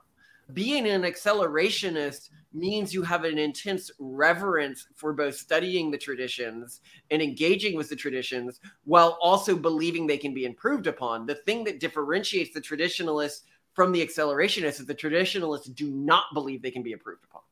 Being 0.52 0.88
an 0.88 1.02
accelerationist 1.02 2.30
means 2.52 2.92
you 2.92 3.02
have 3.02 3.24
an 3.24 3.38
intense 3.38 3.90
reverence 3.98 4.86
for 4.94 5.12
both 5.12 5.36
studying 5.36 5.90
the 5.90 5.98
traditions 5.98 6.80
and 7.10 7.22
engaging 7.22 7.76
with 7.76 7.88
the 7.88 7.96
traditions 7.96 8.60
while 8.84 9.18
also 9.22 9.56
believing 9.56 10.06
they 10.06 10.18
can 10.18 10.34
be 10.34 10.44
improved 10.44 10.86
upon. 10.86 11.26
The 11.26 11.36
thing 11.36 11.64
that 11.64 11.80
differentiates 11.80 12.52
the 12.52 12.60
traditionalists 12.60 13.44
from 13.72 13.92
the 13.92 14.06
accelerationists 14.06 14.80
is 14.80 14.86
the 14.86 14.94
traditionalists 14.94 15.68
do 15.68 15.90
not 15.90 16.24
believe 16.34 16.60
they 16.60 16.70
can 16.70 16.82
be 16.82 16.92
improved 16.92 17.24
upon. 17.24 17.42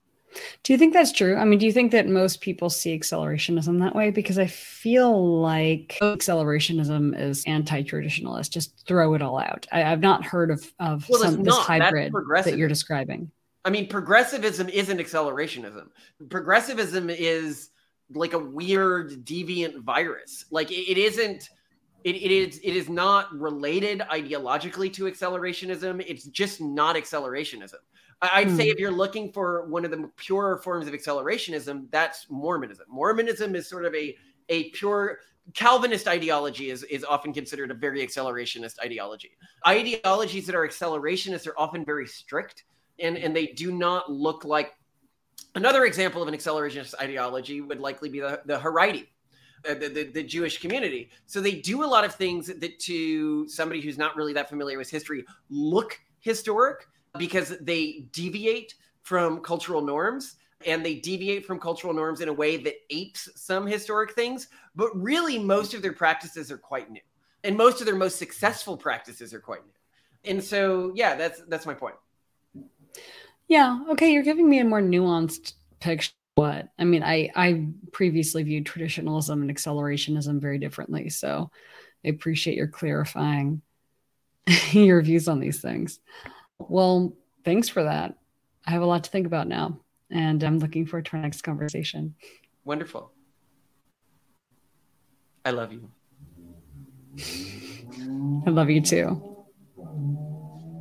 Do 0.63 0.73
you 0.73 0.79
think 0.79 0.93
that's 0.93 1.13
true? 1.13 1.37
I 1.37 1.45
mean, 1.45 1.59
do 1.59 1.67
you 1.67 1.73
think 1.73 1.93
that 1.93 2.07
most 2.07 2.41
people 2.41 2.71
see 2.71 2.99
accelerationism 2.99 3.81
that 3.81 3.95
way? 3.95 4.11
Because 4.11 4.39
I 4.39 4.47
feel 4.47 5.41
like 5.41 5.99
accelerationism 6.01 7.19
is 7.19 7.45
anti-traditionalist. 7.47 8.51
Just 8.51 8.87
throw 8.87 9.15
it 9.15 9.23
all 9.23 9.39
out. 9.39 9.67
I, 9.73 9.81
have 9.81 10.01
not 10.01 10.25
heard 10.25 10.51
of 10.51 10.73
of 10.79 11.09
well, 11.09 11.21
some, 11.23 11.43
this 11.43 11.57
hybrid 11.57 12.13
that 12.45 12.57
you're 12.57 12.69
describing. 12.69 13.31
I 13.65 13.71
mean, 13.71 13.89
progressivism 13.89 14.69
isn't 14.69 14.99
accelerationism. 14.99 15.89
Progressivism 16.29 17.11
is 17.11 17.71
like 18.13 18.33
a 18.33 18.39
weird 18.39 19.25
deviant 19.25 19.83
virus. 19.83 20.47
Like 20.51 20.71
it, 20.71 20.91
it 20.91 20.99
isn't. 20.99 21.51
It, 22.03 22.17
it 22.17 22.31
is 22.31 22.59
it 22.65 22.75
is 22.75 22.89
not 22.89 23.31
related 23.39 24.01
ideologically 24.11 24.91
to 24.95 25.05
accelerationism. 25.05 26.03
It's 26.07 26.25
just 26.25 26.61
not 26.61 26.97
accelerationism. 26.97 27.75
I'd 28.23 28.49
hmm. 28.49 28.57
say 28.57 28.69
if 28.69 28.79
you're 28.79 28.91
looking 28.91 29.33
for 29.33 29.67
one 29.67 29.85
of 29.85 29.91
the 29.91 30.11
pure 30.17 30.59
forms 30.59 30.87
of 30.87 30.95
accelerationism, 30.95 31.91
that's 31.91 32.27
Mormonism. 32.29 32.87
Mormonism 32.89 33.55
is 33.55 33.69
sort 33.69 33.85
of 33.85 33.95
a 33.95 34.17
a 34.49 34.71
pure 34.71 35.21
Calvinist 35.55 36.07
ideology 36.07 36.71
is, 36.71 36.85
is 36.85 37.03
often 37.03 37.33
considered 37.33 37.71
a 37.71 37.75
very 37.75 38.07
accelerationist 38.07 38.79
ideology. 38.81 39.33
Ideologies 39.67 40.47
that 40.47 40.55
are 40.55 40.67
accelerationist 40.67 41.47
are 41.47 41.59
often 41.59 41.85
very 41.85 42.07
strict 42.07 42.65
and, 43.01 43.17
and 43.17 43.35
they 43.35 43.47
do 43.47 43.73
not 43.73 44.13
look 44.13 44.45
like 44.45 44.75
another 45.55 45.87
example 45.87 46.23
of 46.23 46.29
an 46.29 46.35
accelerationist 46.35 46.95
ideology 47.01 47.61
would 47.61 47.81
likely 47.81 48.09
be 48.09 48.21
the, 48.21 48.41
the 48.45 48.59
Haredi, 48.59 49.09
uh, 49.69 49.75
the, 49.75 49.89
the, 49.89 50.05
the, 50.05 50.23
Jewish 50.23 50.61
community. 50.61 51.11
So 51.27 51.41
they 51.41 51.55
do 51.55 51.85
a 51.85 51.87
lot 51.87 52.05
of 52.05 52.15
things 52.15 52.47
that 52.47 52.79
to 52.81 53.49
somebody 53.49 53.81
who's 53.81 53.99
not 53.99 54.15
really 54.17 54.35
that 54.35 54.49
familiar 54.49 54.79
with 54.79 54.91
history 54.91 55.25
look 55.49 55.99
historic, 56.21 56.87
because 57.19 57.57
they 57.61 58.07
deviate 58.13 58.75
from 59.03 59.41
cultural 59.41 59.83
norms 59.83 60.37
and 60.67 60.85
they 60.85 60.95
deviate 60.95 61.47
from 61.47 61.59
cultural 61.59 61.93
norms 61.93 62.21
in 62.21 62.29
a 62.29 62.33
way 62.33 62.57
that 62.57 62.75
apes 62.91 63.29
some 63.35 63.67
historic 63.67 64.13
things 64.13 64.49
but 64.75 64.91
really 64.95 65.39
most 65.39 65.75
of 65.75 65.83
their 65.83 65.93
practices 65.93 66.51
are 66.51 66.59
quite 66.59 66.91
new 66.91 67.01
and 67.45 67.57
most 67.57 67.81
of 67.81 67.87
their 67.87 67.97
most 67.97 68.19
successful 68.19 68.77
practices 68.77 69.33
are 69.33 69.41
quite 69.41 69.65
new. 69.65 70.33
And 70.33 70.43
so 70.45 70.93
yeah 70.95 71.15
that's 71.15 71.43
that's 71.49 71.67
my 71.67 71.75
point. 71.75 71.97
Yeah 73.49 73.81
okay 73.91 74.13
you're 74.13 74.23
giving 74.23 74.49
me 74.49 74.61
a 74.61 74.65
more 74.65 74.83
nuanced 74.83 75.55
picture 75.81 76.13
what 76.37 76.69
i 76.79 76.85
mean 76.85 77.03
i 77.03 77.29
i 77.35 77.67
previously 77.93 78.43
viewed 78.43 78.65
traditionalism 78.65 79.43
and 79.43 79.51
accelerationism 79.51 80.41
very 80.41 80.59
differently 80.59 81.09
so 81.09 81.51
i 82.05 82.09
appreciate 82.09 82.57
your 82.57 82.69
clarifying 82.69 83.61
your 84.71 85.03
views 85.03 85.27
on 85.27 85.41
these 85.41 85.61
things 85.61 85.99
well, 86.69 87.17
thanks 87.45 87.69
for 87.69 87.85
that. 87.85 88.17
I 88.67 88.71
have 88.71 88.83
a 88.83 88.87
lot 88.87 89.05
to 89.05 89.11
think 89.11 89.27
about 89.27 89.49
now, 89.49 89.81
and 90.11 90.43
I'm 90.43 90.59
looking 90.59 90.87
forward 90.87 91.07
to 91.07 91.17
our 91.17 91.23
next 91.23 91.43
conversation. 91.43 92.15
Wonderful. 92.65 93.13
I 95.45 95.51
love 95.51 95.73
you. 95.73 95.91
I 98.47 98.51
love 98.51 98.71
you 98.71 98.81
too. 98.81 99.30